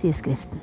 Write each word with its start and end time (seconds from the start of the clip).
sier 0.00 0.16
Skriften. 0.16 0.60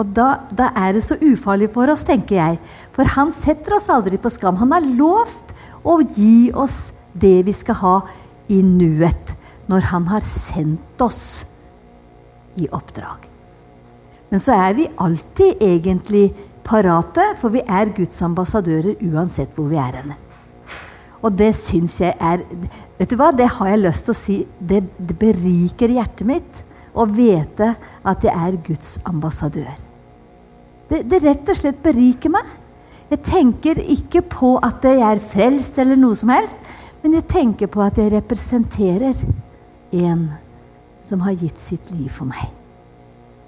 Og 0.00 0.08
da, 0.16 0.28
da, 0.50 0.70
er 0.74 0.96
det 0.96 1.04
så 1.04 1.18
ufarlig 1.20 1.68
for 1.74 1.90
oss, 1.92 2.04
tenker 2.08 2.38
jeg. 2.38 2.58
For 2.96 3.08
han 3.14 3.32
setter 3.36 3.76
oss 3.76 3.90
aldri 3.92 4.18
på 4.18 4.32
skam. 4.32 4.58
Han 4.62 4.72
har 4.74 4.86
lovt 4.86 5.52
å 5.86 5.98
gi 6.16 6.50
oss 6.56 6.94
det 7.12 7.42
vi 7.46 7.54
skal 7.54 7.78
ha 7.82 7.96
i 8.52 8.62
nuet, 8.64 9.34
når 9.70 9.90
han 9.92 10.08
har 10.10 10.24
sendt 10.26 11.02
oss 11.04 11.44
i 12.58 12.66
oppdrag. 12.72 13.28
Men 14.32 14.40
så 14.40 14.56
er 14.56 14.74
vi 14.78 14.88
alltid 15.04 15.60
egentlig 15.62 16.30
parate, 16.64 17.34
for 17.40 17.52
vi 17.52 17.62
er 17.62 17.92
Guds 17.94 18.20
ambassadører 18.24 19.00
uansett 19.12 19.52
hvor 19.56 19.68
vi 19.70 19.80
er 19.80 20.00
henne. 20.00 20.16
Og 21.22 21.36
det 21.38 21.52
syns 21.54 22.00
jeg 22.02 22.16
er 22.18 22.42
Vet 22.98 23.10
du 23.10 23.16
hva, 23.18 23.30
det 23.34 23.48
har 23.58 23.68
jeg 23.70 23.82
lyst 23.82 24.06
til 24.06 24.14
å 24.14 24.18
si. 24.18 24.36
Det, 24.58 24.78
det 24.98 25.14
beriker 25.18 25.90
hjertet 25.90 26.26
mitt 26.26 26.61
å 26.92 27.06
vite 27.08 27.72
at 28.04 28.24
jeg 28.26 28.32
er 28.32 28.58
Guds 28.66 28.98
ambassadør. 29.08 29.72
Det, 30.88 31.02
det, 31.08 31.22
rett 31.24 31.48
og 31.48 31.56
slett 31.56 31.80
beriker 31.84 32.32
meg. 32.32 32.48
Jeg 33.12 33.22
tenker 33.24 33.80
ikke 33.80 34.22
på 34.24 34.54
at 34.64 34.84
jeg 34.88 35.00
er 35.04 35.20
frelst 35.20 35.78
eller 35.80 35.98
noe 36.00 36.16
som 36.16 36.32
helst, 36.32 36.60
men 37.02 37.16
jeg 37.16 37.28
tenker 37.30 37.70
på 37.72 37.82
at 37.84 37.98
jeg 38.00 38.12
representerer 38.12 39.16
en 40.02 40.26
som 41.02 41.24
har 41.26 41.36
gitt 41.36 41.60
sitt 41.60 41.90
liv 41.92 42.12
for 42.12 42.28
meg. 42.28 42.50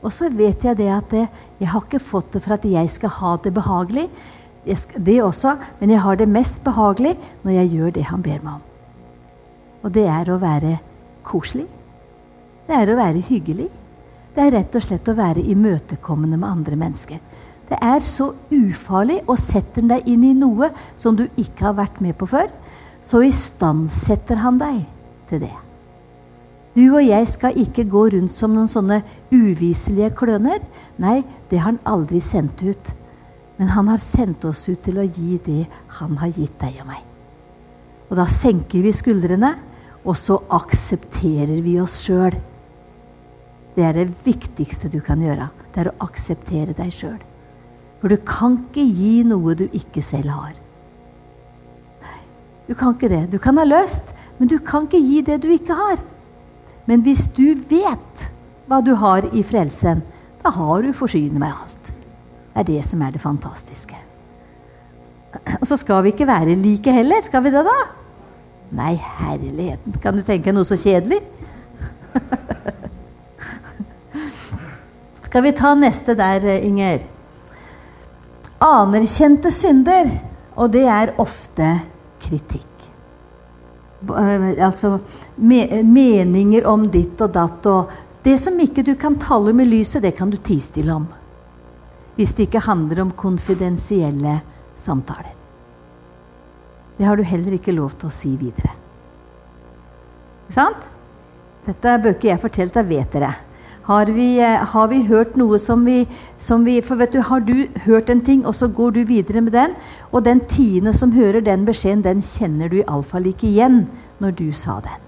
Og 0.04 0.12
så 0.12 0.28
vet 0.32 0.64
jeg 0.66 0.76
det 0.76 0.90
at 0.92 1.12
jeg, 1.16 1.28
jeg 1.60 1.70
har 1.72 1.84
ikke 1.84 2.02
fått 2.02 2.34
det 2.34 2.42
for 2.44 2.56
at 2.56 2.66
jeg 2.68 2.90
skal 2.92 3.14
ha 3.20 3.36
det 3.44 3.54
behagelig, 3.56 4.08
det 4.64 5.18
også, 5.20 5.54
men 5.80 5.92
jeg 5.92 6.00
har 6.00 6.16
det 6.16 6.28
mest 6.28 6.62
behagelig 6.64 7.14
når 7.44 7.56
jeg 7.58 7.72
gjør 7.76 7.94
det 7.96 8.04
han 8.08 8.24
ber 8.24 8.40
meg 8.44 8.52
om. 8.56 8.62
Og 9.84 9.92
det 9.92 10.06
er 10.08 10.30
å 10.32 10.40
være 10.40 10.78
koselig. 11.24 11.66
Det 12.64 12.76
er 12.76 12.90
å 12.90 12.98
være 12.98 13.24
hyggelig. 13.28 13.68
Det 14.34 14.42
er 14.42 14.54
rett 14.56 14.76
og 14.76 14.82
slett 14.82 15.08
å 15.10 15.16
være 15.18 15.44
imøtekommende 15.52 16.38
med 16.40 16.48
andre 16.48 16.78
mennesker. 16.80 17.20
Det 17.68 17.76
er 17.80 18.00
så 18.04 18.30
ufarlig 18.52 19.20
å 19.30 19.36
sette 19.40 19.84
deg 19.84 20.08
inn 20.10 20.24
i 20.26 20.34
noe 20.36 20.70
som 20.96 21.16
du 21.16 21.24
ikke 21.40 21.68
har 21.68 21.76
vært 21.78 22.00
med 22.04 22.16
på 22.18 22.28
før. 22.28 22.50
Så 23.04 23.22
istandsetter 23.24 24.40
han 24.40 24.58
deg 24.60 24.82
til 25.30 25.44
det. 25.44 25.54
Du 26.74 26.82
og 26.88 27.04
jeg 27.06 27.28
skal 27.30 27.58
ikke 27.60 27.86
gå 27.86 28.08
rundt 28.16 28.34
som 28.34 28.54
noen 28.56 28.68
sånne 28.70 29.00
uviselige 29.30 30.10
kløner. 30.18 30.58
Nei, 30.98 31.20
det 31.50 31.60
har 31.60 31.70
han 31.70 31.82
aldri 31.86 32.18
sendt 32.24 32.64
ut. 32.66 32.90
Men 33.60 33.70
han 33.76 33.92
har 33.92 34.02
sendt 34.02 34.44
oss 34.48 34.64
ut 34.66 34.80
til 34.82 34.98
å 34.98 35.06
gi 35.06 35.38
det 35.44 35.62
han 36.00 36.16
har 36.18 36.32
gitt 36.34 36.56
deg 36.58 36.80
og 36.82 36.88
meg. 36.90 37.04
Og 38.10 38.18
da 38.18 38.26
senker 38.30 38.82
vi 38.82 38.90
skuldrene, 38.92 39.52
og 40.04 40.18
så 40.18 40.40
aksepterer 40.52 41.62
vi 41.64 41.78
oss 41.80 42.00
sjøl. 42.02 42.34
Det 43.74 43.82
er 43.82 43.96
det 43.96 44.10
viktigste 44.24 44.90
du 44.92 45.00
kan 45.02 45.22
gjøre. 45.22 45.48
Det 45.74 45.82
er 45.82 45.90
å 45.90 45.96
akseptere 46.06 46.76
deg 46.76 46.92
sjøl. 46.94 47.18
For 48.00 48.12
du 48.12 48.20
kan 48.26 48.58
ikke 48.60 48.84
gi 48.84 49.14
noe 49.26 49.56
du 49.58 49.64
ikke 49.72 50.02
selv 50.04 50.34
har. 50.36 50.52
Nei, 52.04 52.20
du 52.68 52.74
kan 52.78 52.94
ikke 52.94 53.10
det. 53.10 53.24
Du 53.32 53.38
kan 53.42 53.58
ha 53.58 53.66
lyst, 53.66 54.12
men 54.38 54.50
du 54.50 54.58
kan 54.62 54.86
ikke 54.86 55.02
gi 55.02 55.22
det 55.26 55.40
du 55.42 55.50
ikke 55.54 55.78
har. 55.78 56.02
Men 56.86 57.02
hvis 57.06 57.26
du 57.34 57.54
vet 57.70 58.28
hva 58.68 58.80
du 58.84 58.92
har 59.00 59.26
i 59.32 59.42
frelsen, 59.46 60.04
da 60.44 60.52
har 60.52 60.84
du 60.84 60.92
forsynet 60.94 61.40
med 61.40 61.50
alt. 61.50 61.92
Det 62.54 62.62
er 62.62 62.68
det 62.68 62.82
som 62.86 63.02
er 63.02 63.14
det 63.14 63.22
fantastiske. 63.24 63.98
Og 65.58 65.66
så 65.66 65.78
skal 65.80 66.04
vi 66.04 66.12
ikke 66.12 66.28
være 66.28 66.54
like 66.60 66.92
heller, 66.94 67.24
skal 67.24 67.42
vi 67.42 67.50
det, 67.50 67.64
da? 67.66 67.78
Nei, 68.74 68.94
herligheten. 68.94 69.98
Kan 70.02 70.18
du 70.18 70.22
tenke 70.26 70.54
noe 70.54 70.68
så 70.68 70.78
kjedelig? 70.78 71.22
skal 75.34 75.42
vi 75.42 75.50
ta 75.52 75.72
neste 75.74 76.14
der, 76.14 76.44
Inger? 76.62 77.00
Anerkjente 78.62 79.50
synder. 79.50 80.06
Og 80.54 80.68
det 80.70 80.84
er 80.86 81.10
ofte 81.18 81.72
kritikk. 82.22 82.84
Altså 84.14 84.92
meninger 85.34 86.68
om 86.70 86.84
ditt 86.86 87.18
og 87.26 87.32
datt. 87.34 87.66
Og 87.66 88.20
det 88.22 88.36
som 88.38 88.60
ikke 88.62 88.84
du 88.86 88.92
kan 88.94 89.16
tale 89.18 89.50
med 89.58 89.66
lyset, 89.72 90.04
det 90.04 90.12
kan 90.14 90.30
du 90.30 90.36
tie 90.38 90.62
stille 90.62 90.94
om 90.94 91.08
hvis 92.14 92.36
det 92.38 92.46
ikke 92.46 92.62
handler 92.68 93.00
om 93.02 93.10
konfidensielle 93.18 94.36
samtaler. 94.78 95.32
Det 96.94 97.08
har 97.08 97.18
du 97.18 97.24
heller 97.26 97.56
ikke 97.58 97.74
lov 97.74 97.96
til 97.98 98.06
å 98.06 98.14
si 98.14 98.36
videre. 98.38 98.70
Ikke 100.44 100.56
sant? 100.60 100.86
Dette 101.66 101.96
bør 102.06 102.14
ikke 102.14 102.30
jeg 102.30 102.42
fortelle, 102.46 102.74
det 102.78 102.86
vet 102.86 103.18
dere. 103.18 103.32
Har 103.84 104.06
vi, 104.06 104.38
eh, 104.40 104.64
har 104.72 104.88
vi, 104.88 105.02
hørt 105.04 105.36
noe 105.36 105.58
som 105.60 105.84
vi, 105.84 106.06
som 106.38 106.64
vi, 106.64 106.80
For 106.80 106.96
vet 106.96 107.12
du, 107.12 107.20
har 107.20 107.40
du 107.40 107.68
hørt 107.84 108.08
en 108.10 108.20
ting, 108.20 108.46
og 108.46 108.54
så 108.54 108.68
går 108.68 108.94
du 108.96 109.04
videre 109.04 109.40
med 109.40 109.52
den, 109.52 109.74
og 110.10 110.24
den 110.24 110.40
tiende 110.40 110.94
som 110.96 111.12
hører 111.12 111.44
den 111.44 111.66
beskjeden, 111.66 112.02
den 112.02 112.22
kjenner 112.22 112.68
du 112.68 112.78
iallfall 112.80 113.26
ikke 113.28 113.46
igjen 113.48 113.84
når 114.20 114.30
du 114.38 114.52
sa 114.52 114.80
den. 114.80 115.02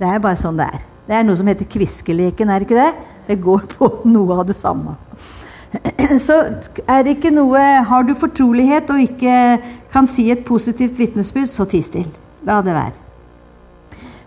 Det 0.00 0.08
er 0.08 0.18
bare 0.18 0.40
sånn 0.40 0.58
det 0.58 0.66
er. 0.66 0.82
Det 1.06 1.14
er 1.14 1.22
noe 1.26 1.38
som 1.38 1.46
heter 1.46 1.68
kviskeleken, 1.70 2.50
er 2.50 2.58
det 2.58 2.66
ikke 2.66 2.80
det? 2.80 2.92
Det 3.28 3.38
går 3.44 3.66
på 3.76 3.92
noe 4.16 4.40
av 4.40 4.46
det 4.50 4.58
samme. 4.58 4.96
så 6.26 6.40
er 6.90 7.04
det 7.06 7.12
ikke 7.14 7.30
noe 7.30 7.60
Har 7.86 8.02
du 8.02 8.16
fortrolighet 8.18 8.88
og 8.90 9.04
ikke 9.04 9.60
kan 9.92 10.08
si 10.10 10.26
et 10.34 10.42
positivt 10.42 10.98
vitnesbyrd, 10.98 11.46
så 11.46 11.68
ti 11.70 11.78
stille. 11.78 12.10
La 12.42 12.58
det 12.64 12.74
være. 12.74 12.98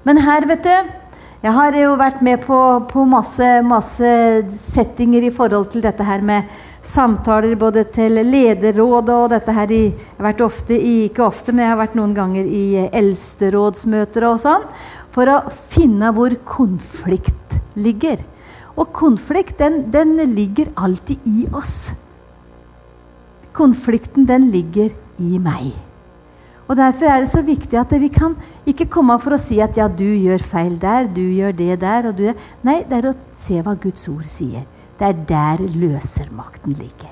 Men 0.07 0.19
her, 0.23 0.47
vet 0.47 0.63
du 0.63 1.02
Jeg 1.43 1.51
har 1.51 1.75
jo 1.75 1.97
vært 1.99 2.21
med 2.23 2.39
på, 2.45 2.57
på 2.87 3.01
masse, 3.03 3.47
masse, 3.67 4.11
settinger 4.55 5.25
i 5.27 5.31
forhold 5.35 5.73
til 5.73 5.83
dette 5.83 6.05
her 6.07 6.23
med 6.23 6.47
samtaler 6.87 7.57
både 7.59 7.83
til 7.91 8.15
lederrådet 8.29 9.17
og 9.17 9.27
dette 9.33 9.51
her 9.51 9.73
i 9.75 9.81
Jeg 9.89 10.21
har 10.21 10.27
vært 10.29 10.45
ofte 10.45 10.77
i, 10.77 10.93
ikke 11.09 11.25
ofte, 11.25 11.51
men 11.51 11.65
jeg 11.65 11.73
har 11.73 11.81
vært 11.81 11.99
noen 11.99 12.15
ganger 12.15 12.47
i 12.47 12.63
eldsterådsmøter 12.87 14.29
og 14.29 14.39
sånn. 14.39 14.63
For 15.11 15.27
å 15.33 15.37
finne 15.67 16.15
hvor 16.15 16.31
konflikt 16.47 17.59
ligger. 17.75 18.23
Og 18.79 18.95
konflikt, 18.95 19.57
den, 19.59 19.89
den 19.91 20.15
ligger 20.31 20.71
alltid 20.79 21.27
i 21.27 21.49
oss. 21.51 21.91
Konflikten, 23.51 24.23
den 24.31 24.47
ligger 24.55 24.95
i 25.19 25.43
meg. 25.43 25.73
Og 26.67 26.77
Derfor 26.79 27.11
er 27.11 27.23
det 27.23 27.31
så 27.31 27.41
viktig 27.43 27.75
at 27.79 27.91
vi 27.99 28.07
kan 28.13 28.37
ikke 28.69 28.87
komme 28.91 29.17
for 29.21 29.35
å 29.35 29.41
si 29.41 29.59
at 29.61 29.75
ja, 29.77 29.89
du 29.91 30.07
gjør 30.07 30.45
feil 30.47 30.77
der, 30.79 31.09
du 31.11 31.21
gjør 31.21 31.55
det 31.57 31.81
der 31.81 32.07
og 32.09 32.15
du 32.17 32.29
Nei, 32.63 32.79
det 32.87 33.01
er 33.01 33.09
å 33.11 33.17
se 33.37 33.59
hva 33.63 33.75
Guds 33.75 34.07
ord 34.11 34.29
sier. 34.29 34.63
Det 34.99 35.09
er 35.09 35.19
der 35.27 35.65
løsermakten 35.67 36.77
ligger. 36.79 37.11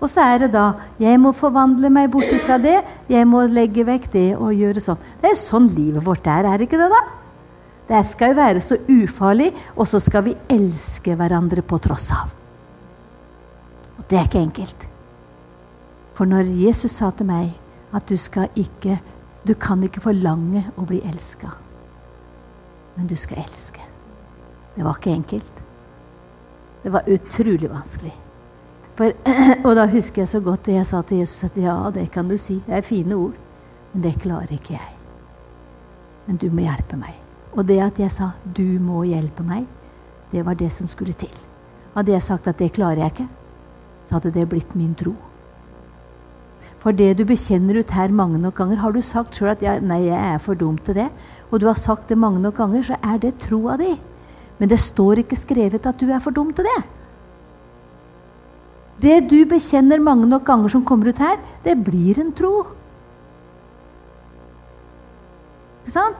Og 0.00 0.08
så 0.12 0.24
er 0.24 0.44
det 0.44 0.50
da 0.54 0.70
Jeg 1.00 1.20
må 1.20 1.32
forvandle 1.36 1.90
meg 1.92 2.10
bort 2.12 2.32
fra 2.44 2.56
det. 2.60 2.78
Jeg 3.12 3.28
må 3.28 3.44
legge 3.48 3.84
vekk 3.86 4.08
det 4.12 4.28
og 4.36 4.56
gjøre 4.56 4.82
sånn. 4.82 5.04
Det 5.20 5.30
er 5.30 5.36
jo 5.36 5.42
sånn 5.44 5.68
livet 5.76 6.04
vårt 6.04 6.28
er, 6.30 6.48
er 6.48 6.58
det 6.58 6.68
ikke 6.68 6.80
det, 6.80 6.90
da? 6.92 7.04
Det 7.86 8.02
skal 8.08 8.32
jo 8.32 8.40
være 8.40 8.62
så 8.64 8.80
ufarlig, 8.90 9.52
og 9.76 9.86
så 9.86 10.00
skal 10.02 10.24
vi 10.26 10.34
elske 10.50 11.14
hverandre 11.14 11.62
på 11.62 11.78
tross 11.84 12.08
av. 12.16 12.32
Og 14.00 14.02
det 14.10 14.18
er 14.18 14.26
ikke 14.26 14.42
enkelt. 14.42 14.88
For 16.18 16.26
når 16.26 16.50
Jesus 16.64 16.96
sa 16.98 17.12
til 17.14 17.28
meg 17.28 17.52
at 17.96 18.08
du 18.08 18.16
skal 18.20 18.48
ikke 18.56 19.00
Du 19.46 19.54
kan 19.54 19.78
ikke 19.86 20.02
forlange 20.02 20.64
å 20.74 20.82
bli 20.90 20.98
elska, 21.06 21.52
men 22.96 23.06
du 23.06 23.14
skal 23.14 23.44
elske. 23.44 23.84
Det 24.74 24.82
var 24.82 24.96
ikke 24.98 25.12
enkelt. 25.14 25.60
Det 26.82 26.90
var 26.90 27.06
utrolig 27.06 27.70
vanskelig. 27.70 28.10
For, 28.98 29.14
og 29.68 29.76
da 29.78 29.84
husker 29.86 30.24
jeg 30.24 30.32
så 30.32 30.40
godt 30.42 30.66
det 30.66 30.74
jeg 30.80 30.88
sa 30.90 31.04
til 31.06 31.22
Jesus, 31.22 31.46
at 31.46 31.60
ja, 31.62 31.76
det 31.94 32.08
kan 32.10 32.26
du 32.26 32.34
si. 32.42 32.58
Det 32.66 32.74
er 32.74 32.88
fine 32.88 33.14
ord. 33.14 33.38
Men 33.92 34.02
det 34.02 34.16
klarer 34.24 34.50
ikke 34.58 34.74
jeg. 34.74 34.92
Men 36.26 36.42
du 36.42 36.48
må 36.50 36.66
hjelpe 36.66 36.98
meg. 36.98 37.14
Og 37.54 37.64
det 37.70 37.78
at 37.80 37.98
jeg 38.02 38.10
sa 38.10 38.32
'du 38.44 38.80
må 38.82 39.04
hjelpe 39.06 39.46
meg', 39.46 39.66
det 40.32 40.44
var 40.44 40.54
det 40.54 40.72
som 40.72 40.86
skulle 40.86 41.12
til. 41.12 41.32
Hadde 41.94 42.12
jeg 42.12 42.22
sagt 42.22 42.46
at 42.46 42.58
det 42.58 42.72
klarer 42.72 42.98
jeg 42.98 43.12
ikke, 43.14 43.28
så 44.06 44.14
hadde 44.14 44.34
det 44.34 44.48
blitt 44.48 44.74
min 44.74 44.94
tro. 44.94 45.14
For 46.82 46.94
det 46.94 47.16
du 47.18 47.24
bekjenner 47.26 47.80
ut 47.80 47.94
her 47.96 48.12
mange 48.14 48.38
nok 48.38 48.54
ganger, 48.58 48.80
har 48.82 48.92
du 48.92 49.00
sagt 49.02 49.34
sjøl 49.34 49.54
at 49.54 49.62
ja, 49.62 49.78
'nei, 49.80 50.06
jeg 50.06 50.34
er 50.34 50.38
for 50.38 50.54
dum 50.54 50.78
til 50.78 50.94
det', 50.94 51.10
og 51.50 51.60
du 51.60 51.66
har 51.66 51.74
sagt 51.74 52.08
det 52.08 52.18
mange 52.18 52.38
nok 52.38 52.56
ganger, 52.56 52.82
så 52.82 52.96
er 53.02 53.18
det 53.18 53.38
troa 53.38 53.76
di. 53.76 53.96
Men 54.58 54.68
det 54.68 54.78
står 54.80 55.22
ikke 55.22 55.36
skrevet 55.36 55.86
at 55.86 55.98
du 56.00 56.10
er 56.10 56.20
for 56.20 56.30
dum 56.30 56.52
til 56.52 56.64
det. 56.64 56.82
Det 59.00 59.28
du 59.28 59.44
bekjenner 59.44 60.00
mange 60.00 60.26
nok 60.26 60.44
ganger 60.44 60.68
som 60.72 60.84
kommer 60.84 61.08
ut 61.12 61.18
her, 61.20 61.36
det 61.64 61.76
blir 61.84 62.18
en 62.20 62.32
tro. 62.32 62.64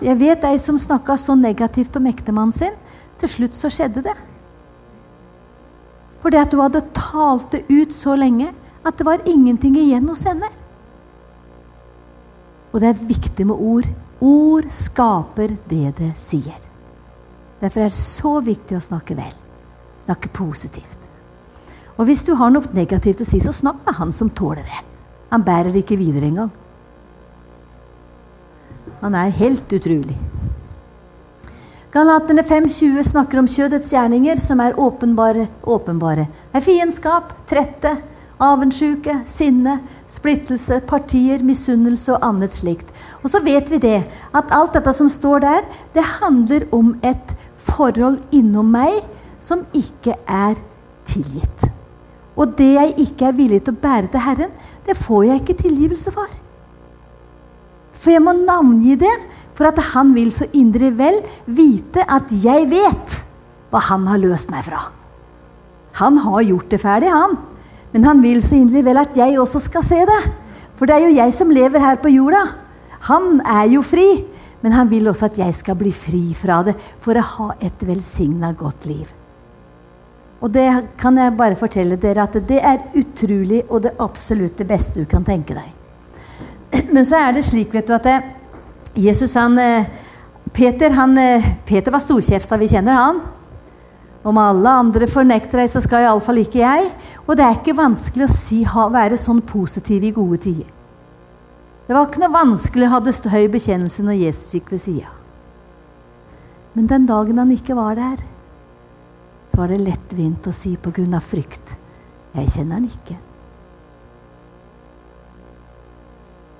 Jeg 0.00 0.18
vet 0.20 0.44
ei 0.44 0.58
som 0.62 0.78
snakka 0.78 1.16
så 1.18 1.34
negativt 1.34 1.96
om 1.96 2.06
ektemannen 2.06 2.52
sin. 2.54 2.76
Til 3.20 3.28
slutt 3.32 3.56
så 3.56 3.70
skjedde 3.72 4.04
det. 4.04 4.14
Fordi 6.22 6.36
at 6.36 6.52
hun 6.52 6.62
hadde 6.66 6.84
talt 6.94 7.50
det 7.54 7.64
ut 7.70 7.94
så 7.94 8.14
lenge 8.18 8.52
at 8.86 8.98
det 8.98 9.06
var 9.06 9.24
ingenting 9.26 9.76
igjen 9.80 10.06
hos 10.08 10.22
henne. 10.28 10.48
Og 12.72 12.82
det 12.82 12.92
er 12.92 13.06
viktig 13.08 13.46
med 13.48 13.56
ord. 13.56 13.88
Ord 14.20 14.68
skaper 14.72 15.56
det 15.68 15.96
det 15.98 16.12
sier. 16.20 16.60
Derfor 17.60 17.82
er 17.82 17.90
det 17.90 17.98
så 17.98 18.36
viktig 18.44 18.76
å 18.76 18.84
snakke 18.84 19.16
vel. 19.18 19.32
Snakke 20.04 20.30
positivt. 20.36 21.02
Og 21.96 22.04
hvis 22.06 22.26
du 22.28 22.34
har 22.36 22.52
noe 22.52 22.76
negativt 22.76 23.24
å 23.24 23.26
si, 23.26 23.40
så 23.40 23.54
snakk 23.56 23.80
med 23.86 23.96
han 23.96 24.12
som 24.12 24.30
tåler 24.30 24.66
det. 24.66 24.82
Han 25.32 25.44
bærer 25.44 25.72
det 25.72 25.82
ikke 25.82 25.98
videre 25.98 26.28
engang. 26.28 26.52
Han 29.00 29.16
er 29.16 29.32
helt 29.40 29.72
utrolig. 29.72 30.16
Galaterne 31.96 32.44
5,20 32.44 33.06
snakker 33.08 33.40
om 33.40 33.48
kjødets 33.48 33.92
gjerninger, 33.94 34.36
som 34.42 34.60
er 34.60 34.76
åpenbare. 34.76 35.46
åpenbare. 35.64 36.26
Det 36.52 36.60
er 36.60 36.64
fiendskap, 36.64 37.32
trette, 37.48 37.94
avundsjuke, 38.42 39.20
sinne, 39.28 39.78
splittelse, 40.12 40.80
partier, 40.88 41.42
misunnelse 41.44 42.14
og 42.14 42.24
annet 42.26 42.56
slikt. 42.56 42.90
Og 43.22 43.30
så 43.32 43.40
vet 43.44 43.70
vi 43.72 43.80
det, 43.82 44.00
at 44.36 44.52
alt 44.54 44.76
dette 44.76 44.92
som 44.96 45.08
står 45.12 45.44
der, 45.44 45.64
det 45.94 46.04
handler 46.20 46.66
om 46.74 46.94
et 47.04 47.34
forhold 47.66 48.20
innom 48.34 48.68
meg 48.76 49.00
som 49.42 49.64
ikke 49.76 50.14
er 50.26 50.56
tilgitt. 51.08 51.66
Og 52.36 52.52
det 52.58 52.72
jeg 52.74 52.94
ikke 53.06 53.30
er 53.30 53.38
villig 53.38 53.62
til 53.64 53.76
å 53.76 53.80
bære 53.80 54.10
til 54.12 54.24
Herren, 54.24 54.52
det 54.86 54.98
får 55.00 55.24
jeg 55.26 55.42
ikke 55.42 55.62
tilgivelse 55.62 56.12
for. 56.14 56.28
For 57.96 58.12
jeg 58.12 58.22
må 58.22 58.36
navngi 58.36 58.94
det 59.00 59.14
for 59.56 59.70
at 59.70 59.80
han 59.94 60.12
vil 60.14 60.28
så 60.34 60.46
indre 60.54 60.92
vel 60.98 61.22
vite 61.46 62.04
at 62.04 62.30
jeg 62.44 62.68
vet 62.70 63.16
hva 63.72 63.80
han 63.88 64.04
har 64.10 64.20
løst 64.20 64.52
meg 64.52 64.66
fra. 64.68 64.84
Han 65.96 66.20
har 66.20 66.44
gjort 66.44 66.70
det 66.70 66.80
ferdig, 66.82 67.08
han. 67.10 67.38
Men 67.92 68.04
han 68.04 68.22
vil 68.22 68.42
så 68.44 68.58
inderlig 68.58 68.84
vel 68.88 69.00
at 69.00 69.16
jeg 69.16 69.38
også 69.40 69.62
skal 69.66 69.84
se 69.86 70.00
det. 70.08 70.22
For 70.76 70.88
det 70.88 70.96
er 70.96 71.06
jo 71.06 71.16
jeg 71.16 71.34
som 71.34 71.52
lever 71.54 71.82
her 71.82 72.00
på 72.02 72.12
jorda. 72.12 72.42
Han 73.08 73.40
er 73.40 73.68
jo 73.76 73.84
fri. 73.86 74.08
Men 74.64 74.74
han 74.74 74.88
vil 74.90 75.06
også 75.08 75.28
at 75.28 75.38
jeg 75.38 75.54
skal 75.54 75.76
bli 75.78 75.92
fri 75.94 76.24
fra 76.34 76.62
det 76.66 76.74
for 77.04 77.16
å 77.16 77.28
ha 77.36 77.48
et 77.62 77.82
velsigna 77.86 78.50
godt 78.56 78.88
liv. 78.88 79.06
Og 80.42 80.50
det 80.52 80.66
kan 81.00 81.16
jeg 81.16 81.36
bare 81.36 81.58
fortelle 81.58 81.98
dere 82.00 82.26
at 82.26 82.36
det 82.48 82.58
er 82.60 82.82
utrolig 82.98 83.62
og 83.68 83.84
det 83.86 83.94
absolutt 84.02 84.58
det 84.58 84.66
beste 84.68 85.00
du 85.00 85.08
kan 85.08 85.24
tenke 85.24 85.56
deg. 85.56 85.70
Men 86.94 87.06
så 87.08 87.20
er 87.22 87.36
det 87.36 87.46
slik 87.46 87.72
vet 87.74 87.88
du, 87.88 87.94
at 87.96 88.96
Jesus 88.96 89.36
han, 89.38 89.56
eh, 89.60 89.86
Peter, 90.52 90.92
han, 90.96 91.16
eh, 91.18 91.46
Peter 91.64 91.94
var 91.94 92.04
storkjefta, 92.04 92.58
vi 92.60 92.68
kjenner 92.74 93.00
han. 93.00 93.22
Om 94.26 94.38
alle 94.42 94.70
andre 94.82 95.06
fornekter 95.06 95.62
deg, 95.62 95.70
så 95.70 95.82
skal 95.84 96.02
iallfall 96.02 96.40
ikke 96.42 96.58
jeg. 96.58 96.88
Og 97.26 97.36
det 97.38 97.44
er 97.46 97.60
ikke 97.60 97.76
vanskelig 97.78 98.26
å 98.26 98.32
si, 98.32 98.64
ha, 98.66 98.88
være 98.90 99.18
sånn 99.20 99.44
positiv 99.46 100.02
i 100.08 100.14
gode 100.14 100.40
tider. 100.48 100.72
Det 101.86 101.94
var 101.94 102.08
ikke 102.08 102.24
noe 102.24 102.34
vanskelig 102.34 102.88
å 102.88 102.94
ha 102.96 102.98
det 103.06 103.14
høy 103.30 103.44
bekjennelse 103.52 104.02
når 104.02 104.18
Jesus 104.24 104.56
gikk 104.56 104.72
ved 104.74 104.82
sida. 104.82 105.12
Men 106.74 106.90
den 106.90 107.06
dagen 107.06 107.38
han 107.38 107.54
ikke 107.54 107.76
var 107.78 107.94
der, 107.94 108.18
så 109.46 109.62
var 109.62 109.70
det 109.70 109.84
lettvint 109.84 110.50
å 110.50 110.52
si 110.52 110.74
på 110.76 110.90
grunn 110.92 111.14
av 111.14 111.24
frykt 111.24 111.76
jeg 112.36 112.50
kjenner 112.52 112.76
han 112.76 112.90
ikke. 112.90 113.14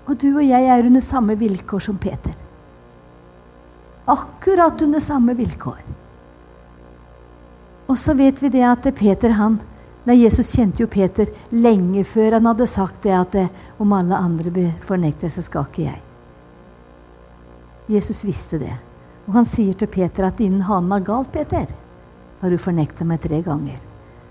Og 0.07 0.15
du 0.23 0.31
og 0.31 0.45
jeg 0.47 0.71
er 0.71 0.87
under 0.87 1.03
samme 1.05 1.35
vilkår 1.37 1.83
som 1.89 1.99
Peter. 2.01 2.33
Akkurat 4.07 4.81
under 4.87 5.03
samme 5.03 5.35
vilkår. 5.37 5.83
Og 7.87 7.99
så 7.99 8.15
vet 8.19 8.43
vi 8.43 8.51
det 8.51 8.65
at 8.67 8.87
Peter 8.99 9.37
han, 9.39 9.61
Nei, 10.07 10.21
Jesus 10.21 10.53
kjente 10.55 10.85
jo 10.85 10.87
Peter 10.87 11.27
lenge 11.51 12.05
før 12.07 12.37
han 12.37 12.47
hadde 12.47 12.69
sagt 12.71 13.01
det 13.03 13.15
at 13.17 13.33
om 13.83 13.95
alle 13.97 14.15
andre 14.15 14.69
fornekter, 14.87 15.33
så 15.35 15.43
skal 15.43 15.67
ikke 15.67 15.89
jeg. 15.89 15.99
Jesus 17.91 18.23
visste 18.27 18.61
det. 18.63 18.75
Og 19.27 19.35
han 19.35 19.49
sier 19.51 19.75
til 19.75 19.91
Peter 19.91 20.29
at 20.29 20.39
innen 20.43 20.63
hanen 20.69 20.95
har 20.95 21.03
galt, 21.03 21.33
Peter, 21.35 21.67
har 22.39 22.55
du 22.55 22.59
fornekta 22.59 23.07
meg 23.07 23.19
tre 23.25 23.41
ganger. 23.43 23.81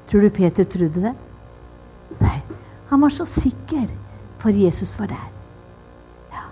Tror 0.08 0.24
du 0.24 0.32
Peter 0.32 0.64
trodde 0.64 1.04
det? 1.10 1.14
Nei. 2.22 2.40
Han 2.88 3.04
var 3.04 3.12
så 3.12 3.26
sikker, 3.28 3.90
for 4.40 4.56
Jesus 4.56 4.96
var 5.00 5.12
der. 5.12 5.28
Ja. 6.32 6.46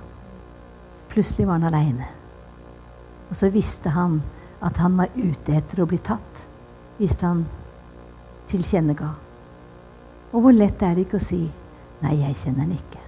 Så 0.98 1.08
plutselig 1.14 1.48
var 1.48 1.62
han 1.62 1.70
aleine. 1.72 2.12
Og 3.30 3.40
så 3.40 3.48
visste 3.54 3.94
han 3.96 4.20
at 4.60 4.84
han 4.84 5.00
var 5.00 5.16
ute 5.16 5.56
etter 5.56 5.84
å 5.84 5.88
bli 5.88 6.02
tatt 6.04 6.32
hvis 6.98 7.18
han 7.22 7.45
tilkjennega. 8.51 9.10
Og 10.34 10.42
hvor 10.42 10.56
lett 10.56 10.81
er 10.81 10.95
det 10.95 11.07
ikke 11.07 11.22
å 11.22 11.28
si 11.28 11.44
'nei, 12.01 12.16
jeg 12.22 12.36
kjenner 12.36 12.66
han 12.66 12.78
ikke'. 12.78 13.04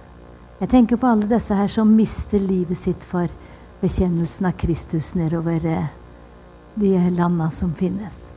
Jeg 0.60 0.68
tenker 0.68 0.96
på 0.96 1.06
alle 1.06 1.28
disse 1.28 1.54
her 1.54 1.68
som 1.68 1.96
mister 1.96 2.38
livet 2.38 2.78
sitt 2.78 3.02
for 3.04 3.28
bekjennelsen 3.80 4.46
av 4.46 4.56
Kristus 4.56 5.14
nedover 5.14 5.66
eh, 5.66 5.90
de 6.74 7.10
landa 7.10 7.50
som 7.50 7.74
finnes. 7.74 8.28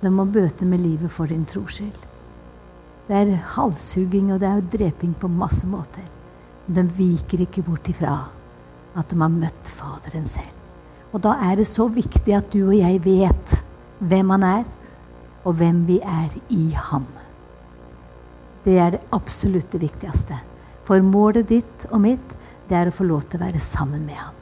De 0.00 0.10
må 0.10 0.24
bøte 0.24 0.64
med 0.68 0.80
livet 0.80 1.10
for 1.10 1.26
din 1.26 1.46
tros 1.48 1.78
skyld. 1.78 2.04
Det 3.08 3.16
er 3.16 3.40
halshugging 3.56 4.32
og 4.34 4.42
det 4.42 4.48
er 4.48 4.66
dreping 4.76 5.14
på 5.14 5.30
masse 5.32 5.66
måter. 5.66 6.04
Men 6.66 6.74
De 6.74 6.84
viker 6.98 7.40
ikke 7.40 7.64
bort 7.64 7.88
ifra 7.88 8.18
at 8.94 9.08
de 9.08 9.16
har 9.20 9.32
møtt 9.32 9.72
Faderen 9.72 10.26
selv. 10.28 10.52
Og 11.12 11.22
da 11.24 11.38
er 11.48 11.56
det 11.56 11.66
så 11.66 11.88
viktig 11.88 12.34
at 12.36 12.52
du 12.52 12.66
og 12.66 12.76
jeg 12.76 13.00
vet 13.04 13.57
hvem 13.98 14.30
han 14.30 14.42
er, 14.46 14.64
og 15.44 15.56
hvem 15.58 15.84
vi 15.88 15.98
er 16.02 16.34
i 16.52 16.70
ham. 16.74 17.06
Det 18.64 18.78
er 18.78 18.90
det 18.96 19.04
absolutt 19.14 19.74
viktigste. 19.80 20.36
For 20.88 21.04
målet 21.04 21.48
ditt 21.48 21.86
og 21.90 22.02
mitt, 22.04 22.34
det 22.68 22.76
er 22.76 22.90
å 22.90 22.94
få 22.94 23.06
lov 23.08 23.24
til 23.24 23.40
å 23.40 23.46
være 23.46 23.62
sammen 23.62 24.04
med 24.06 24.18
ham. 24.18 24.34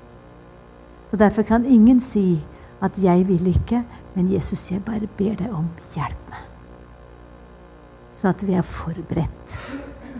Så 1.10 1.16
Derfor 1.16 1.42
kan 1.42 1.64
ingen 1.64 2.00
si 2.00 2.42
at 2.82 2.92
'jeg 2.98 3.28
vil 3.28 3.46
ikke', 3.46 3.84
men 4.14 4.32
Jesus, 4.32 4.70
jeg 4.70 4.84
bare 4.84 5.06
ber 5.16 5.34
deg 5.34 5.52
om 5.52 5.68
hjelp 5.94 6.30
meg. 6.30 6.44
Så 8.12 8.28
at 8.28 8.46
vi 8.46 8.52
er 8.52 8.62
forberedt 8.62 9.56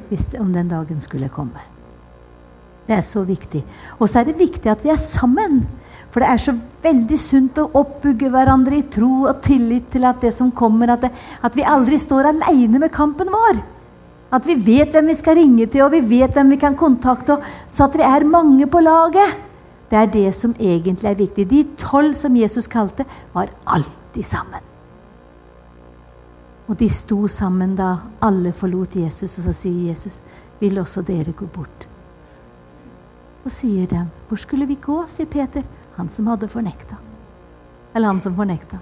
hvis, 0.09 0.25
det, 0.25 0.41
om 0.41 0.53
den 0.53 0.69
dagen 0.69 1.01
skulle 1.01 1.29
komme. 1.29 1.61
Det 2.87 2.97
er 2.97 3.01
så 3.01 3.25
viktig. 3.25 3.65
Og 3.99 4.09
så 4.09 4.21
er 4.21 4.25
det 4.25 4.39
viktig 4.39 4.71
at 4.71 4.85
vi 4.85 4.89
er 4.89 5.01
sammen. 5.01 5.67
For 6.17 6.25
det 6.25 6.29
er 6.33 6.41
så 6.41 6.53
veldig 6.81 7.17
sunt 7.21 7.59
å 7.61 7.67
oppbygge 7.77 8.31
hverandre 8.33 8.79
i 8.79 8.87
tro 8.89 9.27
og 9.29 9.43
tillit 9.45 9.91
til 9.93 10.07
at 10.09 10.23
det 10.25 10.31
som 10.33 10.49
kommer, 10.49 10.95
at, 10.95 11.03
det, 11.05 11.11
at 11.45 11.59
vi 11.59 11.67
aldri 11.69 11.99
står 12.01 12.31
aleine 12.31 12.81
med 12.81 12.89
kampen 12.95 13.29
vår. 13.29 13.61
At 14.33 14.49
vi 14.49 14.57
vet 14.57 14.97
hvem 14.97 15.13
vi 15.13 15.19
skal 15.19 15.37
ringe 15.37 15.67
til, 15.69 15.85
og 15.85 15.93
vi 15.93 16.01
vet 16.17 16.33
hvem 16.33 16.55
vi 16.55 16.61
kan 16.65 16.73
kontakte. 16.73 17.37
Så 17.69 17.91
at 17.91 18.01
vi 18.01 18.09
er 18.09 18.25
mange 18.33 18.65
på 18.65 18.81
laget. 18.81 19.37
Det 19.93 20.01
er 20.01 20.11
det 20.17 20.33
som 20.33 20.57
egentlig 20.57 21.13
er 21.13 21.21
viktig. 21.21 21.49
De 21.53 21.63
tolv 21.85 22.17
som 22.17 22.41
Jesus 22.41 22.65
kalte, 22.65 23.05
var 23.37 23.53
alltid 23.69 24.25
sammen. 24.25 24.65
Og 26.65 26.81
de 26.81 26.89
sto 26.89 27.27
sammen 27.29 27.77
da 27.77 27.93
alle 28.25 28.57
forlot 28.57 28.97
Jesus, 29.05 29.37
og 29.37 29.51
så 29.51 29.53
sier 29.53 29.91
Jesus, 29.93 30.23
'Vil 30.61 30.79
også 30.79 31.05
dere 31.05 31.37
gå 31.37 31.45
bort?' 31.45 31.89
Så 33.45 33.51
sier 33.51 33.87
de, 33.87 34.09
'Hvor 34.29 34.37
skulle 34.37 34.67
vi 34.67 34.79
gå?' 34.81 35.05
sier 35.09 35.27
Peter. 35.27 35.63
Han 35.97 36.09
som 36.13 36.27
hadde 36.27 36.49
fornekta. 36.49 36.97
Eller 37.95 38.07
han 38.13 38.21
som 38.21 38.37
fornekta. 38.37 38.79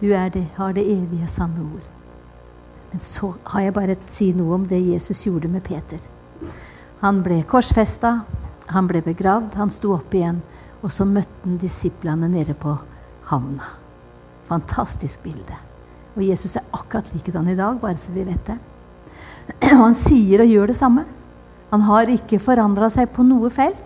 Du 0.00 0.08
det, 0.08 0.46
har 0.56 0.72
det 0.72 0.84
evige, 0.84 1.28
sanne 1.28 1.60
ord. 1.60 1.84
Men 2.90 3.00
så 3.00 3.34
har 3.42 3.60
jeg 3.60 3.74
bare 3.74 3.96
si 4.06 4.32
noe 4.32 4.54
om 4.54 4.66
det 4.68 4.78
Jesus 4.80 5.26
gjorde 5.26 5.48
med 5.48 5.64
Peter. 5.64 6.00
Han 7.00 7.22
ble 7.24 7.42
korsfesta, 7.48 8.20
han 8.66 8.88
ble 8.88 9.02
begravd, 9.04 9.56
han 9.58 9.72
sto 9.72 9.92
opp 9.96 10.14
igjen. 10.14 10.40
Og 10.84 10.92
så 10.92 11.06
møtte 11.08 11.44
han 11.44 11.56
disiplene 11.60 12.28
nede 12.28 12.54
på 12.54 12.76
havna. 13.30 13.66
Fantastisk 14.48 15.24
bilde. 15.24 15.56
Og 16.14 16.22
Jesus 16.22 16.56
er 16.56 16.68
akkurat 16.72 17.08
likedan 17.14 17.48
i 17.50 17.56
dag, 17.58 17.80
bare 17.80 17.98
så 17.98 18.12
vi 18.14 18.24
vet 18.24 18.46
det. 18.46 18.58
Og 19.72 19.82
han 19.82 19.96
sier 19.98 20.44
og 20.44 20.52
gjør 20.52 20.70
det 20.70 20.78
samme. 20.78 21.04
Han 21.72 21.84
har 21.88 22.12
ikke 22.12 22.40
forandra 22.40 22.88
seg 22.92 23.10
på 23.12 23.24
noe 23.26 23.50
felt. 23.52 23.83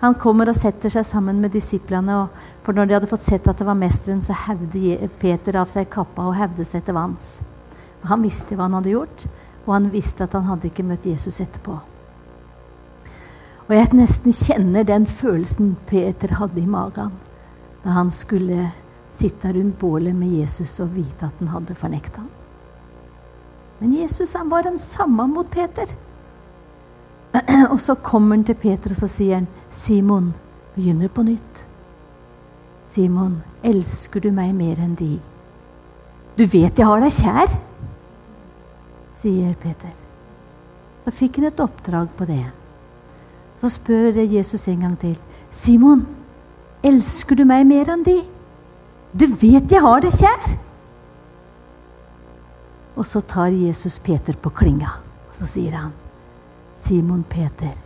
Han 0.00 0.16
kommer 0.16 0.48
og 0.48 0.56
setter 0.56 0.92
seg 0.92 1.04
sammen 1.04 1.42
med 1.42 1.52
disiplene. 1.52 2.22
For 2.64 2.76
når 2.76 2.88
de 2.88 2.96
hadde 2.96 3.10
fått 3.10 3.26
sett 3.26 3.48
at 3.50 3.60
det 3.60 3.68
var 3.68 3.76
mesteren, 3.76 4.22
så 4.24 4.36
hevde 4.46 5.10
Peter 5.20 5.60
av 5.60 5.68
seg 5.68 5.90
kappa 5.92 6.30
og 6.30 6.38
hevde 6.38 6.64
seg 6.64 6.86
til 6.86 6.96
vanns. 6.96 7.38
Han 8.08 8.24
visste 8.24 8.56
hva 8.56 8.68
han 8.68 8.78
hadde 8.78 8.94
gjort, 8.94 9.26
og 9.66 9.74
han 9.76 9.90
visste 9.92 10.24
at 10.24 10.36
han 10.38 10.48
hadde 10.48 10.70
ikke 10.70 10.86
møtt 10.88 11.08
Jesus 11.08 11.42
etterpå. 11.44 11.76
Og 13.68 13.76
jeg 13.76 13.92
nesten 13.94 14.34
kjenner 14.34 14.86
den 14.88 15.04
følelsen 15.06 15.76
Peter 15.86 16.32
hadde 16.40 16.58
i 16.58 16.66
magen 16.66 17.12
da 17.80 17.94
han 17.94 18.10
skulle 18.12 18.72
sitte 19.14 19.52
rundt 19.54 19.78
bålet 19.80 20.16
med 20.16 20.32
Jesus 20.40 20.74
og 20.82 20.90
vite 20.96 21.28
at 21.28 21.38
han 21.40 21.52
hadde 21.54 21.76
fornekta 21.78 22.24
ham. 22.24 22.32
Men 23.78 23.94
Jesus 23.96 24.34
han 24.36 24.50
var 24.50 24.66
den 24.66 24.78
samme 24.78 25.24
mot 25.30 25.48
Peter. 25.50 25.88
Og 27.72 27.80
så 27.80 27.94
kommer 27.94 28.36
han 28.36 28.44
til 28.44 28.58
Peter 28.58 28.90
og 28.90 28.98
så 28.98 29.08
sier 29.08 29.38
han, 29.38 29.48
'Simon, 29.70 30.32
begynner 30.74 31.08
på 31.08 31.22
nytt.' 31.22 31.64
'Simon, 32.86 33.42
elsker 33.62 34.20
du 34.20 34.30
meg 34.34 34.54
mer 34.54 34.80
enn 34.82 34.96
de?' 34.98 35.20
'Du 36.36 36.46
vet 36.46 36.78
jeg 36.78 36.86
har 36.86 37.00
deg 37.00 37.12
kjær', 37.12 37.58
sier 39.14 39.54
Peter. 39.54 39.92
Så 41.04 41.10
fikk 41.14 41.38
han 41.38 41.50
et 41.50 41.60
oppdrag 41.60 42.08
på 42.16 42.26
det. 42.26 42.46
Så 43.60 43.68
spør 43.68 44.18
Jesus 44.24 44.68
en 44.68 44.80
gang 44.80 44.98
til. 44.98 45.16
'Simon, 45.50 46.06
elsker 46.82 47.36
du 47.36 47.44
meg 47.44 47.66
mer 47.66 47.92
enn 47.94 48.02
de?' 48.02 48.26
'Du 49.14 49.26
vet 49.26 49.70
jeg 49.70 49.80
har 49.80 50.00
deg 50.00 50.12
kjær'. 50.12 50.58
Og 52.96 53.06
så 53.06 53.20
tar 53.20 53.54
Jesus 53.54 53.98
Peter 53.98 54.34
på 54.34 54.50
klinga, 54.50 54.90
og 55.30 55.36
så 55.36 55.46
sier 55.46 55.76
han, 55.78 55.92
Simon 56.80 57.24
Peter, 57.28 57.76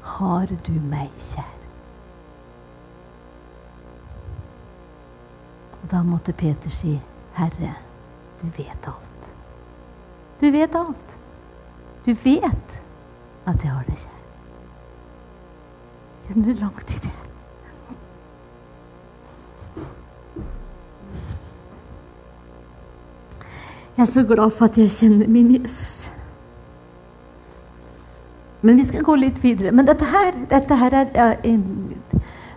har 0.00 0.46
du 0.66 0.72
meg 0.88 1.10
kjær? 1.18 1.50
Da 5.90 6.02
måtte 6.06 6.32
Peter 6.32 6.70
si, 6.72 6.94
Herre, 7.34 7.74
du 8.40 8.46
vet 8.56 8.88
alt. 8.88 9.28
Du 10.40 10.48
vet 10.54 10.74
alt. 10.74 11.12
Du 12.06 12.14
vet 12.14 12.78
at 13.44 13.64
jeg 13.64 13.74
har 13.74 13.84
deg 13.90 14.00
kjær. 14.06 14.24
Kjenner 16.24 16.60
langt 16.62 16.94
i 16.94 17.02
det? 17.04 17.12
Jeg 23.96 24.02
er 24.02 24.10
så 24.10 24.24
glad 24.26 24.50
for 24.50 24.64
at 24.64 24.78
jeg 24.78 24.90
kjenner 24.90 25.28
min 25.28 25.52
Jesus. 25.58 26.13
Men 28.64 28.80
vi 28.80 28.86
skal 28.88 29.04
gå 29.04 29.16
litt 29.20 29.40
videre. 29.42 29.74
Men 29.76 29.84
dette 29.84 30.06
her, 30.08 30.32
dette 30.48 30.78
her 30.80 30.96
er 31.02 31.10
ja, 31.12 31.26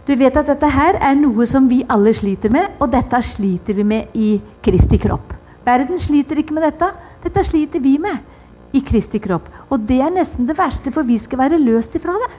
Du 0.07 0.13
vet 0.15 0.37
at 0.39 0.47
dette 0.47 0.69
her 0.71 0.95
er 1.03 1.17
noe 1.19 1.43
som 1.49 1.65
vi 1.67 1.81
alle 1.91 2.13
sliter 2.15 2.51
med, 2.53 2.77
og 2.79 2.93
dette 2.93 3.19
sliter 3.27 3.75
vi 3.75 3.83
med 3.83 4.15
i 4.15 4.37
Kristi 4.63 4.95
kropp. 5.03 5.33
Verden 5.67 5.99
sliter 5.99 6.39
ikke 6.39 6.55
med 6.55 6.63
dette. 6.63 6.87
Dette 7.25 7.43
sliter 7.43 7.83
vi 7.83 7.97
med 7.99 8.23
i 8.71 8.79
Kristi 8.87 9.19
kropp. 9.19 9.49
Og 9.67 9.83
det 9.89 9.99
er 10.05 10.13
nesten 10.15 10.47
det 10.47 10.55
verste, 10.55 10.93
for 10.95 11.03
vi 11.03 11.17
skal 11.19 11.41
være 11.41 11.59
løst 11.59 11.97
ifra 11.99 12.15
det. 12.23 12.29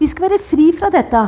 Vi 0.00 0.08
skal 0.08 0.30
være 0.30 0.40
fri 0.40 0.70
fra 0.78 0.88
dette. 0.94 1.22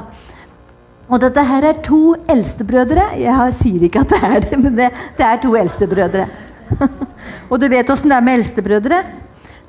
Og 1.10 1.18
dette 1.20 1.44
her 1.44 1.66
er 1.66 1.82
to 1.84 2.14
eldstebrødre. 2.30 3.04
Jeg 3.20 3.56
sier 3.58 3.84
ikke 3.84 4.04
at 4.04 4.14
det 4.14 4.20
er 4.30 4.44
det, 4.46 4.60
men 4.62 4.78
det, 4.78 4.88
det 5.18 5.26
er 5.26 5.42
to 5.42 5.52
eldstebrødre. 5.58 6.24
og 7.50 7.60
du 7.60 7.66
vet 7.68 7.90
åssen 7.90 8.12
det 8.12 8.16
er 8.16 8.24
med 8.24 8.38
eldstebrødre? 8.38 9.02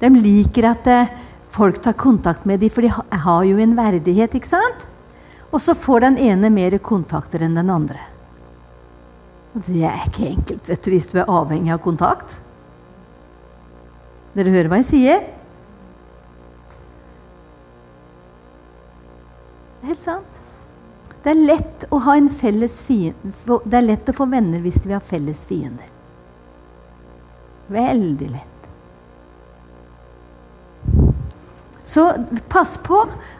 De 0.01 0.09
liker 0.15 0.69
at 0.71 0.87
eh, 0.87 1.11
folk 1.51 1.81
tar 1.83 1.97
kontakt 1.99 2.45
med 2.45 2.59
dem, 2.59 2.71
for 2.71 2.85
de 2.85 2.91
har 3.25 3.43
jo 3.47 3.59
en 3.59 3.75
verdighet, 3.77 4.33
ikke 4.37 4.49
sant? 4.49 4.87
Og 5.51 5.59
så 5.59 5.75
får 5.75 6.05
den 6.05 6.17
ene 6.29 6.49
mer 6.53 6.77
kontakter 6.79 7.43
enn 7.43 7.57
den 7.59 7.69
andre. 7.73 7.99
Og 9.51 9.65
det 9.67 9.83
er 9.83 10.05
ikke 10.07 10.29
enkelt 10.29 10.69
vet 10.71 10.83
du, 10.85 10.91
hvis 10.93 11.09
du 11.11 11.17
er 11.19 11.31
avhengig 11.31 11.73
av 11.75 11.81
kontakt. 11.83 12.37
Dere 14.31 14.53
hører 14.53 14.71
hva 14.71 14.79
jeg 14.79 14.87
sier? 14.93 15.25
Det 19.81 19.83
er 19.83 19.91
helt 19.91 20.05
sant. 20.05 20.37
Det 21.21 21.33
er 21.33 21.41
lett 21.51 21.83
å 21.93 21.99
ha 22.05 22.15
en 22.17 22.29
fiende. 22.31 22.69
Det 23.65 23.75
er 23.75 23.85
lett 23.85 24.09
å 24.09 24.15
få 24.15 24.25
venner 24.31 24.63
hvis 24.63 24.79
vi 24.85 24.95
har 24.95 25.03
felles 25.05 25.43
fiender. 25.49 25.89
Veldig 27.71 28.29
lett. 28.31 28.60
Så 31.83 32.03
pass 32.49 32.75
på 32.83 32.99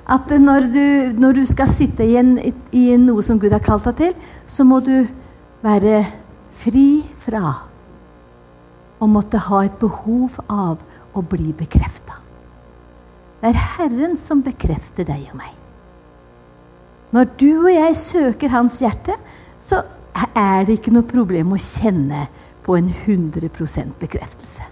at 0.10 0.32
når 0.42 0.68
du, 0.74 0.86
når 1.22 1.42
du 1.42 1.44
skal 1.50 1.70
sitte 1.70 2.06
i, 2.06 2.16
en, 2.18 2.36
i, 2.74 2.88
noe 2.98 3.24
som 3.26 3.40
Gud 3.40 3.54
har 3.54 3.64
kalt 3.64 3.86
deg 3.92 4.00
til, 4.00 4.16
så 4.50 4.66
må 4.68 4.82
du 4.84 4.96
være 5.62 6.02
fri 6.58 7.04
fra 7.22 7.54
å 9.02 9.10
måtte 9.10 9.42
ha 9.48 9.64
et 9.66 9.78
behov 9.82 10.42
av 10.50 10.82
å 11.18 11.24
bli 11.26 11.54
bekrefta. 11.58 12.18
Det 13.42 13.50
er 13.50 13.64
Herren 13.78 14.18
som 14.20 14.44
bekrefter 14.46 15.08
deg 15.08 15.32
og 15.32 15.40
meg. 15.40 15.56
Når 17.12 17.32
du 17.38 17.50
og 17.66 17.72
jeg 17.74 17.98
søker 18.00 18.54
Hans 18.54 18.78
hjerte, 18.82 19.18
så 19.62 19.82
er 20.38 20.68
det 20.68 20.78
ikke 20.80 20.94
noe 20.94 21.08
problem 21.08 21.56
å 21.56 21.62
kjenne 21.62 22.28
på 22.66 22.78
en 22.78 22.92
100% 22.94 23.98
bekreftelse. 24.00 24.71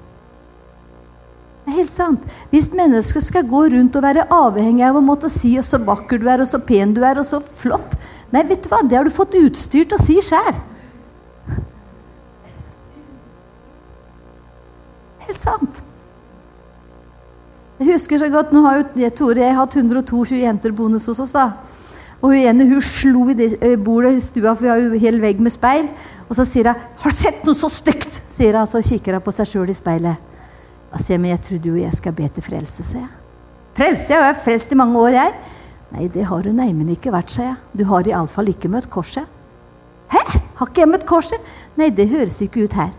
Det 1.69 1.75
er 1.75 1.83
helt 1.83 1.91
sant. 1.93 2.21
Hvis 2.49 2.71
mennesker 2.73 3.21
skal 3.21 3.45
gå 3.45 3.59
rundt 3.69 3.93
og 3.93 4.01
være 4.01 4.23
avhengig 4.33 4.81
av 4.87 4.95
å 4.97 5.03
måtte 5.05 5.29
si 5.29 5.51
og 5.61 5.65
så 5.67 5.77
vakker 5.77 6.17
du 6.17 6.23
er, 6.25 6.41
og 6.41 6.49
så 6.49 6.57
pen 6.65 6.95
du 6.97 7.03
er, 7.05 7.19
og 7.21 7.27
så 7.29 7.37
flott 7.61 7.93
Nei, 8.33 8.41
vet 8.45 8.63
du 8.65 8.69
hva? 8.71 8.79
Det 8.85 8.97
har 8.97 9.05
du 9.05 9.13
fått 9.13 9.35
utstyr 9.37 9.85
til 9.89 9.97
å 9.97 10.01
si 10.01 10.15
sjæl. 10.21 10.57
Helt 15.27 15.39
sant. 15.41 15.79
Jeg 17.79 17.91
husker 17.91 18.21
så 18.21 18.29
godt, 18.33 18.53
Nå 18.53 18.61
har 18.65 18.81
jo 18.81 19.09
Tore 19.17 19.41
jeg 19.41 19.53
har 19.53 19.61
hatt 19.63 19.77
122 19.77 20.41
jenter 20.41 20.73
boende 20.73 21.01
hos 21.01 21.21
oss. 21.21 21.33
da. 21.33 21.51
Og 22.19 22.33
hun 22.33 22.39
ene 22.39 22.69
hun 22.69 22.81
slo 22.85 23.27
i 23.29 23.37
eh, 23.49 23.77
bordet 23.77 24.15
i 24.17 24.25
stua, 24.25 24.55
for 24.55 24.65
vi 24.65 24.73
har 24.73 24.81
jo 24.81 25.03
hel 25.05 25.21
vegg 25.21 25.41
med 25.41 25.53
speil. 25.53 25.89
Og 26.29 26.37
så 26.37 26.45
sier 26.45 26.73
hun 26.73 26.81
'Har 26.97 27.09
du 27.09 27.17
sett 27.17 27.45
noe 27.45 27.57
så 27.57 27.69
stygt?' 27.69 28.21
sier 28.29 28.57
hun, 28.57 28.67
så 28.67 28.81
kikker 28.81 29.13
hun 29.13 29.21
på 29.21 29.33
seg 29.33 29.45
sjøl 29.45 29.69
i 29.69 29.77
speilet. 29.77 30.28
Da 30.91 30.97
sier 30.97 31.15
jeg, 31.15 31.21
'Men 31.21 31.31
jeg 31.31 31.41
trodde 31.41 31.69
jo 31.69 31.75
jeg 31.75 31.93
skal 31.93 32.13
be 32.13 32.27
til 32.27 32.43
frelse', 32.43 32.83
sier 32.83 32.99
jeg. 32.99 33.09
'Frelse? 33.75 34.13
Jeg 34.13 34.23
har 34.23 34.33
vært 34.33 34.43
frelst 34.43 34.71
i 34.71 34.75
mange 34.75 34.99
år, 34.99 35.07
jeg.' 35.07 35.33
'Nei, 35.91 36.07
det 36.07 36.25
har 36.25 36.41
du 36.41 36.51
neimen 36.51 36.89
ikke 36.89 37.11
vært', 37.11 37.29
sier 37.29 37.45
jeg. 37.45 37.55
'Du 37.77 37.85
har 37.85 38.07
iallfall 38.07 38.47
ikke 38.47 38.67
møtt 38.67 38.89
korset'. 38.89 39.27
'Hæ? 40.09 40.39
Har 40.55 40.67
ikke 40.67 40.81
jeg 40.81 40.89
møtt 40.89 41.05
korset?' 41.05 41.41
'Nei, 41.77 41.89
det 41.89 42.09
høres 42.09 42.41
ikke 42.41 42.63
ut 42.63 42.73
her'. 42.73 42.93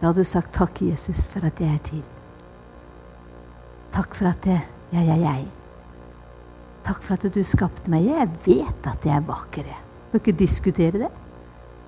Da 0.00 0.06
hadde 0.06 0.20
du 0.20 0.24
sagt 0.24 0.52
'Takk, 0.52 0.82
Jesus, 0.82 1.26
for 1.26 1.46
at 1.46 1.60
jeg 1.60 1.68
er 1.68 1.78
til'. 1.78 2.04
Takk 3.92 4.14
for 4.14 4.26
at 4.28 4.46
jeg, 4.46 4.60
jeg 4.92 5.08
er 5.08 5.16
jeg. 5.16 5.46
Takk 6.84 7.02
for 7.02 7.14
at 7.14 7.34
du 7.34 7.42
skapte 7.42 7.90
meg. 7.90 8.04
Jeg 8.04 8.28
vet 8.44 8.86
at 8.86 9.04
jeg 9.04 9.16
er 9.16 9.24
vakker. 9.24 9.64
Jeg 9.64 10.12
må 10.12 10.20
ikke 10.20 10.32
diskutere 10.32 10.98
det. 10.98 11.08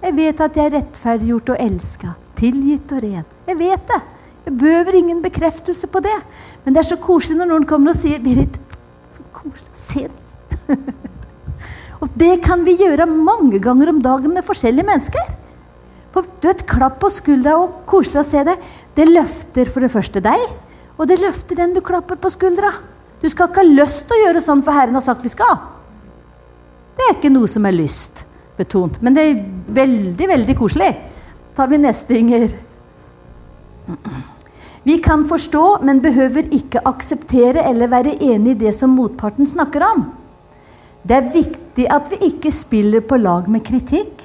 Jeg 0.09 0.17
vet 0.17 0.39
at 0.41 0.55
jeg 0.57 0.71
er 0.71 0.73
rettferdiggjort 0.79 1.51
og 1.53 1.59
elska, 1.61 2.15
tilgitt 2.39 2.93
og 2.97 3.03
ren. 3.05 3.25
Jeg 3.45 3.57
vet 3.59 3.83
det. 3.91 3.99
Jeg 4.47 4.55
behøver 4.57 4.97
ingen 4.97 5.19
bekreftelse 5.21 5.91
på 5.93 6.01
det. 6.01 6.15
Men 6.65 6.73
det 6.73 6.81
er 6.81 6.89
så 6.89 6.97
koselig 7.03 7.37
når 7.37 7.51
noen 7.51 7.67
kommer 7.69 7.93
og 7.93 7.99
sier 7.99 8.23
'Berit, 8.25 8.57
så 9.13 9.27
koselig. 9.37 9.69
Se 9.77 10.07
det.' 10.09 10.79
og 12.01 12.09
det 12.17 12.41
kan 12.41 12.65
vi 12.65 12.79
gjøre 12.81 13.05
mange 13.05 13.61
ganger 13.61 13.93
om 13.93 14.01
dagen 14.01 14.33
med 14.33 14.49
forskjellige 14.49 14.89
mennesker. 14.89 15.29
For 16.15 16.25
du 16.41 16.49
vet, 16.49 16.65
Klapp 16.65 16.97
på 17.03 17.11
skuldra 17.13 17.59
og 17.61 17.85
koselig 17.85 18.23
å 18.23 18.29
se 18.31 18.47
det. 18.49 18.57
Det 18.97 19.05
løfter 19.11 19.69
for 19.69 19.85
det 19.85 19.93
første 19.93 20.25
deg. 20.25 20.41
Og 20.97 21.05
det 21.05 21.21
løfter 21.21 21.61
den 21.61 21.77
du 21.77 21.83
klapper 21.85 22.17
på 22.17 22.33
skuldra. 22.33 22.73
Du 23.21 23.29
skal 23.29 23.51
ikke 23.51 23.61
ha 23.61 23.77
lyst 23.85 24.09
til 24.09 24.17
å 24.17 24.25
gjøre 24.25 24.41
sånn 24.41 24.65
for 24.65 24.73
Herren 24.73 24.97
har 24.97 25.05
sagt 25.05 25.21
vi 25.21 25.37
skal. 25.37 25.59
Det 26.97 27.05
er 27.11 27.19
ikke 27.19 27.35
noe 27.35 27.51
som 27.51 27.69
er 27.69 27.77
lystbetont, 28.59 29.03
men 29.03 29.15
det 29.15 29.23
er 29.23 29.45
veldig, 29.69 30.29
veldig 30.29 30.57
koselig. 30.57 30.97
tar 31.57 31.69
vi 31.69 31.79
neste, 31.79 32.15
Inger. 32.15 32.53
Vi 34.85 34.99
kan 34.99 35.27
forstå, 35.27 35.83
men 35.83 36.01
behøver 36.01 36.47
ikke 36.53 36.87
akseptere 36.87 37.69
eller 37.69 37.89
være 37.89 38.23
enig 38.23 38.51
i 38.53 38.59
det 38.67 38.75
som 38.75 38.91
motparten 38.91 39.47
snakker 39.47 39.83
om. 39.83 40.05
Det 41.03 41.17
er 41.17 41.33
viktig 41.33 41.87
at 41.91 42.11
vi 42.11 42.17
ikke 42.29 42.53
spiller 42.53 43.01
på 43.01 43.17
lag 43.17 43.49
med 43.49 43.65
kritikk. 43.65 44.23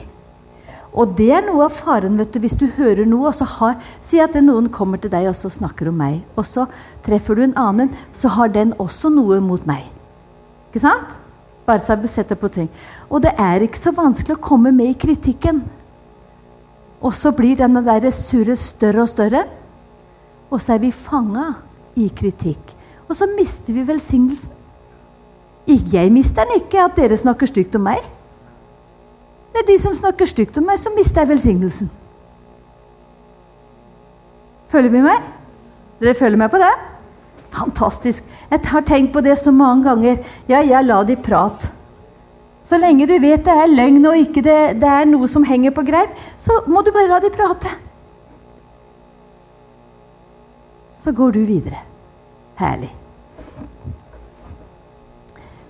Og 0.93 1.15
det 1.17 1.31
er 1.33 1.41
noe 1.41 1.65
av 1.65 1.73
faren 1.73 2.17
vet 2.17 2.31
du, 2.31 2.39
hvis 2.39 2.55
du 2.55 2.67
hører 2.77 3.05
noe, 3.05 3.31
og 3.31 3.33
så 3.33 3.45
har, 3.45 3.81
si 4.03 4.19
at 4.19 4.35
noen 4.35 4.69
kommer 4.69 4.97
til 5.01 5.09
deg 5.09 5.25
og 5.25 5.35
så 5.35 5.49
snakker 5.49 5.89
om 5.89 5.97
meg, 5.97 6.21
og 6.37 6.45
så 6.45 6.67
treffer 7.03 7.35
du 7.35 7.43
en 7.47 7.57
annen, 7.57 7.89
så 8.13 8.29
har 8.29 8.53
den 8.53 8.75
også 8.77 9.09
noe 9.09 9.39
mot 9.41 9.65
meg. 9.65 9.89
Ikke 10.69 10.85
sant? 10.85 11.23
Bare 11.65 11.79
så 11.79 11.95
setter 12.07 12.35
på 12.35 12.49
ting. 12.51 12.69
Og 13.13 13.21
det 13.21 13.35
er 13.37 13.61
ikke 13.61 13.77
så 13.77 13.93
vanskelig 13.93 14.39
å 14.39 14.41
komme 14.41 14.71
med 14.73 14.89
i 14.89 14.97
kritikken. 14.97 15.61
Og 17.03 17.13
så 17.13 17.33
blir 17.35 17.59
denne 17.59 17.83
der 17.85 18.09
surret 18.15 18.61
større 18.61 19.03
og 19.03 19.11
større, 19.11 19.43
og 20.49 20.61
så 20.61 20.75
er 20.75 20.81
vi 20.81 20.89
fanga 20.95 21.51
i 21.99 22.07
kritikk. 22.15 22.73
Og 23.05 23.17
så 23.17 23.27
mister 23.29 23.75
vi 23.75 23.83
velsignelsen. 23.85 24.59
Jeg 25.67 26.11
mister 26.11 26.47
den 26.47 26.63
ikke, 26.63 26.81
at 26.83 26.97
dere 26.97 27.17
snakker 27.17 27.47
stygt 27.47 27.75
om 27.77 27.85
meg. 27.85 28.01
Det 29.53 29.61
er 29.61 29.67
de 29.67 29.77
som 29.79 29.93
snakker 29.95 30.27
stygt 30.27 30.57
om 30.57 30.65
meg, 30.67 30.79
som 30.81 30.95
mister 30.97 31.29
velsignelsen. 31.29 31.91
Følger 34.73 34.89
vi 34.89 35.03
med? 35.05 35.29
Dere 36.01 36.17
følger 36.17 36.41
med 36.41 36.49
på 36.49 36.59
det? 36.61 36.73
Fantastisk. 37.53 38.25
Jeg 38.49 38.65
har 38.71 38.81
tenkt 38.89 39.13
på 39.13 39.21
det 39.21 39.37
så 39.37 39.53
mange 39.53 39.85
ganger. 39.85 40.19
Ja, 40.49 40.63
jeg 40.65 40.89
la 40.89 41.03
de 41.05 41.15
prate. 41.15 41.82
Så 42.63 42.79
lenge 42.79 43.07
du 43.07 43.13
vet 43.19 43.43
det 43.43 43.53
er 43.53 43.71
løgn 43.71 44.05
og 44.07 44.19
ikke 44.19 44.43
det, 44.45 44.59
det 44.79 44.89
er 44.89 45.07
noe 45.09 45.27
som 45.27 45.43
henger 45.43 45.75
på 45.75 45.83
greip, 45.87 46.13
så 46.39 46.61
må 46.71 46.81
du 46.81 46.93
bare 46.95 47.11
la 47.11 47.19
de 47.23 47.31
prate. 47.33 47.71
Så 51.03 51.11
går 51.11 51.35
du 51.35 51.41
videre. 51.43 51.83
Herlig. 52.55 52.91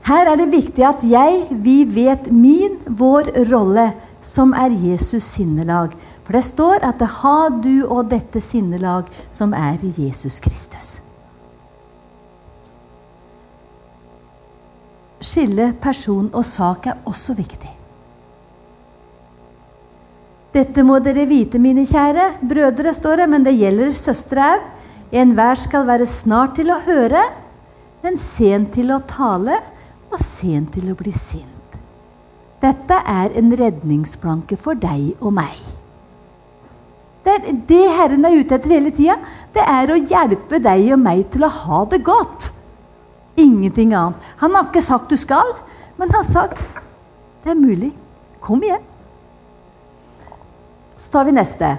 Her 0.03 0.29
er 0.29 0.38
det 0.38 0.51
viktig 0.51 0.83
at 0.85 1.03
jeg, 1.07 1.45
vi 1.63 1.77
vet 1.89 2.27
min, 2.29 2.75
vår 2.85 3.31
rolle, 3.50 3.88
som 4.21 4.51
er 4.53 4.75
Jesus 4.75 5.23
sinnelag. 5.33 5.95
For 6.23 6.38
det 6.38 6.43
står 6.45 6.83
at 6.85 7.00
det 7.00 7.09
har 7.19 7.55
du 7.63 7.88
og 7.88 8.12
dette 8.12 8.41
sinnelag 8.43 9.09
som 9.31 9.55
er 9.55 9.81
Jesus 9.97 10.39
Kristus. 10.43 11.00
Skille 15.24 15.72
person 15.82 16.27
og 16.34 16.44
sak 16.46 16.89
er 16.92 17.00
også 17.08 17.36
viktig. 17.38 17.72
Dette 20.53 20.84
må 20.86 21.00
dere 21.01 21.25
vite, 21.25 21.58
mine 21.58 21.86
kjære 21.88 22.27
brødre, 22.46 22.92
står 22.94 23.24
det, 23.24 23.30
men 23.32 23.46
det 23.46 23.56
gjelder 23.58 23.94
søstre 23.98 24.50
òg. 24.53 24.68
Enhver 25.13 25.60
skal 25.62 25.86
være 25.86 26.08
snart 26.10 26.56
til 26.58 26.72
å 26.74 26.80
høre, 26.82 27.22
men 28.01 28.18
sent 28.18 28.72
til 28.74 28.89
å 28.94 29.01
tale 29.06 29.60
og 30.10 30.18
sent 30.22 30.74
til 30.74 30.89
å 30.89 30.98
bli 30.98 31.13
sint. 31.13 31.77
Dette 32.63 32.98
er 33.10 33.34
en 33.38 33.53
redningsplanke 33.60 34.58
for 34.58 34.77
deg 34.80 35.20
og 35.20 35.36
meg. 35.38 35.58
Det, 37.24 37.38
det 37.70 37.84
Herren 37.94 38.25
er 38.27 38.39
ute 38.39 38.58
etter 38.58 38.74
hele 38.75 38.92
tida, 38.96 39.18
det 39.53 39.63
er 39.70 39.94
å 39.94 40.00
hjelpe 40.00 40.60
deg 40.63 40.89
og 40.96 41.01
meg 41.01 41.25
til 41.34 41.46
å 41.46 41.51
ha 41.51 41.84
det 41.92 42.01
godt. 42.06 42.50
Ingenting 43.35 43.93
annet. 43.93 44.31
Han 44.41 44.55
har 44.55 44.69
ikke 44.69 44.83
sagt 44.85 45.09
du 45.09 45.17
skal, 45.17 45.55
men 45.97 46.09
han 46.09 46.21
har 46.21 46.29
sagt 46.29 46.61
det 47.43 47.51
er 47.51 47.59
mulig. 47.59 47.91
Kom 48.43 48.61
igjen. 48.63 48.83
Så 50.97 51.11
tar 51.11 51.25
vi 51.27 51.35
neste. 51.35 51.73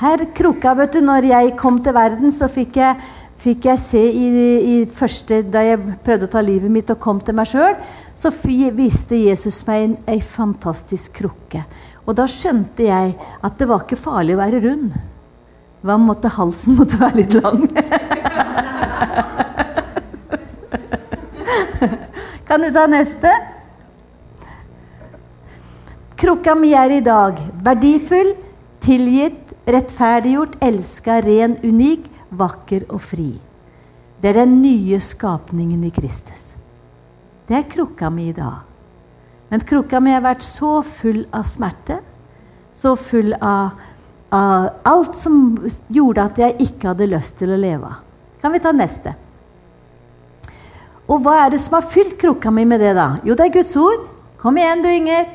Her 0.00 0.24
krukka, 0.34 0.72
vet 0.78 0.96
du, 0.96 1.00
når 1.04 1.28
jeg 1.28 1.56
kom 1.60 1.78
til 1.84 1.94
verden, 1.94 2.32
så 2.34 2.48
fikk 2.50 2.80
jeg 2.80 2.96
fikk 3.40 3.70
jeg 3.70 3.80
se 3.80 4.00
i, 4.00 4.26
i, 4.72 4.76
første, 4.84 5.42
Da 5.48 5.62
jeg 5.64 5.80
prøvde 6.04 6.28
å 6.28 6.32
ta 6.34 6.42
livet 6.44 6.72
mitt 6.72 6.90
og 6.92 7.00
kom 7.00 7.20
til 7.24 7.36
meg 7.36 7.48
sjøl, 7.48 7.76
så 8.16 8.32
viste 8.76 9.16
Jesus 9.16 9.62
meg 9.68 9.84
en, 9.84 9.96
en, 10.04 10.20
fantastisk 10.20 11.22
krukke. 11.22 11.64
Og 12.04 12.16
da 12.18 12.26
skjønte 12.28 12.84
jeg 12.84 13.14
at 13.16 13.58
det 13.58 13.68
var 13.70 13.84
ikke 13.84 14.00
farlig 14.00 14.36
å 14.36 14.42
være 14.42 14.62
rund. 14.66 14.96
Hva 15.80 15.96
måtte 15.96 16.32
halsen 16.34 16.76
måtte 16.76 17.00
være 17.00 17.22
litt 17.22 17.38
lang? 17.40 17.64
kan 22.60 22.68
du 22.68 22.74
ta 22.76 22.86
neste? 22.86 23.30
Krukka 26.16 26.54
mi 26.54 26.74
er 26.76 26.92
i 26.92 27.00
dag 27.00 27.38
verdifull, 27.64 28.34
tilgitt, 28.84 29.54
rettferdiggjort, 29.64 30.58
elska, 30.60 31.22
ren, 31.24 31.54
unik 31.64 32.10
vakker 32.36 32.84
og 32.92 33.00
fri. 33.00 33.30
Det 34.20 34.28
er 34.28 34.42
den 34.42 34.58
nye 34.60 34.98
skapningen 35.00 35.86
i 35.88 35.92
Kristus. 35.94 36.50
Det 37.48 37.56
er 37.56 37.64
krukka 37.72 38.10
mi 38.12 38.28
i 38.28 38.36
dag. 38.36 38.60
Men 39.48 39.64
krukka 39.64 40.02
mi 40.04 40.12
har 40.12 40.26
vært 40.26 40.44
så 40.44 40.82
full 40.84 41.24
av 41.32 41.48
smerte, 41.48 41.96
så 42.76 42.92
full 42.92 43.32
av, 43.40 43.72
av 44.28 44.68
alt 44.84 45.16
som 45.16 45.56
gjorde 45.88 46.28
at 46.28 46.44
jeg 46.44 46.60
ikke 46.68 46.92
hadde 46.92 47.08
lyst 47.08 47.40
til 47.40 47.56
å 47.56 47.60
leve. 47.64 47.96
Kan 48.44 48.52
vi 48.52 48.60
ta 48.60 48.76
neste? 48.76 49.16
Og 51.10 51.22
hva 51.24 51.36
er 51.44 51.54
det 51.54 51.60
som 51.62 51.78
har 51.78 51.88
fylt 51.90 52.14
krukka 52.20 52.52
mi 52.54 52.64
med 52.68 52.80
det, 52.82 52.94
da? 52.94 53.16
Jo, 53.26 53.34
det 53.34 53.48
er 53.48 53.56
Guds 53.58 53.74
ord. 53.76 54.04
Kom 54.38 54.58
igjen, 54.58 54.82
du, 54.84 54.88
Inger. 54.88 55.26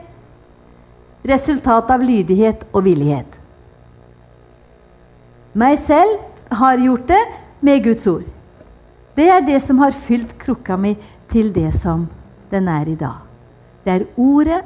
Resultat 1.28 1.90
av 1.92 2.04
lydighet 2.06 2.64
og 2.72 2.86
villighet. 2.86 3.36
Meg 5.56 5.78
selv 5.80 6.20
har 6.60 6.80
gjort 6.80 7.08
det 7.12 7.22
med 7.66 7.84
Guds 7.84 8.08
ord. 8.08 8.24
Det 9.16 9.28
er 9.32 9.44
det 9.48 9.62
som 9.64 9.80
har 9.80 9.96
fylt 9.96 10.36
krukka 10.40 10.78
mi 10.80 10.96
til 11.32 11.52
det 11.56 11.72
som 11.76 12.08
den 12.52 12.68
er 12.72 12.88
i 12.92 12.98
dag. 13.00 13.22
Det 13.84 13.94
er 13.94 14.08
ordet 14.20 14.62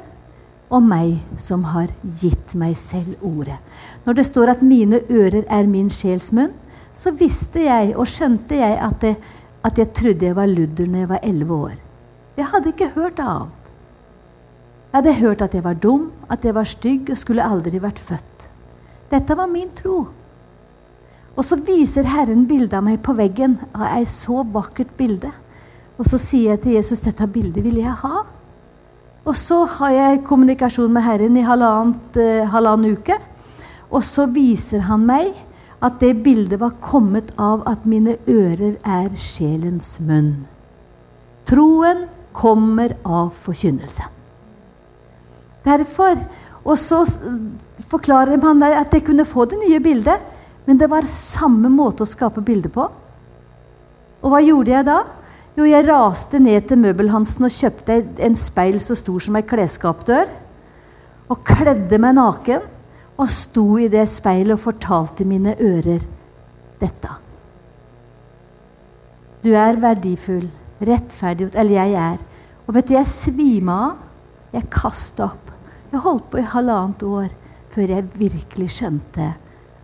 og 0.70 0.82
meg 0.86 1.18
som 1.42 1.64
har 1.70 1.90
gitt 2.20 2.54
meg 2.58 2.76
selv 2.78 3.18
ordet. 3.26 3.58
Når 4.04 4.12
det 4.18 4.26
står 4.26 4.50
at 4.50 4.62
'mine 4.62 5.00
ører 5.10 5.44
er 5.48 5.66
min 5.66 5.90
sjels 5.90 6.32
munn', 6.32 6.54
så 6.94 7.10
visste 7.10 7.64
jeg 7.64 7.96
og 7.96 8.06
skjønte 8.06 8.56
jeg 8.56 8.78
at, 8.78 9.00
det, 9.00 9.16
at 9.64 9.78
jeg 9.78 9.92
trodde 9.96 10.26
jeg 10.26 10.36
var 10.36 10.48
ludder 10.48 10.86
når 10.88 11.02
jeg 11.02 11.08
var 11.08 11.24
elleve 11.26 11.54
år. 11.54 11.74
Jeg 12.36 12.46
hadde 12.52 12.72
ikke 12.72 12.92
hørt 12.94 13.20
annet. 13.20 13.56
Jeg 14.90 14.98
hadde 14.98 15.18
hørt 15.20 15.42
at 15.42 15.54
jeg 15.54 15.64
var 15.64 15.76
dum, 15.78 16.08
at 16.30 16.44
jeg 16.44 16.54
var 16.54 16.66
stygg 16.66 17.10
og 17.12 17.18
skulle 17.18 17.44
aldri 17.44 17.78
vært 17.82 18.00
født. 18.02 18.48
Dette 19.10 19.36
var 19.36 19.50
min 19.50 19.70
tro. 19.76 20.06
Og 21.36 21.46
så 21.46 21.58
viser 21.62 22.08
Herren 22.10 22.46
bildet 22.48 22.74
av 22.78 22.84
meg 22.86 22.98
på 23.04 23.14
veggen 23.18 23.58
av 23.74 23.86
ei 23.92 24.04
så 24.08 24.42
vakkert 24.42 24.90
bilde. 24.98 25.30
Og 26.00 26.08
så 26.08 26.18
sier 26.18 26.54
jeg 26.54 26.62
til 26.64 26.76
Jesus 26.78 27.04
dette 27.04 27.26
bildet 27.30 27.62
vil 27.64 27.78
jeg 27.82 27.94
ha. 28.02 28.24
Og 29.20 29.36
så 29.36 29.62
har 29.76 29.92
jeg 29.94 30.22
kommunikasjon 30.26 30.92
med 30.92 31.04
Herren 31.04 31.36
i 31.36 31.44
uh, 31.44 32.48
halvannen 32.50 32.96
uke. 32.96 33.18
Og 33.90 34.02
så 34.06 34.26
viser 34.30 34.86
han 34.88 35.04
meg 35.06 35.34
at 35.80 36.00
det 36.00 36.14
bildet 36.24 36.60
var 36.60 36.76
kommet 36.84 37.32
av 37.40 37.62
at 37.68 37.86
mine 37.88 38.18
ører 38.28 38.76
er 38.84 39.10
sjelens 39.16 39.94
munn. 40.04 40.46
Troen 41.48 42.04
kommer 42.36 42.94
av 43.04 43.32
forkynnelsen. 43.44 44.06
Derfor, 45.64 46.20
Og 46.60 46.76
så 46.76 46.98
forklarer 47.88 48.36
han 48.42 48.62
at 48.62 48.92
jeg 48.92 49.06
kunne 49.06 49.24
få 49.24 49.46
det 49.48 49.58
nye 49.62 49.80
bildet. 49.80 50.20
Men 50.66 50.78
det 50.78 50.90
var 50.92 51.08
samme 51.08 51.70
måte 51.72 52.04
å 52.04 52.08
skape 52.08 52.42
bilde 52.44 52.68
på. 52.68 52.84
Og 54.20 54.28
hva 54.30 54.42
gjorde 54.44 54.74
jeg 54.74 54.86
da? 54.86 54.98
Jo, 55.56 55.64
jeg 55.66 55.86
raste 55.88 56.38
ned 56.38 56.68
til 56.68 56.78
møbelhansen 56.78 57.48
og 57.48 57.54
kjøpte 57.54 57.96
en 58.22 58.36
speil 58.38 58.76
så 58.84 58.94
stor 58.98 59.24
som 59.24 59.38
ei 59.40 59.42
klesskapdør. 59.48 60.28
Og 61.32 61.42
kledde 61.46 61.98
meg 62.02 62.18
naken 62.18 62.68
og 63.20 63.28
sto 63.28 63.66
i 63.76 63.88
det 63.92 64.06
speilet 64.08 64.56
og 64.56 64.62
fortalte 64.64 65.26
mine 65.28 65.52
ører 65.60 66.04
dette. 66.80 67.10
Du 69.40 69.52
er 69.56 69.80
verdifull, 69.80 70.48
rettferdiggjort 70.84 71.56
Eller 71.60 71.82
jeg 71.82 71.92
er. 71.96 72.18
Og 72.66 72.74
vet 72.76 72.88
du, 72.88 72.94
jeg 72.94 73.08
svima 73.08 73.76
av. 73.90 74.06
Jeg 74.50 74.66
kasta 74.72 75.28
opp. 75.28 75.52
Jeg 75.92 76.02
holdt 76.02 76.26
på 76.32 76.40
i 76.40 76.48
halvannet 76.52 77.02
år 77.06 77.28
før 77.70 77.92
jeg 77.94 78.08
virkelig 78.18 78.68
skjønte 78.74 79.28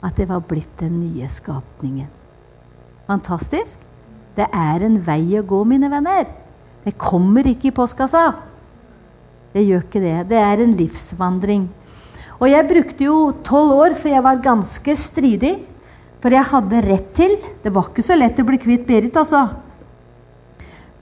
at 0.03 0.17
det 0.19 0.27
var 0.29 0.43
blitt 0.43 0.73
den 0.81 0.99
nye 1.01 1.29
skapningen. 1.31 2.09
Fantastisk. 3.07 3.79
Det 4.37 4.49
er 4.51 4.85
en 4.85 4.99
vei 5.07 5.39
å 5.39 5.45
gå, 5.47 5.63
mine 5.65 5.91
venner. 5.91 6.27
Det 6.85 6.97
kommer 6.99 7.47
ikke 7.47 7.71
i 7.71 7.75
postkassa. 7.75 8.25
Det 9.55 9.63
gjør 9.65 9.87
ikke 9.87 10.03
det. 10.03 10.17
Det 10.31 10.41
er 10.43 10.63
en 10.63 10.75
livsvandring. 10.77 11.69
Og 12.37 12.51
jeg 12.51 12.69
brukte 12.69 13.07
jo 13.07 13.17
tolv 13.47 13.77
år, 13.77 13.95
for 13.97 14.13
jeg 14.13 14.25
var 14.25 14.43
ganske 14.45 14.97
stridig. 14.99 15.55
For 16.21 16.33
jeg 16.33 16.49
hadde 16.49 16.83
rett 16.83 17.11
til 17.15 17.37
Det 17.63 17.71
var 17.71 17.91
ikke 17.91 18.03
så 18.03 18.17
lett 18.17 18.39
å 18.41 18.47
bli 18.49 18.59
kvitt 18.59 18.87
Berit, 18.89 19.17
altså. 19.17 19.47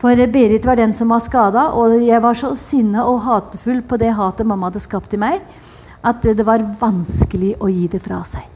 For 0.03 0.27
Berit 0.29 0.66
var 0.66 0.77
den 0.77 0.92
som 0.92 1.09
var 1.09 1.23
skada, 1.25 1.70
og 1.73 1.94
jeg 2.03 2.20
var 2.20 2.37
så 2.37 2.51
sinna 2.61 3.07
og 3.09 3.23
hatefull 3.25 3.81
på 3.88 3.97
det 3.97 4.11
hatet 4.12 4.47
mamma 4.47 4.68
hadde 4.68 4.83
skapt 4.85 5.14
i 5.16 5.20
meg, 5.20 5.38
at 6.05 6.20
det 6.20 6.44
var 6.44 6.61
vanskelig 6.81 7.55
å 7.62 7.70
gi 7.73 7.87
det 7.88 8.03
fra 8.05 8.20
seg. 8.29 8.51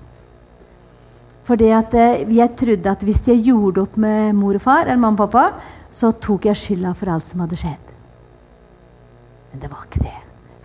At 1.48 1.94
eh, 1.96 2.26
jeg 2.36 2.52
trodde 2.60 2.92
at 2.92 3.04
hvis 3.06 3.22
jeg 3.30 3.46
gjorde 3.46 3.86
opp 3.86 3.96
med 3.96 4.36
mor 4.36 4.58
og 4.58 4.60
far, 4.60 4.84
eller 4.84 5.00
mamma 5.00 5.24
og 5.24 5.30
pappa, 5.32 5.62
så 5.88 6.10
tok 6.12 6.50
jeg 6.50 6.60
skylda 6.60 6.92
for 6.98 7.14
alt 7.14 7.30
som 7.30 7.40
hadde 7.40 7.56
skjedd. 7.56 7.94
Men 9.52 9.62
det 9.62 9.72
var 9.72 9.86
ikke 9.86 10.04
det. 10.04 10.18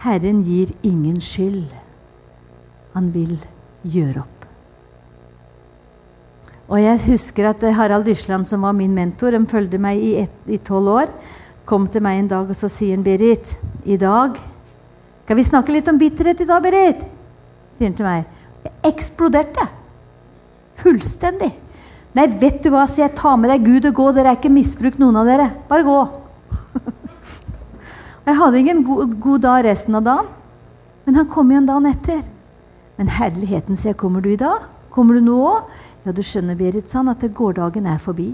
Herren 0.03 0.43
gir 0.43 0.75
ingen 0.83 1.21
skyld. 1.23 1.71
Han 2.93 3.09
vil 3.13 3.37
gjøre 3.83 4.21
opp. 4.21 4.29
Og 6.73 6.79
jeg 6.79 7.01
husker 7.07 7.49
at 7.49 7.63
Harald 7.75 8.07
Dysland, 8.07 8.47
som 8.47 8.63
var 8.65 8.73
min 8.77 8.93
mentor, 8.95 9.35
han 9.35 9.49
fulgte 9.49 9.81
meg 9.81 9.99
i 9.99 10.59
tolv 10.65 10.93
år, 10.93 11.11
kom 11.67 11.87
til 11.91 12.03
meg 12.03 12.21
en 12.21 12.29
dag 12.31 12.49
og 12.49 12.57
så 12.57 12.69
sier 12.71 12.97
han, 12.97 13.05
Berit, 13.05 13.55
i 13.87 13.95
dag 13.95 14.35
Skal 15.23 15.37
vi 15.39 15.45
snakke 15.47 15.71
litt 15.71 15.87
om 15.87 15.99
bitterhet 15.99 16.41
i 16.43 16.47
dag, 16.47 16.63
Berit? 16.63 16.99
sier 17.77 17.87
han 17.87 17.95
til 17.97 18.07
meg. 18.07 18.25
Jeg 18.63 18.73
eksploderte. 18.91 19.65
Fullstendig. 20.81 21.51
Nei, 22.13 22.25
vet 22.41 22.59
du 22.63 22.69
hva, 22.73 22.83
sier 22.89 23.07
jeg. 23.07 23.15
Ta 23.17 23.33
med 23.39 23.49
deg 23.49 23.65
Gud 23.65 23.87
og 23.89 23.95
gå. 23.97 24.09
Dere 24.13 24.33
er 24.33 24.37
ikke 24.37 24.51
misbrukt, 24.53 24.99
noen 25.01 25.17
av 25.21 25.29
dere. 25.29 25.47
Bare 25.69 25.87
gå. 25.87 25.97
jeg 28.27 28.37
hadde 28.41 28.59
ingen 28.59 28.83
god, 28.85 29.15
god 29.23 29.45
dag 29.47 29.65
resten 29.69 29.97
av 29.97 30.05
dagen. 30.05 30.29
Men 31.07 31.19
han 31.19 31.31
kom 31.31 31.51
igjen 31.51 31.67
dagen 31.67 31.89
etter. 31.89 32.21
Men 32.97 33.09
herligheten, 33.09 33.77
sier 33.77 33.93
jeg. 33.93 33.99
Kommer 34.01 34.21
du 34.21 34.31
i 34.33 34.39
dag? 34.39 34.67
Kommer 34.93 35.17
du 35.17 35.25
nå 35.25 35.37
òg? 35.47 35.69
Ja, 36.03 36.13
du 36.13 36.21
skjønner, 36.25 36.57
Berit, 36.59 36.89
sa 36.91 36.99
han, 37.01 37.09
at 37.13 37.23
gårdagen 37.33 37.87
er 37.89 38.01
forbi. 38.01 38.33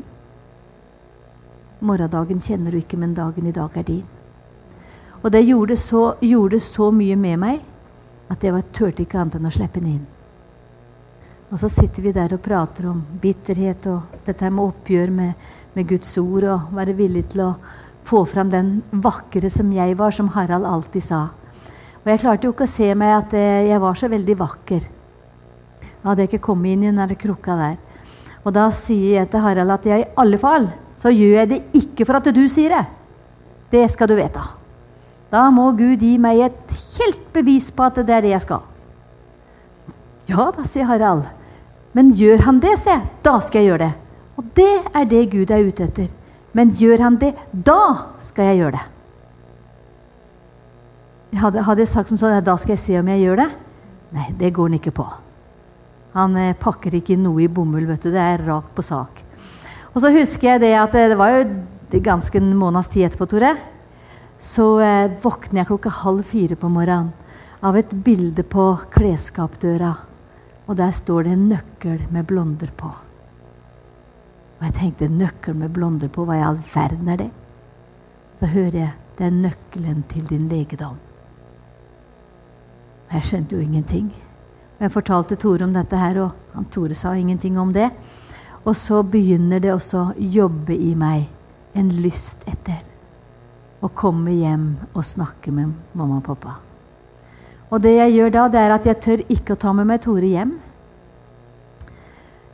Morgendagen 1.80 2.42
kjenner 2.44 2.74
du 2.74 2.82
ikke, 2.82 3.00
men 3.00 3.16
dagen 3.16 3.48
i 3.48 3.56
dag 3.56 3.76
er 3.80 3.86
din. 3.88 4.06
Og 5.22 5.32
det 5.32 5.46
gjorde 5.46 5.78
så, 5.80 6.14
gjorde 6.24 6.60
så 6.64 6.90
mye 6.96 7.16
med 7.20 7.40
meg 7.40 7.60
at 8.30 8.44
jeg 8.44 8.64
turte 8.76 9.04
ikke 9.04 9.20
annet 9.20 9.40
enn 9.40 9.50
å 9.50 9.54
slippe 9.54 9.82
den 9.82 9.94
inn. 9.98 10.08
Og 11.50 11.58
så 11.58 11.70
sitter 11.72 12.06
vi 12.06 12.14
der 12.14 12.36
og 12.36 12.44
prater 12.46 12.92
om 12.92 13.00
bitterhet 13.22 13.88
og 13.90 14.20
dette 14.26 14.52
med 14.52 14.70
oppgjør 14.70 15.14
med, 15.16 15.48
med 15.74 15.88
Guds 15.90 16.12
ord 16.22 16.46
og 16.46 16.74
være 16.78 16.94
villig 16.98 17.26
til 17.32 17.48
å 17.48 17.54
få 18.06 18.22
fram 18.30 18.52
den 18.54 18.76
vakre 18.92 19.50
som 19.54 19.72
jeg 19.74 19.98
var, 19.98 20.14
som 20.14 20.30
Harald 20.36 20.68
alltid 20.68 21.06
sa. 21.06 21.24
Og 22.10 22.16
jeg 22.16 22.24
klarte 22.24 22.48
jo 22.48 22.56
ikke 22.56 22.66
å 22.66 22.72
se 22.72 22.88
meg 22.98 23.12
at 23.14 23.34
eh, 23.38 23.68
jeg 23.70 23.82
var 23.84 23.98
så 24.00 24.08
veldig 24.10 24.36
vakker. 24.40 24.86
Da 26.02 26.08
hadde 26.08 26.24
jeg 26.24 26.32
ikke 26.32 26.48
kommet 26.48 26.72
inn 26.74 26.88
i 26.88 26.90
den 26.90 26.98
der 26.98 27.14
krukka 27.22 27.54
der. 27.54 27.76
Og 28.42 28.56
da 28.56 28.64
sier 28.74 29.20
jeg 29.20 29.30
til 29.30 29.44
Harald 29.44 29.76
at 29.76 29.86
jeg 29.86 30.02
i 30.02 30.08
alle 30.18 30.40
fall 30.42 30.66
så 30.98 31.14
gjør 31.14 31.36
jeg 31.38 31.52
det 31.52 31.62
ikke 31.78 32.10
for 32.10 32.18
at 32.18 32.32
du 32.34 32.42
sier 32.50 32.74
det. 32.74 32.82
Det 33.70 33.86
skal 33.94 34.10
du 34.10 34.16
vite. 34.18 34.42
Da 35.30 35.46
må 35.54 35.70
Gud 35.78 36.02
gi 36.02 36.16
meg 36.18 36.42
et 36.50 36.76
helt 36.98 37.30
bevis 37.36 37.70
på 37.70 37.86
at 37.86 38.02
det 38.02 38.18
er 38.18 38.26
det 38.26 38.34
jeg 38.34 38.48
skal. 38.48 38.66
Ja 40.34 40.50
da, 40.50 40.66
sier 40.66 40.90
Harald. 40.90 41.28
Men 41.94 42.10
gjør 42.18 42.48
han 42.50 42.58
det, 42.66 42.74
sier 42.82 42.98
jeg, 42.98 43.10
da 43.22 43.38
skal 43.38 43.62
jeg 43.62 43.76
gjøre 43.76 43.86
det. 43.86 43.96
Og 44.42 44.54
det 44.58 44.72
er 44.98 45.12
det 45.14 45.28
Gud 45.38 45.54
er 45.54 45.70
ute 45.70 45.86
etter. 45.86 46.10
Men 46.58 46.74
gjør 46.74 47.06
han 47.06 47.22
det, 47.22 47.36
da 47.54 47.84
skal 48.18 48.50
jeg 48.50 48.64
gjøre 48.64 48.80
det. 48.80 48.88
Hadde, 51.38 51.62
hadde 51.62 51.84
jeg 51.84 51.92
sagt 51.92 52.10
som 52.10 52.18
sånn, 52.18 52.40
da 52.42 52.56
skal 52.58 52.74
jeg 52.74 52.82
se 52.82 52.96
om 52.98 53.10
jeg 53.12 53.22
gjør 53.22 53.44
det? 53.44 53.50
Nei, 54.16 54.30
det 54.40 54.54
går 54.56 54.70
han 54.72 54.78
ikke 54.80 54.96
på. 54.98 55.06
Han 56.16 56.38
eh, 56.42 56.56
pakker 56.58 56.96
ikke 56.98 57.20
noe 57.22 57.44
i 57.44 57.50
bomull. 57.52 57.86
vet 57.86 58.02
du, 58.02 58.10
Det 58.12 58.22
er 58.22 58.46
rakt 58.48 58.72
på 58.76 58.86
sak. 58.86 59.22
Og 59.94 60.02
så 60.02 60.10
husker 60.14 60.54
jeg 60.54 60.64
det 60.64 60.74
at 60.78 60.96
det, 60.96 61.10
det 61.12 61.18
var 61.20 61.36
jo 61.36 62.02
ganske 62.06 62.38
en 62.38 62.56
måneds 62.58 62.90
tid 62.90 63.08
etterpå, 63.08 63.28
Tore. 63.30 63.54
Så 64.42 64.80
eh, 64.82 65.12
våkner 65.22 65.62
jeg 65.62 65.70
klokka 65.70 65.94
halv 66.02 66.24
fire 66.26 66.58
på 66.58 66.72
morgenen 66.72 67.14
av 67.62 67.78
et 67.78 67.92
bilde 67.92 68.46
på 68.48 68.72
klesskapdøra. 68.94 69.92
Og 70.70 70.78
der 70.80 70.94
står 70.96 71.28
det 71.28 71.36
en 71.36 71.50
nøkkel 71.52 72.00
med 72.14 72.26
blonder 72.30 72.72
på. 72.78 72.90
Og 74.60 74.66
jeg 74.66 74.76
tenkte 74.80 75.12
nøkkel 75.12 75.58
med 75.60 75.74
blonder 75.76 76.10
på, 76.14 76.26
hva 76.26 76.40
i 76.40 76.46
all 76.46 76.58
verden 76.74 77.14
er 77.14 77.22
det? 77.26 77.30
Så 78.40 78.50
hører 78.50 78.80
jeg 78.80 78.96
det 79.20 79.28
er 79.28 79.36
nøkkelen 79.36 80.04
til 80.08 80.26
din 80.30 80.48
legedom. 80.48 80.98
Jeg 83.10 83.26
skjønte 83.26 83.56
jo 83.56 83.64
ingenting. 83.64 84.10
Jeg 84.80 84.94
fortalte 84.94 85.36
Tore 85.40 85.66
om 85.66 85.74
dette 85.76 85.98
her, 85.98 86.22
og 86.24 86.54
han 86.54 86.68
Tore 86.72 86.96
sa 86.96 87.16
ingenting 87.18 87.58
om 87.60 87.74
det. 87.74 87.90
Og 88.64 88.76
så 88.78 89.02
begynner 89.04 89.60
det 89.64 89.74
også 89.74 90.04
å 90.04 90.14
jobbe 90.18 90.76
i 90.76 90.94
meg 91.00 91.26
en 91.78 91.90
lyst 92.04 92.46
etter 92.50 92.80
å 93.80 93.90
komme 93.96 94.34
hjem 94.36 94.72
og 94.94 95.06
snakke 95.08 95.52
med 95.56 95.72
mamma 95.98 96.20
og 96.20 96.26
pappa. 96.28 96.58
Og 97.70 97.82
det 97.82 97.96
jeg 97.96 98.16
gjør 98.18 98.34
da, 98.34 98.48
det 98.50 98.62
er 98.62 98.74
at 98.76 98.88
jeg 98.90 99.02
tør 99.04 99.24
ikke 99.30 99.56
å 99.56 99.62
ta 99.62 99.74
med 99.78 99.88
meg 99.90 100.02
Tore 100.04 100.30
hjem. 100.30 100.56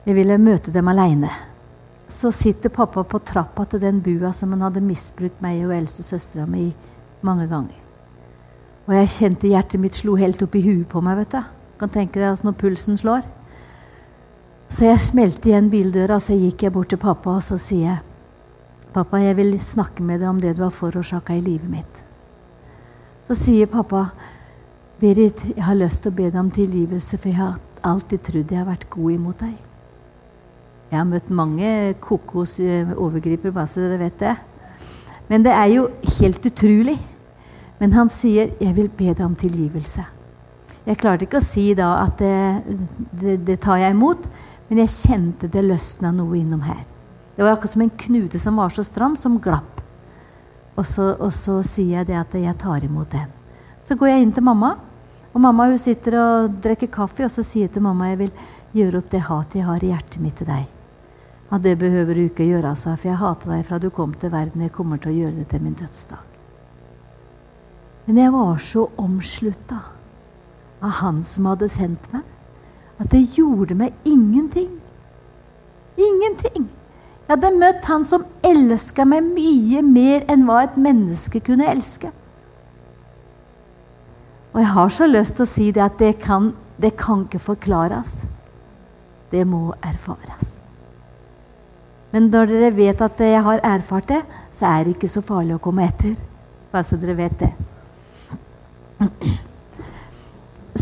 Jeg 0.06 0.18
ville 0.18 0.42
møte 0.42 0.74
dem 0.74 0.92
aleine. 0.92 1.32
Så 2.08 2.30
sitter 2.36 2.70
pappa 2.70 3.02
på 3.04 3.22
trappa 3.26 3.66
til 3.70 3.82
den 3.82 4.04
bua 4.06 4.34
som 4.36 4.54
han 4.54 4.68
hadde 4.68 4.84
misbrukt 4.86 5.42
meg 5.42 5.64
og 5.66 5.74
Else, 5.74 6.06
søstera 6.06 6.46
mi, 6.46 6.68
mange 7.26 7.50
ganger. 7.50 7.85
Og 8.86 8.94
jeg 8.94 9.14
kjente 9.16 9.50
hjertet 9.50 9.82
mitt 9.82 9.98
slo 9.98 10.16
helt 10.20 10.42
opp 10.46 10.56
i 10.56 10.62
huet 10.62 10.88
på 10.90 11.02
meg. 11.02 11.18
vet 11.18 11.32
du. 11.32 11.42
Kan 11.80 11.90
tenke 11.90 12.20
deg 12.20 12.30
altså 12.30 12.48
når 12.48 12.60
pulsen 12.62 12.98
slår. 12.98 13.24
Så 14.70 14.86
jeg 14.86 15.00
smelte 15.02 15.50
igjen 15.50 15.70
bildøra, 15.70 16.20
så 16.20 16.38
gikk 16.38 16.64
jeg 16.66 16.74
bort 16.74 16.90
til 16.90 17.02
pappa 17.02 17.38
og 17.38 17.44
så 17.44 17.58
sier 17.62 17.90
jeg, 17.90 18.00
'Pappa, 18.96 19.18
jeg 19.18 19.36
vil 19.36 19.60
snakke 19.60 20.04
med 20.04 20.22
deg 20.22 20.30
om 20.30 20.38
det 20.40 20.56
du 20.56 20.62
har 20.64 20.72
forårsaka 20.72 21.34
i 21.36 21.42
livet 21.42 21.70
mitt.' 21.70 22.00
Så 23.28 23.36
sier 23.36 23.66
pappa, 23.68 24.10
'Berit, 25.02 25.44
jeg 25.56 25.64
har 25.64 25.76
lyst 25.76 26.02
til 26.04 26.12
å 26.12 26.16
be 26.16 26.30
deg 26.30 26.40
om 26.40 26.52
tilgivelse, 26.52 27.18
for 27.18 27.28
jeg 27.28 27.38
har 27.38 27.60
alltid 27.84 28.20
trodd 28.24 28.52
jeg 28.52 28.58
har 28.58 28.72
vært 28.72 28.90
god 28.90 29.12
imot 29.12 29.40
deg.' 29.40 29.58
Jeg 30.92 30.98
har 31.00 31.06
møtt 31.06 31.30
mange 31.30 31.94
kokos 32.00 32.60
eh, 32.60 32.86
bare 33.52 33.68
så 33.68 33.80
dere 33.80 34.00
vet 34.00 34.20
det. 34.20 34.36
Men 35.28 35.44
det 35.44 35.52
er 35.52 35.66
jo 35.66 35.90
helt 36.20 36.46
utrolig. 36.46 37.00
Men 37.78 37.94
han 37.94 38.10
sier, 38.10 38.52
'Jeg 38.60 38.76
vil 38.76 38.90
be 38.90 39.14
deg 39.14 39.26
om 39.26 39.36
tilgivelse'. 39.36 40.06
Jeg 40.86 40.98
klarte 40.98 41.26
ikke 41.26 41.42
å 41.42 41.44
si 41.44 41.74
da 41.74 42.04
at 42.04 42.18
det, 42.18 42.64
det, 43.12 43.46
det 43.46 43.60
tar 43.60 43.78
jeg 43.82 43.96
imot, 43.96 44.28
men 44.70 44.82
jeg 44.84 44.94
kjente 44.94 45.50
det 45.52 45.64
løsna 45.66 46.12
noe 46.14 46.38
innom 46.38 46.62
her. 46.62 46.84
Det 47.36 47.44
var 47.44 47.56
akkurat 47.56 47.74
som 47.74 47.82
en 47.82 47.90
knute 47.90 48.40
som 48.40 48.56
var 48.62 48.70
så 48.70 48.84
stram, 48.86 49.16
som 49.18 49.40
glapp. 49.42 49.82
Og 50.76 50.86
så, 50.86 51.16
og 51.20 51.34
så 51.34 51.62
sier 51.66 52.00
jeg 52.00 52.10
det 52.12 52.20
at 52.20 52.36
jeg 52.38 52.58
tar 52.62 52.86
imot 52.86 53.12
den. 53.12 53.32
Så 53.82 53.98
går 53.98 54.14
jeg 54.14 54.26
inn 54.26 54.36
til 54.36 54.46
mamma, 54.46 54.76
og 55.34 55.42
mamma 55.42 55.68
hun 55.72 55.82
sitter 55.82 56.20
og 56.20 56.62
drikker 56.64 56.92
kaffe, 56.92 57.26
og 57.26 57.34
så 57.34 57.44
sier 57.44 57.68
jeg 57.68 57.76
til 57.76 57.86
mamma 57.86 58.12
jeg 58.14 58.22
vil 58.26 58.32
gjøre 58.76 59.02
opp 59.02 59.12
det 59.12 59.24
hatet 59.26 59.60
jeg 59.60 59.68
har 59.68 59.84
i 59.84 59.92
hjertet 59.92 60.22
mitt 60.24 60.38
til 60.40 60.50
deg. 60.52 60.70
Ja, 61.50 61.60
det 61.62 61.76
behøver 61.80 62.18
du 62.18 62.24
ikke 62.26 62.48
gjøre, 62.48 62.72
altså, 62.72 62.96
for 62.96 63.10
jeg 63.10 63.22
hater 63.22 63.56
deg 63.56 63.68
fra 63.68 63.82
du 63.82 63.90
kom 63.94 64.14
til 64.20 64.34
verden. 64.34 64.64
Jeg 64.66 64.74
kommer 64.76 65.02
til 65.02 65.14
å 65.14 65.20
gjøre 65.24 65.38
det 65.42 65.50
til 65.52 65.66
min 65.66 65.78
dødsdag. 65.78 66.35
Men 68.06 68.22
jeg 68.22 68.34
var 68.34 68.58
så 68.62 68.88
omslutta 69.02 69.82
av 70.86 70.98
Han 71.02 71.24
som 71.26 71.48
hadde 71.50 71.70
sendt 71.72 72.12
meg, 72.14 72.24
at 73.02 73.10
det 73.12 73.24
gjorde 73.36 73.76
meg 73.78 73.94
ingenting. 74.06 74.70
Ingenting. 75.98 76.68
Jeg 77.26 77.32
hadde 77.34 77.58
møtt 77.58 77.88
han 77.90 78.06
som 78.06 78.26
elska 78.46 79.06
meg 79.10 79.26
mye 79.26 79.82
mer 79.82 80.28
enn 80.30 80.46
hva 80.46 80.62
et 80.68 80.78
menneske 80.78 81.42
kunne 81.44 81.66
elske. 81.72 82.12
Og 84.54 84.62
jeg 84.62 84.72
har 84.76 84.94
så 84.94 85.08
lyst 85.10 85.36
til 85.36 85.44
å 85.44 85.50
si 85.50 85.72
det 85.76 85.84
at 85.84 85.98
det 86.00 86.14
kan, 86.22 86.54
det 86.78 86.94
kan 87.00 87.26
ikke 87.26 87.42
forklares. 87.44 88.22
Det 89.34 89.42
må 89.50 89.74
erfares. 89.82 90.60
Men 92.14 92.30
når 92.32 92.54
dere 92.54 92.76
vet 92.78 93.02
at 93.04 93.20
jeg 93.20 93.42
har 93.44 93.64
erfart 93.68 94.08
det, 94.14 94.22
så 94.54 94.70
er 94.70 94.86
det 94.86 94.96
ikke 94.96 95.12
så 95.12 95.26
farlig 95.26 95.58
å 95.58 95.64
komme 95.64 95.90
etter. 95.90 96.14
Bare 96.72 96.88
så 96.88 96.96
dere 97.02 97.18
vet 97.18 97.42
det. 97.42 97.50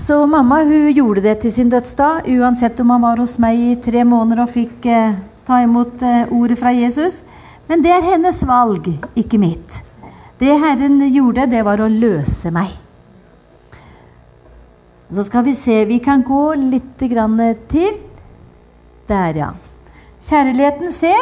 Så 0.06 0.26
mamma 0.28 0.64
hun 0.64 0.92
gjorde 0.92 1.22
det 1.22 1.36
til 1.44 1.54
sin 1.54 1.70
dødsdag, 1.70 2.26
uansett 2.34 2.80
om 2.82 2.90
han 2.96 3.04
var 3.06 3.22
hos 3.22 3.38
meg 3.42 3.60
i 3.60 3.76
tre 3.82 4.04
måneder 4.08 4.44
og 4.44 4.54
fikk 4.54 4.88
eh, 4.90 5.16
ta 5.48 5.60
imot 5.62 6.02
eh, 6.02 6.32
ordet 6.34 6.58
fra 6.60 6.74
Jesus. 6.74 7.22
Men 7.70 7.84
det 7.84 7.92
er 7.94 8.08
hennes 8.14 8.42
valg, 8.48 8.90
ikke 9.16 9.40
mitt. 9.40 9.82
Det 10.40 10.58
Herren 10.60 10.98
gjorde, 11.14 11.46
det 11.48 11.62
var 11.64 11.80
å 11.80 11.92
løse 11.92 12.52
meg. 12.52 12.74
Så 15.14 15.24
skal 15.28 15.46
vi 15.46 15.54
se 15.54 15.84
Vi 15.86 16.00
kan 16.02 16.24
gå 16.26 16.56
litt 16.58 17.00
grann 17.12 17.38
til. 17.70 18.00
Der, 19.08 19.38
ja. 19.38 19.52
Kjærligheten 20.24 20.92
ser. 20.92 21.22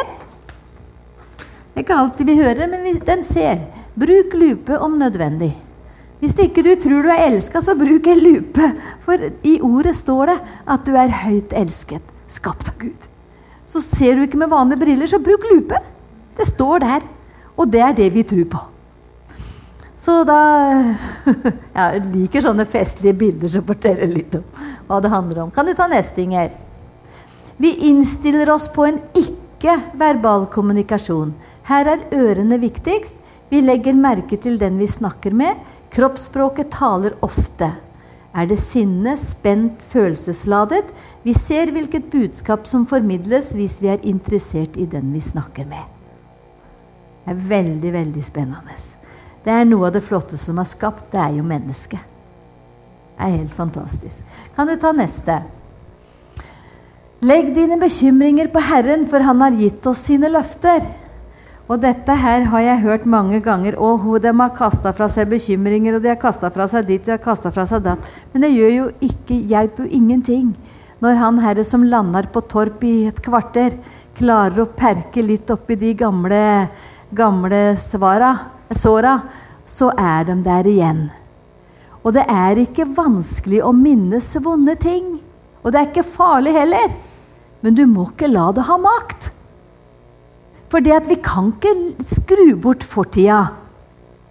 Det 1.72 1.80
er 1.80 1.84
ikke 1.84 1.98
alltid 1.98 2.28
vi 2.28 2.38
hører, 2.40 2.66
men 2.70 2.98
den 3.04 3.24
ser. 3.26 3.66
Bruk 3.98 4.34
lupe 4.38 4.78
om 4.80 4.96
nødvendig. 4.98 5.52
Hvis 6.22 6.36
ikke 6.38 6.62
du 6.62 6.70
tror 6.78 7.02
du 7.02 7.10
er 7.10 7.24
elska, 7.26 7.58
så 7.58 7.74
bruk 7.74 8.06
en 8.06 8.20
lupe. 8.22 8.66
For 9.02 9.24
i 9.42 9.56
ordet 9.66 9.96
står 9.98 10.30
det 10.30 10.36
at 10.70 10.84
du 10.86 10.94
er 10.94 11.16
høyt 11.24 11.54
elsket, 11.58 12.12
skapt 12.30 12.68
av 12.70 12.76
Gud. 12.78 13.08
Så 13.66 13.82
ser 13.82 14.14
du 14.14 14.22
ikke 14.22 14.38
med 14.38 14.52
vanlige 14.52 14.84
briller, 14.84 15.10
så 15.10 15.18
bruk 15.18 15.48
lupe. 15.50 15.80
Det 16.38 16.46
står 16.46 16.84
der. 16.84 17.08
Og 17.58 17.66
det 17.72 17.82
er 17.82 17.96
det 17.96 18.06
vi 18.14 18.22
tror 18.22 18.46
på. 18.54 18.60
Så 19.98 20.22
da 20.26 20.38
Jeg 21.78 22.04
liker 22.14 22.42
sånne 22.42 22.66
festlige 22.70 23.18
bilder 23.18 23.50
som 23.50 23.66
forteller 23.66 24.10
litt 24.10 24.38
om 24.38 24.46
hva 24.86 25.02
det 25.02 25.10
handler 25.12 25.44
om. 25.44 25.50
Kan 25.54 25.66
du 25.66 25.74
ta 25.74 25.88
neste, 25.90 26.22
Inger? 26.22 26.54
Vi 27.58 27.74
innstiller 27.90 28.50
oss 28.50 28.68
på 28.70 28.86
en 28.86 29.02
ikke-verbal 29.18 30.46
kommunikasjon. 30.54 31.34
Her 31.66 31.94
er 31.96 32.08
ørene 32.14 32.58
viktigst. 32.62 33.18
Vi 33.50 33.60
legger 33.62 33.98
merke 33.98 34.38
til 34.40 34.58
den 34.58 34.78
vi 34.80 34.88
snakker 34.90 35.34
med. 35.34 35.58
Kroppsspråket 35.92 36.70
taler 36.72 37.16
ofte. 37.20 37.68
Er 38.32 38.46
det 38.48 38.56
sinne, 38.56 39.12
spent, 39.20 39.82
følelsesladet? 39.92 40.88
Vi 41.22 41.34
ser 41.36 41.72
hvilket 41.74 42.08
budskap 42.10 42.64
som 42.66 42.86
formidles 42.88 43.50
hvis 43.52 43.76
vi 43.82 43.90
er 43.92 44.06
interessert 44.08 44.78
i 44.80 44.86
den 44.88 45.12
vi 45.12 45.20
snakker 45.20 45.68
med. 45.68 45.84
Det 47.22 47.34
er 47.34 47.42
veldig, 47.50 47.92
veldig 47.92 48.24
spennende. 48.24 48.78
Det 49.44 49.52
er 49.52 49.68
noe 49.68 49.90
av 49.90 49.92
det 49.94 50.04
flotte 50.06 50.38
som 50.40 50.58
er 50.62 50.70
skapt. 50.70 51.10
Det 51.12 51.20
er 51.20 51.36
jo 51.36 51.44
mennesket. 51.44 52.00
Det 53.12 53.28
er 53.28 53.36
helt 53.36 53.52
fantastisk. 53.54 54.24
Kan 54.56 54.70
du 54.70 54.78
ta 54.80 54.94
neste? 54.96 55.42
Legg 57.22 57.52
dine 57.54 57.76
bekymringer 57.78 58.48
på 58.50 58.64
Herren, 58.64 59.04
for 59.06 59.20
Han 59.20 59.44
har 59.44 59.60
gitt 59.60 59.86
oss 59.86 60.08
sine 60.08 60.32
løfter. 60.32 60.82
Og 61.70 61.78
dette 61.80 62.14
her 62.18 62.48
har 62.50 62.64
jeg 62.64 62.82
hørt 62.82 63.06
mange 63.06 63.38
ganger. 63.40 63.78
Og 63.78 64.18
de 64.22 64.32
har 64.34 64.56
kasta 64.56 64.92
fra 64.96 65.08
seg 65.12 65.30
bekymringer, 65.30 65.96
og 65.96 66.02
de 66.02 66.10
har 66.10 66.20
kasta 66.20 66.50
fra 66.50 66.66
seg 66.68 66.88
dit, 66.88 67.00
og 67.00 67.06
de 67.06 67.16
har 67.16 67.22
kasta 67.22 67.52
fra 67.54 67.66
seg 67.70 67.84
datt. 67.86 68.12
Men 68.32 68.46
det 68.46 68.52
gjør 68.54 68.72
jo 68.76 68.86
ikke, 69.08 69.38
hjelper 69.52 69.86
jo 69.86 69.98
ingenting 70.00 70.52
når 71.02 71.18
han 71.18 71.40
herre 71.42 71.64
som 71.66 71.82
lander 71.82 72.28
på 72.30 72.44
Torp 72.46 72.84
i 72.86 73.08
et 73.08 73.18
kvarter, 73.24 73.74
klarer 74.14 74.62
å 74.62 74.70
perke 74.70 75.24
litt 75.24 75.50
oppi 75.50 75.74
de 75.74 75.96
gamle, 75.98 76.68
gamle 77.10 77.62
svara, 77.80 78.30
såra, 78.70 79.16
så 79.66 79.88
er 79.98 80.28
de 80.28 80.36
der 80.46 80.68
igjen. 80.70 81.02
Og 82.06 82.14
det 82.14 82.22
er 82.30 82.60
ikke 82.62 82.86
vanskelig 82.94 83.64
å 83.66 83.72
minnes 83.74 84.30
vonde 84.44 84.76
ting. 84.78 85.16
Og 85.62 85.72
det 85.72 85.80
er 85.80 85.90
ikke 85.90 86.06
farlig 86.06 86.54
heller. 86.54 86.94
Men 87.66 87.74
du 87.74 87.82
må 87.90 88.06
ikke 88.12 88.30
la 88.30 88.48
det 88.54 88.68
ha 88.70 88.78
makt. 88.78 89.31
For 90.72 90.80
det 90.80 90.94
at 90.96 91.08
vi 91.10 91.18
kan 91.20 91.52
ikke 91.52 92.06
skru 92.08 92.46
bort 92.56 92.84
fortida. 92.88 93.44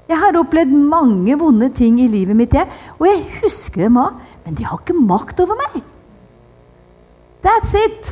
Jeg 0.10 0.18
har 0.20 0.40
opplevd 0.40 0.74
mange 0.74 1.38
vonde 1.38 1.70
ting 1.78 2.00
i 2.02 2.10
livet 2.10 2.36
mitt, 2.36 2.56
jeg, 2.58 2.68
og 2.98 3.06
jeg 3.08 3.22
husker 3.44 3.86
dem 3.86 4.00
òg. 4.02 4.18
Men 4.42 4.58
de 4.58 4.66
har 4.66 4.82
ikke 4.82 4.98
makt 4.98 5.44
over 5.44 5.60
meg. 5.60 5.84
That's 7.46 7.76
it. 7.78 8.10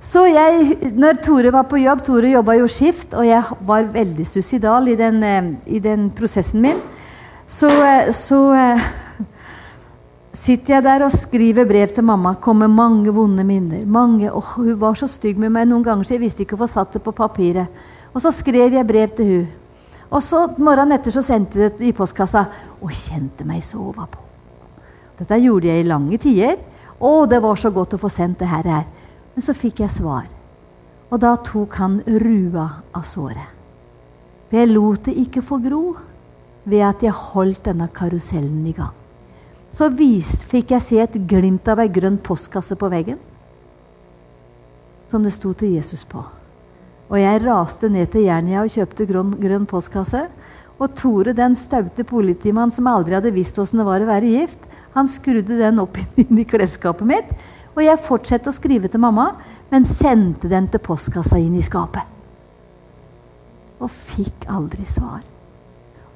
Så 0.00 0.24
jeg, 0.30 0.76
når 0.96 1.20
Tore 1.24 1.50
var 1.52 1.66
på 1.68 1.80
jobb 1.82 2.02
Tore 2.06 2.30
jobba 2.30 2.54
jo 2.56 2.68
skift, 2.70 3.12
og 3.14 3.26
jeg 3.26 3.42
var 3.68 3.88
veldig 3.92 4.26
suicidal 4.26 4.88
i 4.88 4.96
den, 4.96 5.22
eh, 5.22 5.48
i 5.66 5.80
den 5.82 6.08
prosessen 6.10 6.62
min. 6.62 6.80
Så, 7.48 7.68
eh, 7.68 8.12
så 8.14 8.40
eh, 8.54 8.86
sitter 10.36 10.76
jeg 10.76 10.84
der 10.84 11.04
og 11.06 11.14
skriver 11.14 11.66
brev 11.68 11.92
til 11.96 12.04
mamma. 12.04 12.34
Kommer 12.40 12.68
mange 12.68 13.12
vonde 13.14 13.44
minner. 13.44 13.86
Mange, 13.86 14.30
oh, 14.32 14.54
hun 14.56 14.74
var 14.80 14.98
så 14.98 15.08
stygg 15.08 15.40
med 15.40 15.52
meg 15.54 15.68
noen 15.70 15.84
ganger, 15.84 16.04
så 16.04 16.16
jeg 16.16 16.24
visste 16.26 16.44
ikke 16.44 16.58
å 16.58 16.64
få 16.64 16.68
satt 16.70 16.96
det 16.96 17.02
på 17.04 17.14
papiret. 17.16 17.72
Og 18.12 18.22
så 18.24 18.32
skrev 18.34 18.76
jeg 18.76 18.88
brev 18.88 19.14
til 19.16 19.30
hun. 19.32 19.46
Og 20.06 20.22
så 20.22 20.44
morgenen 20.62 20.94
etter 20.96 21.14
så 21.14 21.22
sendte 21.24 21.58
jeg 21.58 21.74
det 21.78 21.88
i 21.88 21.94
postkassa 21.96 22.44
og 22.78 22.92
kjente 22.94 23.46
meg 23.48 23.64
så 23.64 23.90
på. 23.96 24.22
Dette 25.18 25.38
gjorde 25.40 25.70
jeg 25.72 25.82
i 25.82 25.88
lange 25.88 26.18
tider. 26.20 26.60
Å, 27.00 27.10
det 27.28 27.40
var 27.42 27.58
så 27.58 27.72
godt 27.74 27.96
å 27.96 28.00
få 28.00 28.10
sendt 28.12 28.42
det 28.44 28.50
her. 28.50 28.68
Men 29.34 29.44
så 29.44 29.56
fikk 29.56 29.82
jeg 29.82 29.92
svar. 29.92 30.28
Og 31.10 31.20
da 31.22 31.32
tok 31.44 31.78
han 31.80 31.98
rua 32.22 32.66
av 32.94 33.08
såret. 33.08 33.54
For 34.46 34.60
jeg 34.60 34.70
lot 34.70 35.08
det 35.08 35.16
ikke 35.24 35.42
få 35.42 35.58
gro 35.64 35.82
ved 36.66 36.84
at 36.86 37.02
jeg 37.02 37.14
holdt 37.32 37.64
denne 37.66 37.88
karusellen 37.94 38.62
i 38.68 38.76
gang. 38.76 39.05
Så 39.76 39.90
vist, 39.92 40.46
fikk 40.48 40.72
jeg 40.72 40.80
se 40.80 41.00
et 41.02 41.16
glimt 41.28 41.66
av 41.68 41.82
ei 41.82 41.90
grønn 41.92 42.16
postkasse 42.24 42.78
på 42.80 42.88
veggen. 42.88 43.18
Som 45.10 45.26
det 45.26 45.34
sto 45.36 45.52
til 45.52 45.74
Jesus 45.76 46.06
på. 46.08 46.22
Og 47.06 47.18
jeg 47.20 47.42
raste 47.44 47.90
ned 47.92 48.08
til 48.10 48.24
Jernia 48.24 48.64
og 48.64 48.72
kjøpte 48.72 49.06
grønn, 49.06 49.34
grønn 49.42 49.68
postkasse. 49.68 50.24
Og 50.80 50.96
Tore, 50.96 51.36
den 51.36 51.54
staute 51.56 52.04
politimannen 52.08 52.72
som 52.72 52.88
aldri 52.88 53.18
hadde 53.18 53.34
visst 53.36 53.60
åssen 53.60 53.80
det 53.80 53.86
var 53.88 54.02
å 54.02 54.08
være 54.08 54.32
gift, 54.32 54.64
han 54.96 55.08
skrudde 55.08 55.60
den 55.60 55.80
opp 55.84 56.00
inn 56.24 56.40
i 56.40 56.48
klesskapet 56.48 57.08
mitt. 57.08 57.32
Og 57.76 57.84
jeg 57.84 58.00
fortsatte 58.00 58.48
å 58.48 58.56
skrive 58.56 58.88
til 58.88 59.04
mamma, 59.04 59.34
men 59.68 59.84
sendte 59.84 60.48
den 60.48 60.70
til 60.72 60.80
postkassa 60.80 61.36
inn 61.36 61.56
i 61.56 61.64
skapet. 61.64 62.14
Og 63.84 63.92
fikk 63.92 64.48
aldri 64.48 64.88
svar. 64.88 65.20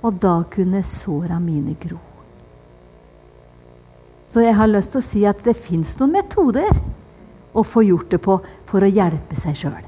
Og 0.00 0.16
da 0.16 0.38
kunne 0.48 0.80
såra 0.88 1.36
mine 1.44 1.76
gro. 1.76 2.00
Så 4.30 4.44
jeg 4.44 4.54
har 4.54 4.70
lyst 4.70 4.94
til 4.94 5.02
å 5.02 5.04
si 5.04 5.26
at 5.26 5.42
det 5.42 5.56
fins 5.58 5.96
noen 5.98 6.14
metoder 6.20 6.70
å 7.50 7.64
få 7.66 7.82
gjort 7.82 8.12
det 8.14 8.20
på 8.22 8.36
for 8.70 8.86
å 8.86 8.90
hjelpe 8.90 9.38
seg 9.38 9.56
sjøl. 9.58 9.80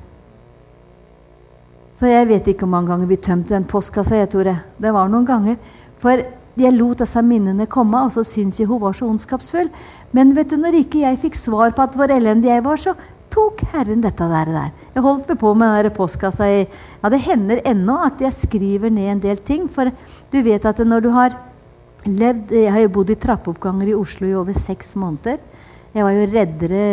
Så 1.99 2.11
jeg 2.11 2.27
vet 2.27 2.49
ikke 2.51 2.65
hvor 2.65 2.73
mange 2.73 2.91
ganger 2.91 3.07
vi 3.07 3.21
tømte 3.23 3.55
den 3.55 3.69
postkassa. 3.71 4.17
jeg, 4.19 4.33
Tore. 4.33 4.57
Det 4.83 4.91
var 4.91 5.11
noen 5.11 5.29
ganger. 5.29 5.59
For 6.03 6.19
jeg 6.59 6.75
lot 6.75 6.99
disse 6.99 7.23
minnene 7.23 7.69
komme, 7.71 8.01
og 8.03 8.11
så 8.11 8.25
syntes 8.27 8.59
jeg 8.59 8.67
hun 8.67 8.81
var 8.83 8.97
så 8.99 9.07
ondskapsfull. 9.07 9.71
Men 10.11 10.35
vet 10.35 10.51
du, 10.51 10.57
når 10.59 10.81
ikke 10.81 11.05
jeg 11.05 11.21
fikk 11.23 11.39
svar 11.39 11.71
på 11.77 11.85
at 11.87 11.95
hvor 11.95 12.11
elendig 12.11 12.51
jeg 12.51 12.65
var, 12.67 12.83
så 12.83 12.97
tok 13.33 13.63
Herren 13.71 14.03
dette 14.03 14.27
der. 14.29 14.51
der. 14.51 14.75
Jeg 14.97 15.07
holdt 15.07 15.31
meg 15.31 15.39
på 15.41 15.55
med 15.55 15.87
den 15.87 15.95
postkassa 15.95 16.51
i 16.51 16.59
Ja, 16.67 17.09
det 17.09 17.23
hender 17.23 17.63
ennå 17.65 18.01
at 18.03 18.21
jeg 18.21 18.35
skriver 18.35 18.91
ned 18.91 19.15
en 19.15 19.23
del 19.23 19.39
ting. 19.39 19.71
For 19.71 19.95
du 20.33 20.43
vet 20.43 20.67
at 20.67 20.83
når 20.83 21.07
du 21.07 21.11
har 21.15 21.39
levd 22.07 22.53
Jeg 22.57 22.73
har 22.73 22.83
jo 22.85 22.93
bodd 22.97 23.13
i 23.13 23.19
trappeoppganger 23.21 23.93
i 23.93 23.97
Oslo 23.97 24.29
i 24.29 24.35
over 24.39 24.57
seks 24.57 24.95
måneder. 24.99 25.39
Jeg 25.93 26.07
var 26.07 26.17
jo 26.17 26.29
reddere 26.33 26.85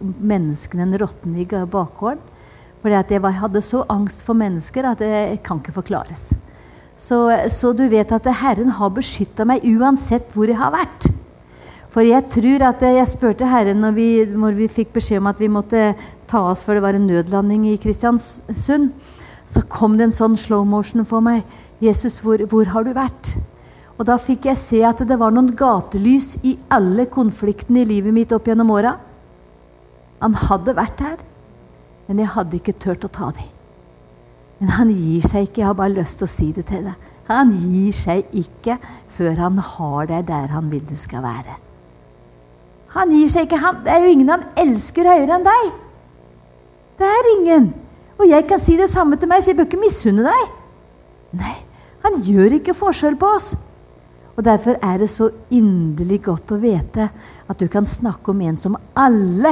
menneskene 0.00 0.86
enn 0.86 0.98
rottene 1.00 1.42
i 1.42 1.46
bakgården. 1.46 2.26
Fordi 2.80 2.96
at 2.96 3.10
jeg 3.12 3.40
hadde 3.42 3.60
så 3.60 3.82
angst 3.92 4.22
for 4.24 4.38
mennesker 4.38 4.86
at 4.88 5.02
det 5.02 5.42
kan 5.44 5.60
ikke 5.60 5.76
forklares. 5.76 6.30
Så, 7.00 7.18
så 7.52 7.72
du 7.76 7.86
vet 7.88 8.12
at 8.12 8.28
Herren 8.40 8.72
har 8.76 8.92
beskytta 8.92 9.44
meg 9.48 9.64
uansett 9.68 10.32
hvor 10.32 10.48
jeg 10.48 10.58
har 10.60 10.72
vært. 10.72 11.10
For 11.90 12.06
jeg 12.06 12.28
tror 12.30 12.64
at 12.68 12.82
jeg 12.86 13.10
spurte 13.10 13.48
Herren 13.50 13.80
når 13.82 13.94
vi, 13.96 14.08
når 14.24 14.58
vi 14.58 14.68
fikk 14.70 14.94
beskjed 14.96 15.20
om 15.20 15.30
at 15.30 15.40
vi 15.40 15.50
måtte 15.50 15.90
ta 16.30 16.44
oss 16.52 16.62
før 16.64 16.78
det 16.78 16.84
var 16.84 16.96
en 16.96 17.08
nødlanding 17.08 17.66
i 17.72 17.78
Kristiansund. 17.82 18.92
Så 19.50 19.64
kom 19.68 19.96
det 19.98 20.08
en 20.08 20.14
sånn 20.14 20.36
slow 20.38 20.64
motion 20.64 21.04
for 21.04 21.24
meg. 21.24 21.42
'Jesus, 21.80 22.20
hvor, 22.20 22.38
hvor 22.46 22.68
har 22.70 22.84
du 22.84 22.92
vært?' 22.94 23.32
Og 24.00 24.06
da 24.08 24.16
fikk 24.16 24.46
jeg 24.48 24.56
se 24.56 24.78
at 24.88 25.02
det 25.04 25.18
var 25.20 25.32
noen 25.34 25.50
gatelys 25.52 26.38
i 26.48 26.54
alle 26.72 27.04
konfliktene 27.12 27.82
i 27.82 27.88
livet 27.90 28.16
mitt 28.16 28.30
opp 28.32 28.48
gjennom 28.48 28.72
åra. 28.72 28.94
Han 30.24 30.36
hadde 30.48 30.76
vært 30.78 31.02
her. 31.04 31.18
Men 32.08 32.22
jeg 32.22 32.32
hadde 32.32 32.56
ikke 32.56 32.78
turt 32.80 33.04
å 33.04 33.12
ta 33.12 33.28
dem. 33.36 33.50
Men 34.60 34.72
han 34.78 34.94
gir 34.94 35.28
seg 35.28 35.46
ikke. 35.46 35.60
Jeg 35.60 35.68
har 35.68 35.76
bare 35.76 35.98
lyst 35.98 36.16
til 36.20 36.26
å 36.26 36.32
si 36.32 36.48
det 36.56 36.64
til 36.72 36.88
deg. 36.88 37.06
Han 37.28 37.52
gir 37.52 37.92
seg 37.94 38.32
ikke 38.40 38.80
før 39.18 39.36
han 39.44 39.60
har 39.62 40.08
deg 40.08 40.26
der 40.32 40.48
han 40.56 40.72
vil 40.72 40.82
du 40.88 40.96
skal 40.98 41.22
være. 41.28 41.60
Han 42.96 43.12
gir 43.14 43.30
seg 43.30 43.46
ikke. 43.46 43.60
Han, 43.60 43.84
det 43.84 43.92
er 43.94 44.04
jo 44.06 44.16
ingen 44.16 44.32
han 44.32 44.48
elsker 44.64 45.12
høyere 45.12 45.36
enn 45.36 45.46
deg. 45.46 45.72
Det 46.98 47.14
er 47.20 47.32
ingen. 47.36 47.72
Og 48.16 48.28
jeg 48.32 48.48
kan 48.48 48.60
si 48.64 48.80
det 48.80 48.88
samme 48.92 49.20
til 49.20 49.28
meg, 49.28 49.44
så 49.44 49.52
jeg 49.52 49.60
bør 49.60 49.68
ikke 49.68 49.84
misunne 49.84 50.24
deg. 50.24 50.54
Nei, 51.40 51.58
han 52.02 52.22
gjør 52.24 52.56
ikke 52.58 52.74
forskjell 52.76 53.20
på 53.20 53.36
oss. 53.36 53.52
Og 54.40 54.44
Derfor 54.44 54.78
er 54.80 54.96
det 54.96 55.10
så 55.12 55.26
inderlig 55.52 56.22
godt 56.24 56.54
å 56.54 56.56
vite 56.62 57.10
at 57.44 57.60
du 57.60 57.66
kan 57.68 57.84
snakke 57.84 58.32
om 58.32 58.38
en 58.40 58.56
som 58.56 58.78
alle 58.96 59.50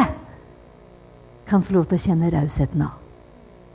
kan 1.49 1.61
få 1.61 1.75
lov 1.75 1.91
til 1.91 1.99
å 1.99 2.05
kjenne 2.07 2.31
rausheten 2.33 2.87
av. 2.87 2.95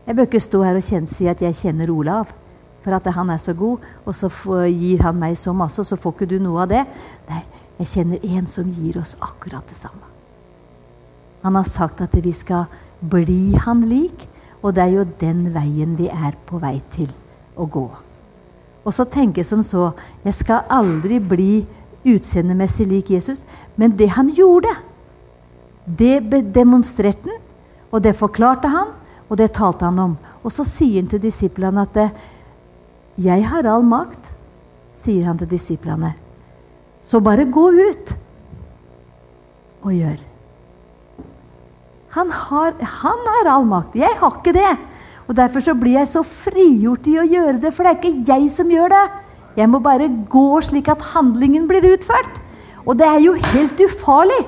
Jeg 0.07 0.17
bør 0.17 0.25
ikke 0.25 0.41
stå 0.41 0.61
her 0.65 0.79
og 0.79 0.87
kjenne, 0.87 1.11
si 1.13 1.27
at 1.29 1.43
jeg 1.45 1.59
kjenner 1.59 1.91
Olav, 1.93 2.31
for 2.81 2.97
at 2.97 3.11
han 3.13 3.29
er 3.29 3.37
så 3.37 3.53
god, 3.53 3.85
og 4.09 4.17
så 4.17 4.31
gir 4.73 5.03
han 5.05 5.19
meg 5.21 5.37
så 5.37 5.53
masse, 5.53 5.77
og 5.83 5.85
så 5.85 5.99
får 6.01 6.15
ikke 6.15 6.29
du 6.33 6.39
noe 6.41 6.65
av 6.65 6.71
det. 6.73 6.81
Nei, 7.29 7.43
jeg 7.77 7.91
kjenner 7.91 8.25
en 8.33 8.49
som 8.49 8.71
gir 8.73 8.97
oss 8.97 9.13
akkurat 9.21 9.69
det 9.69 9.77
samme. 9.77 10.09
Han 11.45 11.59
har 11.59 11.69
sagt 11.69 12.01
at 12.01 12.17
vi 12.25 12.33
skal 12.33 12.65
bli 13.05 13.53
han 13.67 13.85
lik, 13.85 14.25
og 14.63 14.73
det 14.73 14.87
er 14.87 14.97
jo 14.97 15.05
den 15.21 15.45
veien 15.53 15.93
vi 15.99 16.09
er 16.09 16.33
på 16.49 16.57
vei 16.57 16.79
til 16.97 17.13
å 17.53 17.69
gå. 17.69 17.85
Og 18.83 18.93
så 18.93 19.05
tenker 19.07 19.41
jeg 19.41 19.47
som 19.47 19.63
så 19.63 19.93
Jeg 20.25 20.33
skal 20.33 20.67
aldri 20.69 21.19
bli 21.19 21.65
utseendemessig 22.03 22.87
lik 22.87 23.09
Jesus, 23.09 23.43
men 23.75 23.95
det 23.95 24.09
han 24.17 24.27
gjorde, 24.27 24.71
det 25.87 26.19
demonstrerte 26.53 27.29
han 27.29 27.43
og 27.93 28.01
det 28.01 28.15
forklarte 28.17 28.71
han, 28.73 28.89
og 29.29 29.37
det 29.37 29.51
talte 29.53 29.85
han 29.85 29.99
om. 30.01 30.15
Og 30.41 30.51
så 30.51 30.65
sier 30.65 31.03
han 31.03 31.09
til 31.11 31.21
disiplene 31.21 31.85
at 31.85 31.97
'Jeg 33.17 33.45
har 33.45 33.67
all 33.69 33.83
makt', 33.83 34.33
sier 34.97 35.25
han 35.25 35.37
til 35.37 35.49
disiplene. 35.49 36.13
Så 37.03 37.19
bare 37.19 37.45
gå 37.45 37.69
ut 37.69 38.15
og 39.83 39.91
gjør. 39.91 40.17
Han 42.09 42.31
har, 42.31 42.73
han 42.79 43.19
har 43.27 43.55
all 43.55 43.65
makt. 43.65 43.95
Jeg 43.95 44.17
har 44.19 44.37
ikke 44.37 44.53
det. 44.53 44.77
Og 45.27 45.35
Derfor 45.37 45.63
så 45.63 45.75
blir 45.77 45.97
jeg 45.99 46.09
så 46.11 46.23
frigjort 46.27 47.07
i 47.07 47.19
å 47.19 47.27
gjøre 47.27 47.59
det, 47.63 47.71
for 47.73 47.85
det 47.85 47.93
er 47.93 47.99
ikke 48.01 48.33
jeg 48.33 48.49
som 48.51 48.71
gjør 48.71 48.91
det. 48.91 49.03
Jeg 49.55 49.69
må 49.69 49.79
bare 49.83 50.09
gå 50.09 50.47
slik 50.65 50.89
at 50.91 51.05
handlingen 51.13 51.67
blir 51.69 51.85
utført. 51.93 52.41
Og 52.83 52.97
det 52.99 53.07
er 53.07 53.21
jo 53.23 53.37
helt 53.53 53.79
ufarlig. 53.85 54.41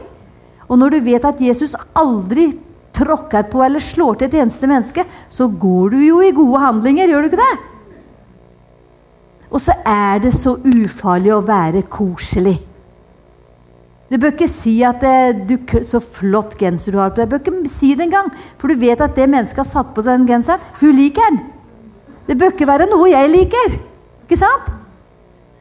Og 0.67 0.79
når 0.81 0.95
du 0.95 1.05
vet 1.05 1.27
at 1.27 1.41
Jesus 1.41 1.75
aldri 1.95 2.49
tråkker 2.95 3.47
på 3.51 3.61
eller 3.63 3.83
slår 3.83 4.19
til 4.19 4.29
et 4.29 4.37
eneste 4.41 4.67
menneske, 4.67 5.05
så 5.29 5.47
går 5.47 5.95
du 5.95 5.99
jo 6.03 6.21
i 6.23 6.33
gode 6.35 6.61
handlinger, 6.63 7.11
gjør 7.11 7.25
du 7.25 7.29
ikke 7.29 7.43
det? 7.43 7.55
Og 9.51 9.61
så 9.61 9.75
er 9.87 10.19
det 10.23 10.33
så 10.35 10.57
ufarlig 10.57 11.31
å 11.35 11.43
være 11.45 11.85
koselig. 11.91 12.57
Du 14.11 14.19
bør 14.21 14.35
ikke 14.35 14.47
si 14.49 14.75
at 14.85 15.01
det, 15.01 15.47
du, 15.49 15.57
'så 15.81 15.99
flott 15.99 16.57
genser 16.57 16.91
du 16.91 16.99
har 16.99 17.09
på 17.09 17.21
deg'. 17.21 17.25
Du 17.25 17.31
bør 17.31 17.41
ikke 17.41 17.69
si 17.69 17.95
det 17.95 18.05
engang, 18.05 18.29
for 18.57 18.67
du 18.67 18.75
vet 18.75 19.01
at 19.01 19.15
det 19.15 19.29
mennesket 19.29 19.65
har 19.65 19.71
satt 19.71 19.93
på 19.95 20.03
seg 20.03 20.19
den 20.19 20.27
genseren, 20.27 20.61
hun 20.79 20.95
liker 20.95 21.29
den. 21.29 21.39
Det 22.27 22.37
bør 22.37 22.53
ikke 22.53 22.67
være 22.67 22.89
noe 22.89 23.09
jeg 23.09 23.29
liker. 23.29 23.79
Ikke 24.25 24.37
sant? 24.37 24.69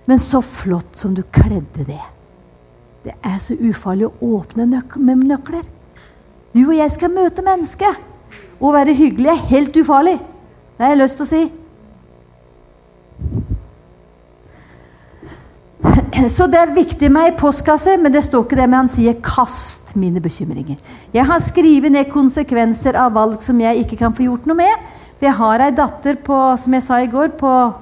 Men 0.07 0.19
så 0.19 0.41
flott 0.41 0.97
som 0.97 1.15
du 1.15 1.23
kledde 1.23 1.85
det. 1.85 2.03
Det 3.05 3.15
er 3.25 3.39
så 3.41 3.57
ufarlig 3.57 4.07
å 4.09 4.39
åpne 4.41 4.67
nøk 4.67 4.97
med 4.97 5.25
nøkler. 5.29 5.65
Du 6.55 6.69
og 6.69 6.77
jeg 6.77 6.91
skal 6.93 7.13
møte 7.13 7.45
mennesket. 7.45 8.01
Å 8.61 8.73
være 8.73 8.95
hyggelig 8.97 9.31
er 9.33 9.49
helt 9.51 9.77
ufarlig. 9.77 10.19
Det 10.77 10.85
har 10.85 10.95
jeg 10.95 11.01
lyst 11.03 11.21
til 11.21 11.27
å 11.27 11.33
si. 11.33 11.43
Så 16.15 16.47
det 16.47 16.61
er 16.61 16.71
viktig 16.71 17.09
med 17.11 17.27
ei 17.27 17.33
postkasse, 17.35 17.97
men 17.99 18.13
det 18.15 18.23
står 18.23 18.45
ikke 18.45 18.59
det, 18.61 18.69
men 18.69 18.85
han 18.85 18.89
sier 18.89 19.17
'kast 19.19 19.97
mine 19.97 20.21
bekymringer'. 20.21 20.79
Jeg 21.13 21.27
har 21.27 21.41
skrevet 21.41 21.91
ned 21.91 22.11
konsekvenser 22.11 22.95
av 22.95 23.13
valg 23.15 23.43
som 23.43 23.61
jeg 23.61 23.83
ikke 23.83 23.99
kan 23.99 24.15
få 24.15 24.23
gjort 24.23 24.47
noe 24.47 24.57
med. 24.57 24.75
For 25.19 25.27
jeg 25.27 25.35
har 25.35 25.61
ei 25.61 25.71
datter 25.71 26.15
på, 26.15 26.57
som 26.57 26.73
jeg 26.73 26.83
sa 26.83 27.01
i 27.03 27.11
går, 27.11 27.29
på 27.29 27.75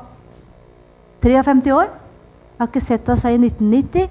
53 1.22 1.72
år. 1.72 1.88
Jeg 1.88 2.58
har 2.58 2.66
ikke 2.66 2.80
sett 2.80 3.06
henne 3.06 3.20
siden 3.20 3.44
1990. 3.44 4.08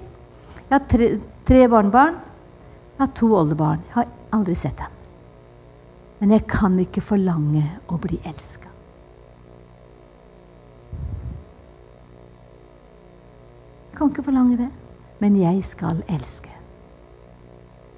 Jeg 0.70 0.78
har 0.78 0.86
tre, 0.88 1.20
tre 1.44 1.68
barnebarn. 1.68 2.14
Jeg 2.14 3.06
har 3.06 3.12
to 3.14 3.34
oldebarn. 3.34 3.80
Jeg 3.88 3.94
har 3.94 4.06
Aldri 4.32 4.54
sett 4.54 4.78
dem. 4.78 4.86
Men 6.20 6.30
jeg 6.30 6.46
kan 6.48 6.78
ikke 6.78 7.02
forlange 7.04 7.64
å 7.92 7.98
bli 8.00 8.20
elska. 8.24 8.71
Kan 13.96 14.10
ikke 14.10 14.24
forlange 14.26 14.58
det, 14.60 14.68
men 15.22 15.38
jeg 15.40 15.62
skal 15.66 16.02
elske. 16.10 16.50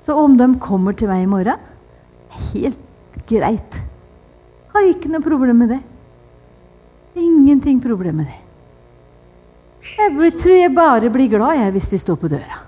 Så 0.04 0.16
om 0.20 0.36
de 0.36 0.50
kommer 0.60 0.96
til 0.96 1.08
meg 1.08 1.24
i 1.24 1.30
morgen 1.30 1.60
helt 2.52 2.78
greit. 3.28 3.78
Har 4.74 4.88
ikke 4.90 5.10
noe 5.12 5.24
problem 5.24 5.62
med 5.64 5.76
det. 5.76 5.80
Ingenting 7.14 7.80
problem 7.80 8.20
med 8.20 8.28
det. 8.28 8.40
Jeg 9.94 10.36
tror 10.40 10.56
jeg 10.56 10.74
bare 10.74 11.10
blir 11.12 11.30
glad 11.32 11.60
jeg, 11.60 11.72
hvis 11.76 11.90
de 11.92 12.00
står 12.00 12.18
på 12.20 12.30
døra. 12.32 12.60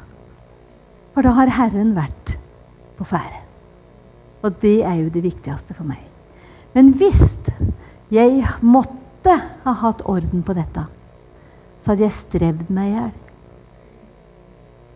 For 1.14 1.24
da 1.24 1.32
har 1.38 1.52
Herren 1.58 1.94
vært 1.96 2.36
på 2.98 3.06
ferde. 3.08 3.40
Og 4.44 4.58
det 4.62 4.78
er 4.84 5.00
jo 5.00 5.12
det 5.12 5.24
viktigste 5.24 5.74
for 5.74 5.88
meg. 5.88 6.02
Men 6.76 6.92
hvis 6.94 7.40
jeg 8.12 8.44
måtte 8.60 9.32
ha 9.64 9.72
hatt 9.80 10.04
orden 10.06 10.44
på 10.46 10.54
dette, 10.56 10.84
så 11.86 11.92
hadde 11.92 12.02
jeg 12.02 12.14
strevd 12.16 12.70
meg 12.74 12.88
i 12.88 12.94
hjel. 12.96 13.10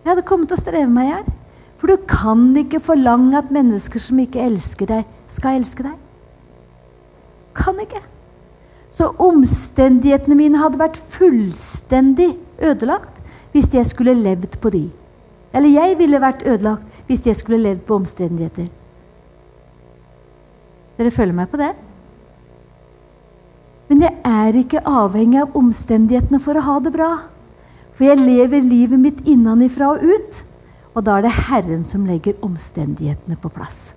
Jeg 0.00 0.08
hadde 0.08 0.24
kommet 0.26 0.48
til 0.50 0.56
å 0.56 0.62
streve 0.64 0.88
meg 0.90 1.06
i 1.06 1.10
hjel. 1.12 1.28
For 1.78 1.92
du 1.92 2.00
kan 2.10 2.40
ikke 2.58 2.80
forlange 2.82 3.38
at 3.38 3.52
mennesker 3.54 4.02
som 4.02 4.18
ikke 4.18 4.42
elsker 4.42 4.90
deg, 4.90 5.12
skal 5.30 5.60
elske 5.60 5.86
deg. 5.86 5.94
Kan 7.54 7.78
ikke. 7.78 8.02
Så 8.90 9.06
omstendighetene 9.22 10.34
mine 10.34 10.58
hadde 10.58 10.80
vært 10.82 10.98
fullstendig 11.14 12.32
ødelagt 12.58 13.22
hvis 13.54 13.70
jeg 13.70 13.86
skulle 13.86 14.16
levd 14.18 14.58
på 14.58 14.74
de. 14.74 14.82
Eller 15.54 15.70
jeg 15.70 15.94
ville 16.02 16.18
vært 16.26 16.42
ødelagt 16.42 17.06
hvis 17.06 17.22
jeg 17.30 17.38
skulle 17.38 17.62
levd 17.68 17.86
på 17.86 18.00
omstendigheter. 18.02 18.66
Dere 20.98 21.14
følger 21.14 21.38
meg 21.38 21.54
på 21.54 21.62
det? 21.62 21.70
Men 23.90 24.04
jeg 24.06 24.16
er 24.22 24.56
ikke 24.60 24.84
avhengig 24.86 25.40
av 25.42 25.56
omstendighetene 25.58 26.38
for 26.42 26.54
å 26.54 26.62
ha 26.62 26.76
det 26.84 26.92
bra. 26.94 27.10
For 27.98 28.06
jeg 28.06 28.22
lever 28.22 28.62
livet 28.62 29.02
mitt 29.02 29.18
innenfra 29.26 29.96
og 29.96 30.04
ut. 30.06 30.42
Og 30.94 31.02
da 31.06 31.16
er 31.18 31.26
det 31.26 31.38
Herren 31.50 31.82
som 31.86 32.06
legger 32.06 32.38
omstendighetene 32.46 33.38
på 33.42 33.50
plass. 33.50 33.90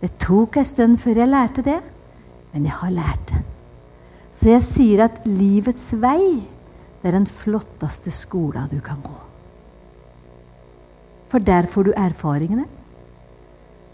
Det 0.00 0.10
tok 0.18 0.58
en 0.58 0.66
stund 0.66 0.98
før 0.98 1.22
jeg 1.22 1.30
lærte 1.30 1.62
det, 1.62 1.78
men 2.52 2.66
jeg 2.66 2.76
har 2.80 2.94
lært 2.94 3.30
det. 3.30 3.42
Så 4.34 4.48
jeg 4.48 4.64
sier 4.64 5.04
at 5.04 5.20
livets 5.28 5.90
vei 6.00 6.40
det 7.00 7.08
er 7.08 7.16
den 7.16 7.28
flotteste 7.28 8.12
skolen 8.12 8.68
du 8.70 8.78
kan 8.84 9.00
gå. 9.04 9.14
For 11.30 11.40
der 11.40 11.68
får 11.70 11.88
du 11.88 11.92
erfaringene. 11.96 12.66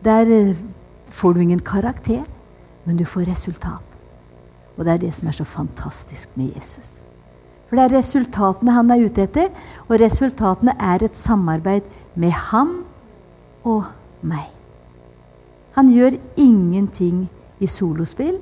Der 0.02 0.30
eh, 0.32 0.56
får 1.10 1.34
du 1.34 1.40
ingen 1.44 1.62
karakter, 1.62 2.24
men 2.86 2.96
du 2.96 3.04
får 3.04 3.26
resultat. 3.28 3.82
Og 4.76 4.84
det 4.84 4.92
er 4.94 5.02
det 5.06 5.12
som 5.16 5.28
er 5.28 5.36
så 5.36 5.44
fantastisk 5.48 6.36
med 6.38 6.54
Jesus. 6.54 6.96
For 7.66 7.78
det 7.78 7.86
er 7.86 7.96
resultatene 7.98 8.74
han 8.76 8.90
er 8.94 9.06
ute 9.08 9.24
etter, 9.26 9.48
og 9.88 9.98
resultatene 10.00 10.76
er 10.78 11.02
et 11.02 11.18
samarbeid 11.18 11.86
med 12.14 12.34
ham 12.50 12.76
og 13.66 13.88
meg. 14.22 14.46
Han 15.76 15.90
gjør 15.92 16.16
ingenting 16.40 17.26
i 17.60 17.68
solospill, 17.68 18.38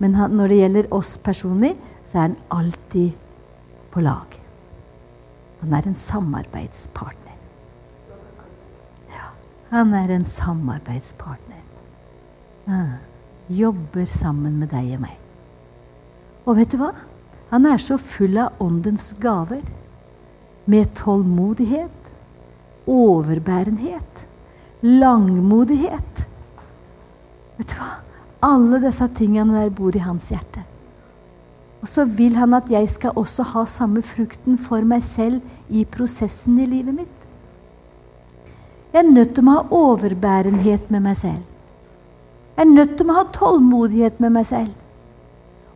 men 0.00 0.16
han, 0.16 0.32
når 0.34 0.50
det 0.50 0.60
gjelder 0.62 0.92
oss 0.96 1.16
personlig, 1.20 1.74
så 2.06 2.16
er 2.16 2.30
han 2.30 2.38
alltid 2.50 3.12
på 3.92 4.02
lag. 4.02 4.38
Han 5.60 5.76
er 5.76 5.90
en 5.90 5.98
samarbeidspartner. 5.98 7.36
Ja, 9.12 9.28
han 9.68 9.92
er 9.94 10.14
en 10.16 10.24
samarbeidspartner. 10.24 11.60
Ja, 12.66 12.80
jobber 13.50 14.06
sammen 14.06 14.58
med 14.60 14.70
deg 14.72 14.94
og 14.96 15.04
meg. 15.04 15.16
Og 16.46 16.56
vet 16.58 16.72
du 16.72 16.78
hva? 16.80 16.92
Han 17.50 17.66
er 17.66 17.82
så 17.82 17.98
full 17.98 18.38
av 18.38 18.62
åndens 18.62 19.10
gaver. 19.20 19.62
Med 20.70 20.92
tålmodighet, 20.94 22.10
overbærenhet, 22.86 24.24
langmodighet. 24.86 26.24
Vet 27.58 27.72
du 27.72 27.78
hva? 27.80 27.92
Alle 28.46 28.80
disse 28.80 29.08
tingene 29.18 29.64
der 29.64 29.72
bor 29.74 29.96
i 29.96 30.04
hans 30.04 30.30
hjerte. 30.32 30.62
Og 31.80 31.88
så 31.88 32.04
vil 32.04 32.36
han 32.36 32.54
at 32.56 32.68
jeg 32.70 32.88
skal 32.92 33.16
også 33.18 33.44
ha 33.54 33.64
samme 33.68 34.02
frukten 34.04 34.58
for 34.60 34.84
meg 34.86 35.02
selv 35.04 35.40
i 35.68 35.86
prosessen 35.88 36.58
i 36.60 36.68
livet 36.68 37.00
mitt. 37.02 37.16
Jeg 38.92 39.04
er 39.04 39.12
nødt 39.12 39.34
til 39.36 39.46
å 39.46 39.54
ha 39.54 39.62
overbærenhet 39.80 40.90
med 40.92 41.04
meg 41.04 41.18
selv. 41.18 41.49
Jeg 42.60 42.66
er 42.68 42.76
nødt 42.76 42.90
til 42.98 43.08
å 43.08 43.14
ha 43.16 43.22
tålmodighet 43.32 44.18
med 44.20 44.34
meg 44.34 44.44
selv. 44.44 44.72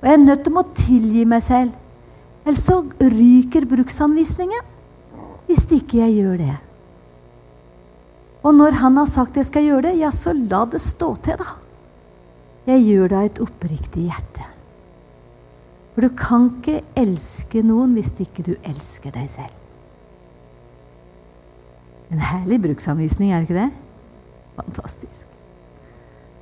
Og 0.03 0.05
jeg 0.05 0.18
er 0.18 0.20
nødt 0.20 0.42
til 0.44 0.59
å 0.61 0.64
tilgi 0.77 1.23
meg 1.25 1.40
selv. 1.40 1.73
Ellers 2.44 2.61
så 2.61 2.83
ryker 3.01 3.64
bruksanvisningen. 3.70 4.68
Hvis 5.49 5.64
ikke 5.73 6.03
jeg 6.03 6.18
gjør 6.18 6.37
det. 6.42 6.59
Og 8.44 8.53
når 8.59 8.77
han 8.83 9.01
har 9.01 9.09
sagt 9.09 9.40
jeg 9.40 9.49
skal 9.49 9.64
gjøre 9.64 9.87
det, 9.88 9.94
ja, 10.03 10.12
så 10.12 10.37
la 10.37 10.66
det 10.68 10.85
stå 10.85 11.09
til, 11.25 11.40
da. 11.40 11.57
Jeg 12.68 12.85
gjør 12.85 13.09
det 13.09 13.16
av 13.23 13.31
et 13.31 13.44
oppriktig 13.47 14.05
hjerte. 14.11 14.44
For 15.94 16.05
du 16.05 16.12
kan 16.20 16.51
ikke 16.51 16.83
elske 17.01 17.64
noen 17.64 17.97
hvis 17.97 18.12
ikke 18.20 18.44
du 18.44 18.57
elsker 18.61 19.16
deg 19.16 19.33
selv. 19.33 19.61
En 22.12 22.20
herlig 22.20 22.61
bruksanvisning, 22.68 23.33
er 23.33 23.40
det 23.40 23.49
ikke 23.49 23.62
det? 23.62 23.70
Fantastisk. 24.61 25.23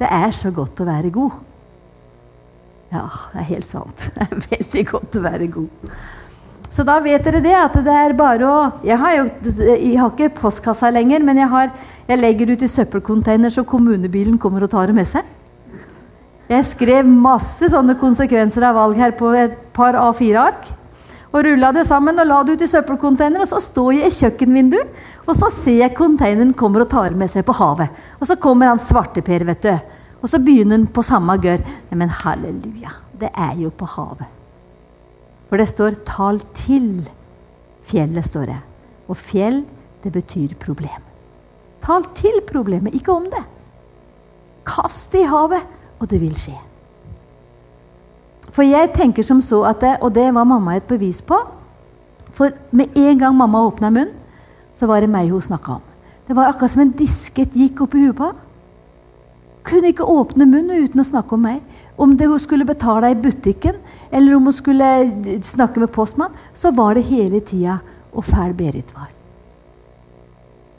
Det 0.02 0.08
er 0.10 0.32
så 0.34 0.50
godt 0.50 0.80
å 0.82 0.86
være 0.88 1.12
god. 1.14 1.34
Ja, 2.92 3.06
det 3.32 3.44
er 3.44 3.48
helt 3.54 3.68
sant. 3.68 4.08
Det 4.16 4.26
er 4.26 4.42
veldig 4.50 4.82
godt 4.90 5.16
å 5.16 5.22
være 5.24 5.46
god. 5.52 5.92
Så 6.72 6.84
da 6.88 6.96
vet 7.04 7.22
dere 7.24 7.42
det, 7.44 7.52
at 7.54 7.74
det 7.84 7.92
er 7.92 8.14
bare 8.16 8.48
å 8.48 8.58
Jeg 8.80 8.96
har 8.96 9.14
jo 9.18 9.24
jeg 9.60 9.98
har 10.00 10.08
ikke 10.08 10.32
postkassa 10.40 10.88
lenger, 10.90 11.22
men 11.24 11.38
jeg, 11.38 11.48
har, 11.52 11.70
jeg 12.08 12.20
legger 12.20 12.54
ut 12.54 12.64
i 12.64 12.70
søppelcontainer 12.74 13.52
så 13.52 13.64
kommunebilen 13.68 14.38
kommer 14.40 14.64
og 14.64 14.72
tar 14.72 14.88
det 14.88 14.96
med 14.96 15.08
seg. 15.08 15.28
Jeg 16.48 16.68
skrev 16.68 17.08
masse 17.08 17.68
sånne 17.72 17.94
konsekvenser 18.00 18.66
av 18.68 18.76
valg 18.80 18.98
her 19.00 19.14
på 19.16 19.30
et 19.36 19.54
par 19.76 19.96
A4-ark. 20.00 20.66
Og 21.32 21.46
rulla 21.46 21.70
det 21.72 21.86
sammen 21.88 22.18
og 22.20 22.28
la 22.28 22.42
det 22.44 22.56
ut 22.56 22.64
i 22.66 22.68
søppelcontaineren. 22.68 23.48
Så 23.48 23.60
står 23.64 23.94
jeg 23.96 24.10
i 24.10 24.16
kjøkkenvinduet, 24.18 24.90
og 25.24 25.36
så 25.38 25.48
ser 25.52 25.78
jeg 25.80 25.96
containeren 25.96 26.52
kommer 26.56 26.84
og 26.84 26.90
tar 26.92 27.16
med 27.16 27.32
seg 27.32 27.46
på 27.48 27.56
havet. 27.56 27.88
Og 28.20 28.28
så 28.28 28.36
kommer 28.40 28.68
han 28.68 28.82
svarteper, 28.82 29.46
vet 29.48 29.64
du. 29.64 29.72
Og 30.22 30.30
så 30.30 30.40
begynner 30.42 30.76
han 30.76 30.90
på 30.92 31.04
samme 31.06 31.38
gørr. 31.40 31.64
Men 31.90 32.12
halleluja, 32.22 32.92
det 33.18 33.32
er 33.32 33.56
jo 33.64 33.72
på 33.72 33.88
havet. 33.96 34.28
For 35.48 35.60
det 35.60 35.68
står 35.68 35.96
'tal 36.04 36.40
til 36.54 37.08
fjellet', 37.84 38.24
står 38.24 38.46
det. 38.46 38.60
Og 39.08 39.16
fjell, 39.16 39.64
det 40.04 40.12
betyr 40.12 40.54
problem. 40.60 41.02
Tal 41.82 42.04
til 42.14 42.40
problemet, 42.46 42.94
ikke 42.94 43.12
om 43.12 43.24
det. 43.24 43.44
Kast 44.64 45.12
det 45.12 45.20
i 45.20 45.28
havet 45.28 45.62
og 46.00 46.10
det 46.10 46.20
vil 46.20 46.34
skje. 46.38 46.56
For 48.52 48.66
jeg 48.66 48.92
tenker 48.92 49.24
som 49.24 49.40
så 49.40 49.62
at 49.64 49.80
det, 49.80 49.96
Og 50.00 50.12
det 50.14 50.34
var 50.34 50.44
mamma 50.44 50.76
et 50.76 50.88
bevis 50.88 51.22
på. 51.22 51.38
For 52.32 52.50
med 52.70 52.96
en 52.96 53.18
gang 53.18 53.34
mamma 53.36 53.66
åpna 53.66 53.90
munnen, 53.90 54.14
så 54.74 54.86
var 54.86 55.00
det 55.00 55.10
meg 55.10 55.30
hun 55.30 55.40
snakka 55.40 55.72
om. 55.72 55.82
Det 56.28 56.36
var 56.36 56.48
akkurat 56.48 56.70
som 56.70 56.82
en 56.82 56.94
disket 56.96 57.52
gikk 57.54 57.82
opp 57.84 57.94
i 57.94 58.06
huet 58.06 58.16
på 58.16 58.32
Kunne 59.62 59.92
ikke 59.92 60.06
åpne 60.08 60.46
munnen 60.46 60.84
uten 60.84 61.00
å 61.00 61.06
snakke 61.06 61.36
om 61.36 61.44
meg. 61.46 61.60
Om 61.96 62.16
det 62.18 62.26
hun 62.26 62.40
skulle 62.42 62.66
betale 62.66 63.12
i 63.12 63.18
butikken, 63.18 63.76
eller 64.10 64.34
om 64.34 64.48
hun 64.48 64.56
skulle 64.56 64.88
snakke 65.46 65.78
med 65.78 65.92
postmann, 65.94 66.32
så 66.54 66.72
var 66.74 66.96
det 66.98 67.04
hele 67.06 67.40
tida 67.46 67.78
hvor 68.10 68.26
fæl 68.26 68.56
Berit 68.58 68.90
var. 68.94 69.12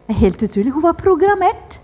Det 0.04 0.16
er 0.18 0.20
helt 0.20 0.44
utrolig. 0.44 0.74
Hun 0.74 0.84
var 0.84 1.00
programmert. 1.00 1.80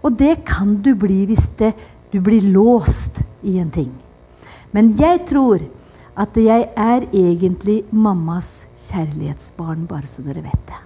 Og 0.00 0.16
det 0.16 0.44
kan 0.48 0.78
du 0.80 0.94
bli 0.96 1.26
hvis 1.28 1.50
det 1.58 1.74
du 2.12 2.20
blir 2.24 2.48
låst 2.54 3.20
i 3.42 3.58
en 3.58 3.70
ting. 3.70 3.92
Men 4.74 4.90
jeg 4.98 5.22
tror 5.30 5.62
at 6.18 6.36
jeg 6.38 6.66
er 6.78 7.06
egentlig 7.14 7.82
mammas 7.90 8.64
kjærlighetsbarn, 8.88 9.86
bare 9.90 10.06
så 10.10 10.22
dere 10.26 10.42
vet 10.44 10.66
det. 10.70 10.80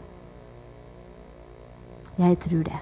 Jeg 2.18 2.38
tror 2.44 2.62
det. 2.66 2.80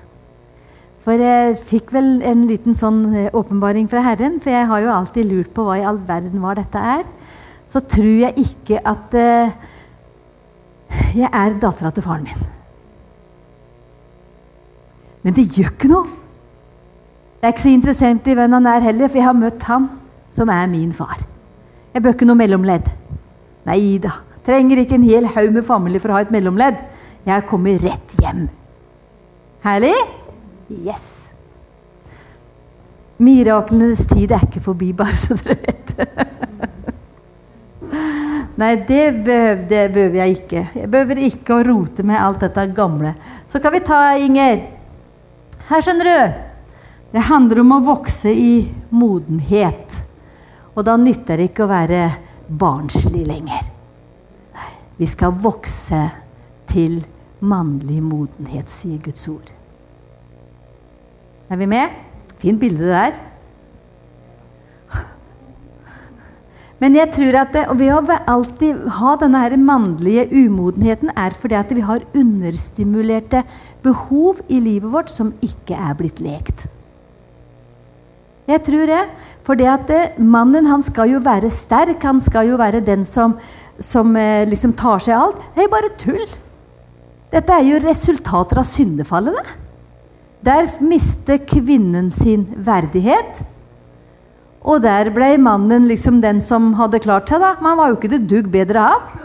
For 1.06 1.22
jeg 1.22 1.59
fikk 1.68 1.92
vel 1.94 2.09
en 2.26 2.42
liten 2.48 2.74
sånn 2.74 3.04
eh, 3.14 3.30
åpenbaring 3.36 3.86
fra 3.90 4.02
Herren, 4.02 4.40
for 4.42 4.50
jeg 4.50 4.66
har 4.66 4.82
jo 4.82 4.90
alltid 4.90 5.28
lurt 5.30 5.52
på 5.54 5.66
hva 5.66 5.76
i 5.78 5.84
all 5.86 6.00
verden 6.09 6.42
var 6.42 6.59
dette 6.59 6.82
er. 6.82 7.04
Så 7.70 7.82
tror 7.86 8.11
jeg 8.24 8.42
ikke 8.42 8.80
at 8.86 9.14
uh, 9.14 9.54
jeg 11.14 11.30
er 11.30 11.59
dattera 11.62 11.92
til 11.94 12.02
faren 12.07 12.26
min. 12.26 12.42
Men 15.26 15.34
det 15.34 15.48
gjør 15.50 15.72
ikke 15.72 15.90
noe. 15.90 16.11
Jeg 17.38 17.48
er 17.48 17.54
ikke 17.54 17.64
så 17.66 17.74
interessert 17.74 18.30
i 18.30 18.36
hvem 18.38 18.59
han 18.59 18.68
er 18.70 18.86
heller, 18.86 19.11
for 19.11 19.20
jeg 19.20 19.28
har 19.28 19.38
møtt 19.38 19.66
han 19.66 19.88
som 20.37 20.51
er 20.53 20.68
min 20.70 20.93
far. 20.95 21.22
Jeg 21.95 22.05
bør 22.05 22.14
ikke 22.16 22.28
noe 22.28 22.39
mellomledd. 22.39 22.91
Nei 23.66 23.97
da. 24.03 24.12
Trenger 24.47 24.82
ikke 24.82 24.99
en 24.99 25.07
hel 25.09 25.26
haug 25.32 25.55
med 25.55 25.64
familie 25.66 26.03
for 26.03 26.12
å 26.12 26.18
ha 26.18 26.26
et 26.26 26.34
mellomledd. 26.34 26.78
Jeg 27.26 27.47
kommer 27.49 27.80
rett 27.82 28.12
hjem. 28.22 28.45
Herlig? 29.64 29.97
Yes. 30.70 31.07
Miraklenes 33.18 34.05
tid 34.11 34.34
er 34.37 34.45
ikke 34.45 34.62
forbi, 34.62 34.93
bare 34.95 35.16
så 35.16 35.34
dere 35.41 35.57
vet 35.64 35.93
det. 35.97 36.09
Nei, 38.57 38.70
det 38.89 39.03
behøver, 39.24 40.14
jeg 40.22 40.37
ikke. 40.39 40.62
Jeg 40.78 40.91
behøver 40.93 41.18
ikke 41.26 41.59
å 41.59 41.64
rote 41.66 42.05
med 42.07 42.20
alt 42.20 42.45
dette 42.45 42.64
gamle. 42.76 43.12
Så 43.53 43.61
kan 43.61 43.74
vi 43.74 43.82
ta 43.84 43.99
Inger. 44.20 44.62
Her, 45.66 45.82
skjønner 45.84 46.09
du. 46.09 46.43
Det 47.12 47.24
handler 47.28 47.61
om 47.64 47.74
å 47.76 47.82
vokse 47.84 48.32
i 48.32 48.55
modenhet. 48.95 50.05
Og 50.77 50.85
da 50.85 50.97
nytter 51.01 51.41
det 51.41 51.51
ikke 51.51 51.64
å 51.64 51.72
være 51.72 52.01
barnslig 52.47 53.24
lenger. 53.27 53.68
Nei, 54.57 54.72
vi 55.01 55.09
skal 55.09 55.33
vokse 55.33 56.03
til 56.68 57.01
mannlig 57.41 58.03
modenhet, 58.05 58.68
sier 58.70 59.01
Guds 59.03 59.24
ord. 59.33 59.49
Er 61.49 61.61
vi 61.61 61.68
med? 61.70 61.97
Fint 62.43 62.61
bilde 62.61 62.91
der. 62.91 63.16
Men 66.83 66.97
jeg 66.99 67.09
tror 67.14 67.39
at 67.41 67.55
det, 67.57 67.64
ved 67.79 67.93
å 67.95 68.18
alltid 68.29 68.83
ha 68.99 69.14
denne 69.16 69.41
her 69.47 69.57
mannlige 69.57 70.27
umodenheten, 70.29 71.09
er 71.16 71.33
fordi 71.33 71.57
at 71.57 71.72
vi 71.72 71.85
har 71.87 72.05
understimulerte 72.12 73.47
behov 73.85 74.43
i 74.53 74.61
livet 74.61 74.93
vårt 74.93 75.12
som 75.12 75.33
ikke 75.41 75.79
er 75.79 75.97
blitt 75.97 76.20
lekt. 76.20 76.66
Jeg 78.47 78.62
tror 78.62 78.87
det. 78.87 79.01
For 79.47 79.59
det 79.59 79.68
at 79.70 79.92
eh, 79.94 80.16
mannen 80.18 80.66
han 80.66 80.82
skal 80.82 81.12
jo 81.14 81.22
være 81.22 81.53
sterk. 81.55 82.03
Han 82.03 82.18
skal 82.22 82.51
jo 82.51 82.59
være 82.59 82.82
den 82.84 83.05
som, 83.07 83.36
som 83.78 84.11
eh, 84.18 84.42
liksom 84.49 84.74
tar 84.78 85.05
seg 85.05 85.14
alt. 85.14 85.44
Det 85.55 85.62
er 85.62 85.68
jo 85.68 85.74
bare 85.76 85.92
tull. 86.03 86.26
Dette 87.30 87.55
er 87.55 87.68
jo 87.68 87.82
resultater 87.84 88.62
av 88.62 88.66
syndefallet. 88.66 89.38
Det. 89.38 89.62
Der 90.47 90.68
mister 90.82 91.38
kvinnen 91.42 92.11
sin 92.14 92.47
verdighet. 92.66 93.42
Og 94.66 94.82
der 94.82 95.12
ble 95.14 95.36
mannen 95.38 95.86
liksom 95.86 96.18
den 96.22 96.40
som 96.42 96.72
hadde 96.78 97.03
klart 97.03 97.30
seg, 97.30 97.42
da. 97.42 97.55
Men 97.61 97.72
han 97.72 97.80
var 97.80 97.92
jo 97.92 97.99
ikke 98.01 98.12
det 98.16 98.24
dugg 98.26 98.51
bedre 98.51 98.88
av. 98.97 99.16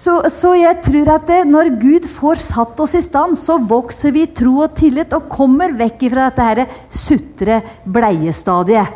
Så, 0.00 0.14
så, 0.32 0.54
jeg 0.56 0.78
tror 0.80 1.10
at 1.12 1.26
det, 1.28 1.42
når 1.50 1.74
Gud 1.80 2.06
får 2.08 2.38
satt 2.40 2.78
oss 2.80 2.94
i 2.96 3.02
stand, 3.04 3.36
så 3.36 3.58
vokser 3.60 4.14
vi 4.14 4.22
i 4.24 4.30
tro 4.32 4.62
og 4.64 4.72
tillit 4.78 5.12
og 5.12 5.28
kommer 5.28 5.74
vekk 5.76 6.06
fra 6.08 6.30
dette 6.30 6.46
her 6.46 6.60
sutre-bleiestadiet. 6.88 8.94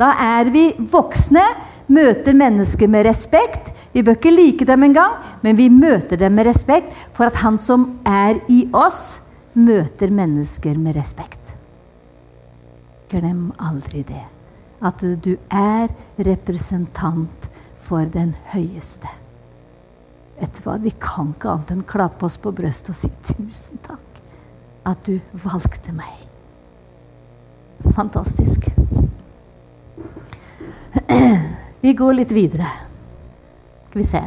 Da 0.00 0.10
er 0.20 0.50
vi 0.52 0.74
voksne, 0.92 1.40
møter 1.88 2.36
mennesker 2.36 2.88
med 2.92 3.06
respekt. 3.08 3.72
Vi 3.94 4.02
bør 4.04 4.18
ikke 4.18 4.34
like 4.34 4.64
dem 4.68 4.82
engang, 4.90 5.14
men 5.40 5.56
vi 5.56 5.70
møter 5.72 6.16
dem 6.20 6.36
med 6.36 6.46
respekt 6.50 6.92
for 7.16 7.24
at 7.30 7.40
han 7.40 7.56
som 7.58 7.88
er 8.04 8.36
i 8.52 8.68
oss, 8.76 9.20
møter 9.56 10.12
mennesker 10.14 10.76
med 10.78 10.94
respekt. 11.00 11.40
Glem 13.10 13.50
aldri 13.56 14.04
det. 14.06 14.26
At 14.84 15.00
du 15.00 15.32
er 15.48 15.88
representant 16.20 17.48
for 17.88 18.04
den 18.04 18.36
høyeste. 18.52 19.08
Vet 20.40 20.56
du 20.56 20.62
hva, 20.64 20.78
Vi 20.80 20.92
kan 20.96 21.34
ikke 21.34 21.52
annet 21.52 21.70
enn 21.74 21.84
klappe 21.86 22.26
oss 22.26 22.38
på 22.40 22.52
brystet 22.56 22.94
og 22.94 22.98
si 22.98 23.10
tusen 23.28 23.80
takk 23.84 24.20
at 24.88 25.04
du 25.04 25.20
valgte 25.44 25.92
meg. 25.92 26.16
Fantastisk. 27.94 28.70
Vi 31.84 31.92
går 31.96 32.16
litt 32.16 32.32
videre. 32.32 32.68
Skal 33.88 34.00
vi 34.00 34.06
se. 34.06 34.20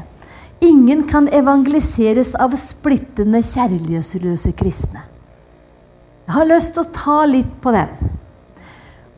Ingen 0.65 1.03
kan 1.07 1.27
evangeliseres 1.31 2.33
av 2.39 2.55
splittende, 2.59 3.39
kjærlighetsløse 3.45 4.51
kristne. 4.57 5.03
Jeg 6.23 6.35
har 6.35 6.47
lyst 6.49 6.73
til 6.75 6.83
å 6.83 6.91
ta 6.95 7.17
litt 7.29 7.51
på 7.61 7.71
den. 7.75 7.91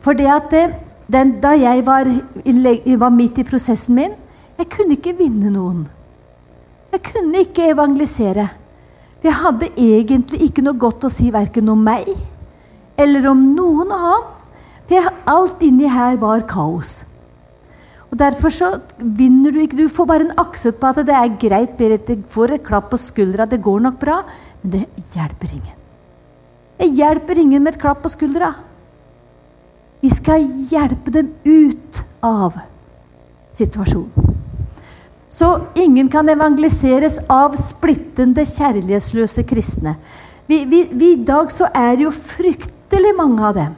For 0.05 0.17
det 0.17 0.27
at 0.29 0.51
det, 0.53 0.63
den, 1.09 1.35
da 1.41 1.53
jeg 1.57 1.85
var, 1.85 2.09
var, 2.09 3.13
midt 3.13 3.41
i 3.41 3.45
prosessen 3.47 3.95
min 3.97 4.13
Jeg 4.57 4.69
kunne 4.71 4.95
ikke 4.95 5.17
vinne 5.17 5.49
noen. 5.51 5.85
Jeg 6.95 7.01
kunne 7.09 7.41
ikke 7.43 7.73
evangelisere. 7.73 8.45
Jeg 9.25 9.35
hadde 9.35 9.67
egentlig 9.75 10.45
ikke 10.45 10.63
noe 10.63 10.79
godt 10.79 11.03
å 11.03 11.11
si 11.11 11.27
verken 11.33 11.67
om 11.73 11.81
meg 11.83 12.07
eller 12.95 13.25
om 13.27 13.41
noen 13.51 13.91
annen. 13.91 14.29
For 14.87 15.09
alt 15.27 15.63
inni 15.65 15.89
her 15.91 16.15
var 16.21 16.45
kaos. 16.47 17.01
Og 18.07 18.15
Derfor 18.21 18.53
så 18.53 18.69
vinner 18.95 19.51
du 19.51 19.59
ikke. 19.59 19.79
Du 19.81 19.89
får 19.91 20.07
bare 20.07 20.27
en 20.27 20.37
aksept 20.39 20.79
på 20.79 20.87
at 20.87 21.01
det 21.09 21.17
er 21.17 21.33
greit. 21.41 21.73
Berit 21.75 22.11
får 22.31 22.55
et 22.55 22.63
klapp 22.63 22.87
på 22.93 23.01
skuldra, 23.01 23.49
det 23.49 23.59
går 23.65 23.81
nok 23.89 23.97
bra. 23.99 24.21
Men 24.61 24.77
det 24.77 24.85
hjelper 25.17 25.51
ingen. 25.51 25.81
Det 26.79 26.87
hjelper 26.95 27.41
ingen 27.43 27.65
med 27.65 27.75
et 27.75 27.81
klapp 27.81 28.05
på 28.05 28.13
skuldra. 28.13 28.53
Vi 29.99 30.13
skal 30.15 30.47
hjelpe 30.71 31.11
dem 31.11 31.33
ut 31.43 32.05
av 32.23 32.61
situasjonen. 33.57 34.44
Så 35.35 35.59
ingen 35.75 36.07
kan 36.07 36.29
evangeliseres 36.31 37.17
av 37.27 37.57
splittende, 37.59 38.45
kjærlighetsløse 38.47 39.43
kristne. 39.43 39.97
Vi, 40.47 40.61
vi, 40.69 40.85
vi, 40.91 41.09
I 41.17 41.23
dag 41.27 41.51
så 41.51 41.67
er 41.75 41.97
det 41.97 42.05
jo 42.05 42.13
fryktelig 42.15 43.11
mange 43.17 43.43
av 43.43 43.57
dem 43.57 43.73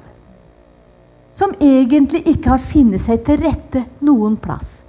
som 1.37 1.53
egentlig 1.61 2.23
ikke 2.29 2.49
har 2.49 2.61
funnet 2.61 3.01
seg 3.01 3.21
til 3.25 3.41
rette 3.43 3.83
noen 4.05 4.37
plass. 4.41 4.79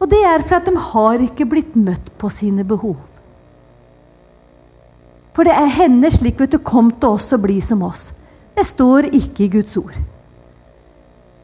Og 0.00 0.08
det 0.12 0.20
er 0.28 0.44
for 0.44 0.58
at 0.58 0.68
de 0.68 0.74
har 0.76 1.22
ikke 1.24 1.46
blitt 1.48 1.76
møtt 1.76 2.10
på 2.20 2.28
sine 2.32 2.64
behov. 2.68 2.98
For 5.32 5.48
det 5.48 5.56
er 5.56 5.76
henne 5.78 6.10
slik 6.12 6.40
vet 6.40 6.52
du, 6.52 6.60
Kom 6.60 6.90
til 6.92 7.16
oss 7.16 7.30
og 7.32 7.44
bli 7.46 7.56
som 7.64 7.84
oss. 7.88 8.10
Det 8.52 8.64
står 8.68 9.08
ikke 9.16 9.46
i 9.46 9.52
Guds 9.56 9.76
ord. 9.80 9.96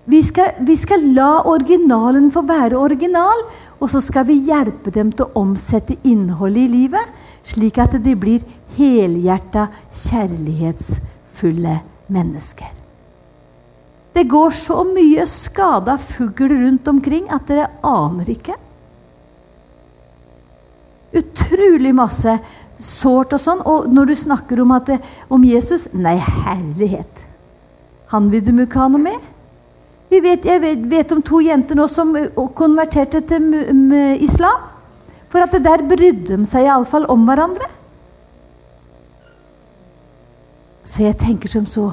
Vi 0.09 0.23
skal, 0.25 0.57
vi 0.65 0.77
skal, 0.81 1.03
la 1.13 1.43
originalen 1.51 2.31
få 2.33 2.41
være 2.49 2.79
original, 2.81 3.43
og 3.77 3.91
så 3.93 4.01
skal 4.01 4.25
vi 4.31 4.39
hjelpe 4.49 4.91
dem 4.95 5.11
til 5.13 5.27
å 5.27 5.43
omsette 5.43 5.99
innholdet 6.09 6.65
i 6.65 6.73
livet, 6.73 7.13
slik 7.45 7.77
at 7.83 7.99
de 8.01 8.15
blir 8.17 8.47
helhjerta, 8.79 9.67
kjærlighetsfulle 9.93 11.77
mennesker. 12.09 12.73
Det 14.17 14.25
går 14.33 14.57
så 14.57 14.81
mye 14.89 15.29
skada 15.29 15.99
fugl 16.01 16.57
rundt 16.57 16.89
omkring 16.89 17.29
at 17.31 17.45
dere 17.51 17.69
aner 17.87 18.33
ikke. 18.33 18.57
Utrolig 21.21 21.93
masse 21.95 22.41
sårt 22.81 23.37
og 23.37 23.43
sånn. 23.43 23.61
Og 23.69 23.93
når 23.93 24.11
du 24.11 24.17
snakker 24.25 24.65
om, 24.65 24.75
det, 24.89 24.99
om 25.29 25.45
Jesus 25.45 25.91
Nei, 25.93 26.17
herlighet! 26.17 27.27
Han 28.09 28.33
vil 28.33 28.43
du 28.45 28.55
ikke 28.57 28.81
ha 28.81 28.89
noe 28.89 29.05
med. 29.05 29.35
Vet, 30.09 30.45
jeg 30.45 30.61
vet, 30.63 30.85
vet, 30.89 31.13
om 31.13 31.21
to 31.23 31.43
jenter 31.45 31.77
nå 31.77 31.85
som 31.93 32.15
konverterte 32.57 33.21
til 33.29 33.51
islam. 34.25 34.65
For 35.29 35.45
at 35.45 35.53
det 35.53 35.67
der 35.67 35.85
brydde 35.85 36.39
de 36.39 36.49
seg 36.49 36.65
iallfall 36.65 37.05
om 37.13 37.27
hverandre. 37.29 37.69
Så 40.89 41.05
jeg 41.05 41.19
tenker 41.21 41.53
som 41.53 41.67
så 41.69 41.91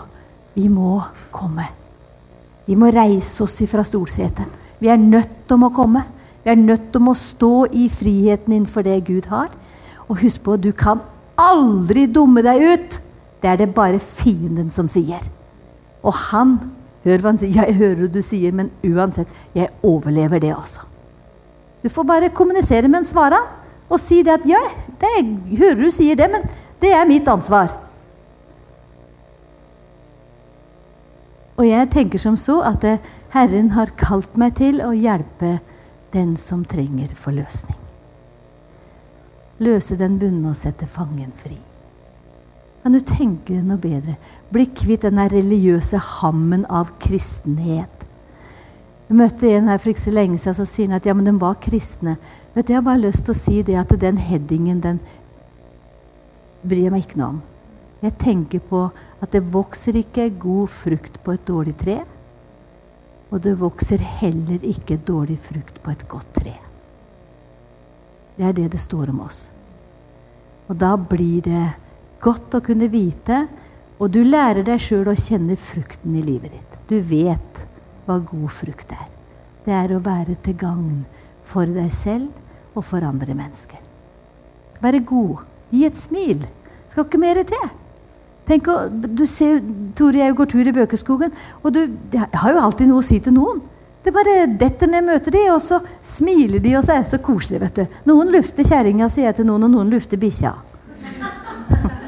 Vi 0.56 0.70
må 0.72 1.02
komme. 1.36 1.66
Vi 2.66 2.78
må 2.80 2.88
reise 2.96 3.44
oss 3.44 3.58
ifra 3.60 3.84
stolsetet. 3.84 4.48
Vi 4.80 4.88
er 4.88 4.96
nødt 4.96 5.42
til 5.50 5.66
å 5.68 5.70
komme. 5.76 6.06
Vi 6.46 6.54
er 6.54 6.56
nødt 6.56 6.94
til 6.94 7.10
å 7.12 7.16
stå 7.18 7.66
i 7.76 7.90
friheten 7.92 8.54
innenfor 8.54 8.86
det 8.88 9.02
Gud 9.04 9.28
har. 9.28 9.52
Og 10.08 10.22
husk 10.22 10.46
på, 10.46 10.56
du 10.56 10.72
kan 10.72 11.02
aldri 11.36 12.06
dumme 12.08 12.40
deg 12.46 12.64
ut. 12.64 12.98
Det 13.44 13.52
er 13.52 13.60
det 13.60 13.74
bare 13.76 14.00
fienden 14.00 14.72
som 14.72 14.88
sier. 14.88 15.20
Og 16.06 16.16
han 16.32 16.56
Hør 17.06 17.22
hva 17.22 17.32
han 17.32 17.40
sier. 17.40 17.54
Jeg 17.54 17.78
hører 17.78 18.04
hva 18.04 18.12
du 18.12 18.22
sier, 18.26 18.56
men 18.56 18.72
uansett, 18.84 19.30
jeg 19.54 19.72
overlever 19.86 20.42
det 20.42 20.56
også. 20.56 20.88
Du 21.84 21.90
får 21.94 22.08
bare 22.10 22.34
kommunisere 22.34 22.90
med 22.90 23.04
en 23.04 23.08
svara 23.08 23.40
og 23.86 24.00
si 24.02 24.24
det 24.26 24.40
at 24.40 24.46
ja, 24.50 24.62
det, 25.02 25.12
jeg 25.14 25.60
hører 25.60 25.84
du 25.84 25.92
sier 25.94 26.18
det, 26.18 26.26
men 26.34 26.48
det 26.82 26.90
er 26.98 27.06
mitt 27.06 27.28
ansvar. 27.30 27.70
Og 31.56 31.68
jeg 31.68 31.92
tenker 31.94 32.20
som 32.20 32.36
så 32.40 32.58
at 32.68 32.84
Herren 33.36 33.72
har 33.78 33.94
kalt 34.00 34.34
meg 34.40 34.58
til 34.58 34.82
å 34.84 34.92
hjelpe 34.98 35.60
den 36.16 36.34
som 36.40 36.66
trenger 36.68 37.14
forløsning. 37.20 37.78
Løse 39.64 39.96
den 39.96 40.18
bunne 40.20 40.52
og 40.52 40.60
sette 40.60 40.88
fangen 40.90 41.32
fri. 41.40 41.56
Kan 42.86 42.94
du 42.94 43.00
tenke 43.02 43.50
deg 43.50 43.64
noe 43.66 43.82
bedre? 43.82 44.14
Bli 44.54 44.68
kvitt 44.78 45.08
den 45.08 45.18
religiøse 45.18 45.98
hammen 45.98 46.68
av 46.70 46.92
kristenhet. 47.02 48.04
Jeg 49.08 49.18
møtte 49.18 49.50
en 49.50 49.72
her 49.72 49.80
for 49.82 49.90
ikke 49.90 50.04
så 50.04 50.12
lenge 50.14 50.38
siden 50.38 50.58
som 50.60 50.68
sier 50.70 50.92
at 50.94 51.08
ja, 51.10 51.16
men 51.18 51.26
de 51.26 51.32
var 51.42 51.56
kristne. 51.58 52.14
Vet 52.54 52.68
du, 52.68 52.74
Jeg 52.74 52.78
har 52.78 52.86
bare 52.86 53.02
lyst 53.02 53.26
til 53.26 53.34
å 53.34 53.40
si 53.40 53.64
det 53.66 53.74
at 53.82 53.90
den 53.98 54.20
headingen 54.22 54.84
den 54.84 55.00
bryr 56.62 56.84
jeg 56.84 56.94
meg 56.94 57.08
ikke 57.08 57.18
noe 57.24 57.30
om. 57.34 57.40
Jeg 58.04 58.14
tenker 58.22 58.62
på 58.70 58.82
at 59.18 59.34
det 59.34 59.42
vokser 59.56 59.98
ikke 59.98 60.28
god 60.44 60.70
frukt 60.70 61.18
på 61.24 61.34
et 61.34 61.48
dårlig 61.48 61.74
tre. 61.80 61.96
Og 63.32 63.42
det 63.42 63.56
vokser 63.64 64.04
heller 64.20 64.62
ikke 64.62 65.00
dårlig 65.02 65.40
frukt 65.42 65.82
på 65.82 65.90
et 65.90 66.06
godt 66.06 66.30
tre. 66.38 66.54
Det 68.38 68.46
er 68.46 68.54
det 68.54 68.68
det 68.78 68.84
står 68.86 69.10
om 69.10 69.24
oss. 69.26 69.48
Og 70.70 70.78
da 70.78 70.94
blir 71.02 71.42
det 71.50 71.64
godt 72.24 72.58
å 72.58 72.64
kunne 72.66 72.90
vite, 72.92 73.46
og 74.00 74.12
du 74.12 74.22
lærer 74.28 74.66
deg 74.68 74.82
sjøl 74.82 75.08
å 75.12 75.18
kjenne 75.18 75.56
frukten 75.60 76.16
i 76.20 76.24
livet 76.26 76.56
ditt. 76.56 76.80
Du 76.90 76.98
vet 77.00 77.62
hva 78.06 78.20
god 78.20 78.52
frukt 78.54 78.92
er. 78.94 79.08
Det 79.66 79.74
er 79.74 79.96
å 79.96 80.04
være 80.04 80.36
til 80.46 80.58
gagn 80.60 81.06
for 81.48 81.70
deg 81.70 81.90
selv 81.94 82.76
og 82.76 82.84
for 82.86 83.06
andre 83.06 83.34
mennesker. 83.38 83.82
Være 84.84 85.02
god. 85.08 85.46
Gi 85.72 85.86
et 85.88 85.98
smil. 85.98 86.44
Skal 86.92 87.08
ikke 87.08 87.22
mer 87.22 87.42
til. 87.48 87.72
Tenk, 88.46 88.68
du 88.92 89.26
ser, 89.26 89.58
Tore 89.98 90.22
jeg 90.22 90.36
går 90.38 90.50
tur 90.52 90.68
i 90.70 90.74
Bøkeskogen, 90.76 91.32
og 91.64 91.74
du 91.74 91.82
har 92.14 92.52
jo 92.54 92.62
alltid 92.62 92.92
noe 92.92 93.02
å 93.02 93.06
si 93.06 93.18
til 93.24 93.34
noen. 93.34 93.64
Det 94.06 94.14
bare 94.14 94.44
detter 94.46 94.92
ned 94.92 95.08
møter 95.08 95.34
de, 95.34 95.48
og 95.50 95.64
så 95.66 95.80
smiler 96.06 96.62
de, 96.62 96.76
og 96.78 96.86
så 96.86 96.94
er 96.94 97.02
det 97.02 97.10
så 97.10 97.18
koselig. 97.26 97.64
vet 97.64 97.80
du. 97.80 98.00
Noen 98.06 98.30
lufter 98.36 98.68
kjerringa, 98.68 99.10
sier 99.10 99.32
jeg 99.32 99.40
til 99.40 99.50
noen, 99.50 99.66
og 99.66 99.74
noen 99.74 99.90
lufter 99.90 100.22
bikkja. 100.22 100.54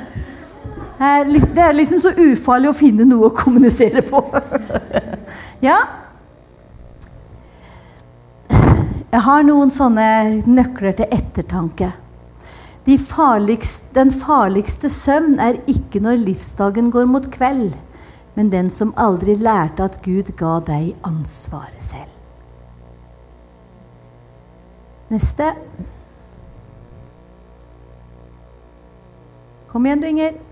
Det 0.97 1.61
er 1.61 1.75
liksom 1.77 2.01
så 2.01 2.11
ufarlig 2.17 2.71
å 2.71 2.77
finne 2.77 3.05
noe 3.05 3.29
å 3.29 3.35
kommunisere 3.37 4.01
på. 4.05 4.21
ja. 5.67 5.77
Jeg 9.07 9.23
har 9.23 9.45
noen 9.45 9.69
sånne 9.73 10.07
nøkler 10.49 10.97
til 10.97 11.13
ettertanke. 11.13 11.91
De 12.87 12.95
farligste, 12.97 13.91
den 13.93 14.09
farligste 14.15 14.89
søvn 14.89 15.37
er 15.43 15.59
ikke 15.69 16.01
når 16.01 16.21
livsdagen 16.23 16.89
går 16.91 17.05
mot 17.09 17.29
kveld, 17.33 17.75
men 18.37 18.51
den 18.53 18.71
som 18.73 18.93
aldri 18.97 19.35
lærte 19.35 19.85
at 19.85 19.99
Gud 20.05 20.31
ga 20.39 20.57
deg 20.65 20.93
ansvaret 21.05 21.83
selv. 21.83 22.13
Neste. 25.11 25.53
Kom 29.71 29.85
igjen, 29.85 30.01
du, 30.03 30.07
Inger. 30.09 30.46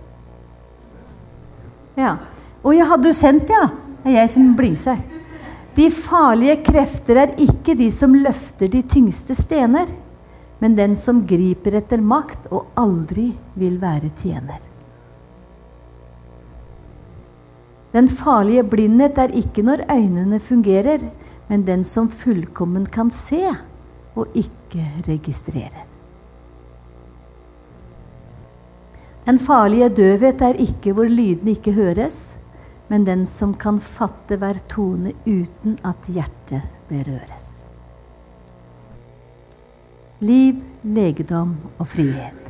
Ja. 1.95 2.15
Å 2.65 2.73
ja, 2.73 2.87
du 2.97 3.11
sendt, 3.13 3.49
ja? 3.49 3.67
Det 4.03 4.11
er 4.11 4.19
jeg 4.21 4.31
som 4.35 4.55
blingser. 4.57 5.03
De 5.75 5.89
farlige 5.91 6.61
krefter 6.65 7.19
er 7.25 7.37
ikke 7.41 7.75
de 7.77 7.89
som 7.91 8.13
løfter 8.15 8.69
de 8.71 8.81
tyngste 8.89 9.35
stener 9.37 9.89
men 10.59 10.75
den 10.75 10.95
som 10.95 11.25
griper 11.27 11.75
etter 11.79 12.01
makt 12.01 12.47
og 12.53 12.71
aldri 12.79 13.31
vil 13.59 13.77
være 13.81 14.11
tjener. 14.21 14.61
Den 17.95 18.09
farlige 18.11 18.65
blindhet 18.67 19.19
er 19.21 19.35
ikke 19.39 19.63
når 19.63 19.85
øynene 19.91 20.39
fungerer, 20.43 21.03
men 21.47 21.65
den 21.67 21.83
som 21.87 22.09
fullkommen 22.11 22.87
kan 22.91 23.11
se 23.11 23.43
og 24.15 24.35
ikke 24.35 24.83
registrere. 25.07 25.85
Den 29.25 29.39
farlige 29.41 29.89
døvhet 29.89 30.41
er 30.45 30.61
ikke 30.61 30.93
hvor 30.93 31.09
lydene 31.09 31.55
ikke 31.57 31.73
høres, 31.73 32.37
men 32.89 33.07
den 33.07 33.25
som 33.25 33.55
kan 33.57 33.81
fatte 33.81 34.37
hver 34.37 34.61
tone 34.69 35.15
uten 35.25 35.79
at 35.81 36.09
hjertet 36.13 36.61
berøres 36.89 37.55
liv, 40.25 40.61
legedom 40.83 41.55
og 41.79 41.87
frihet. 41.87 42.44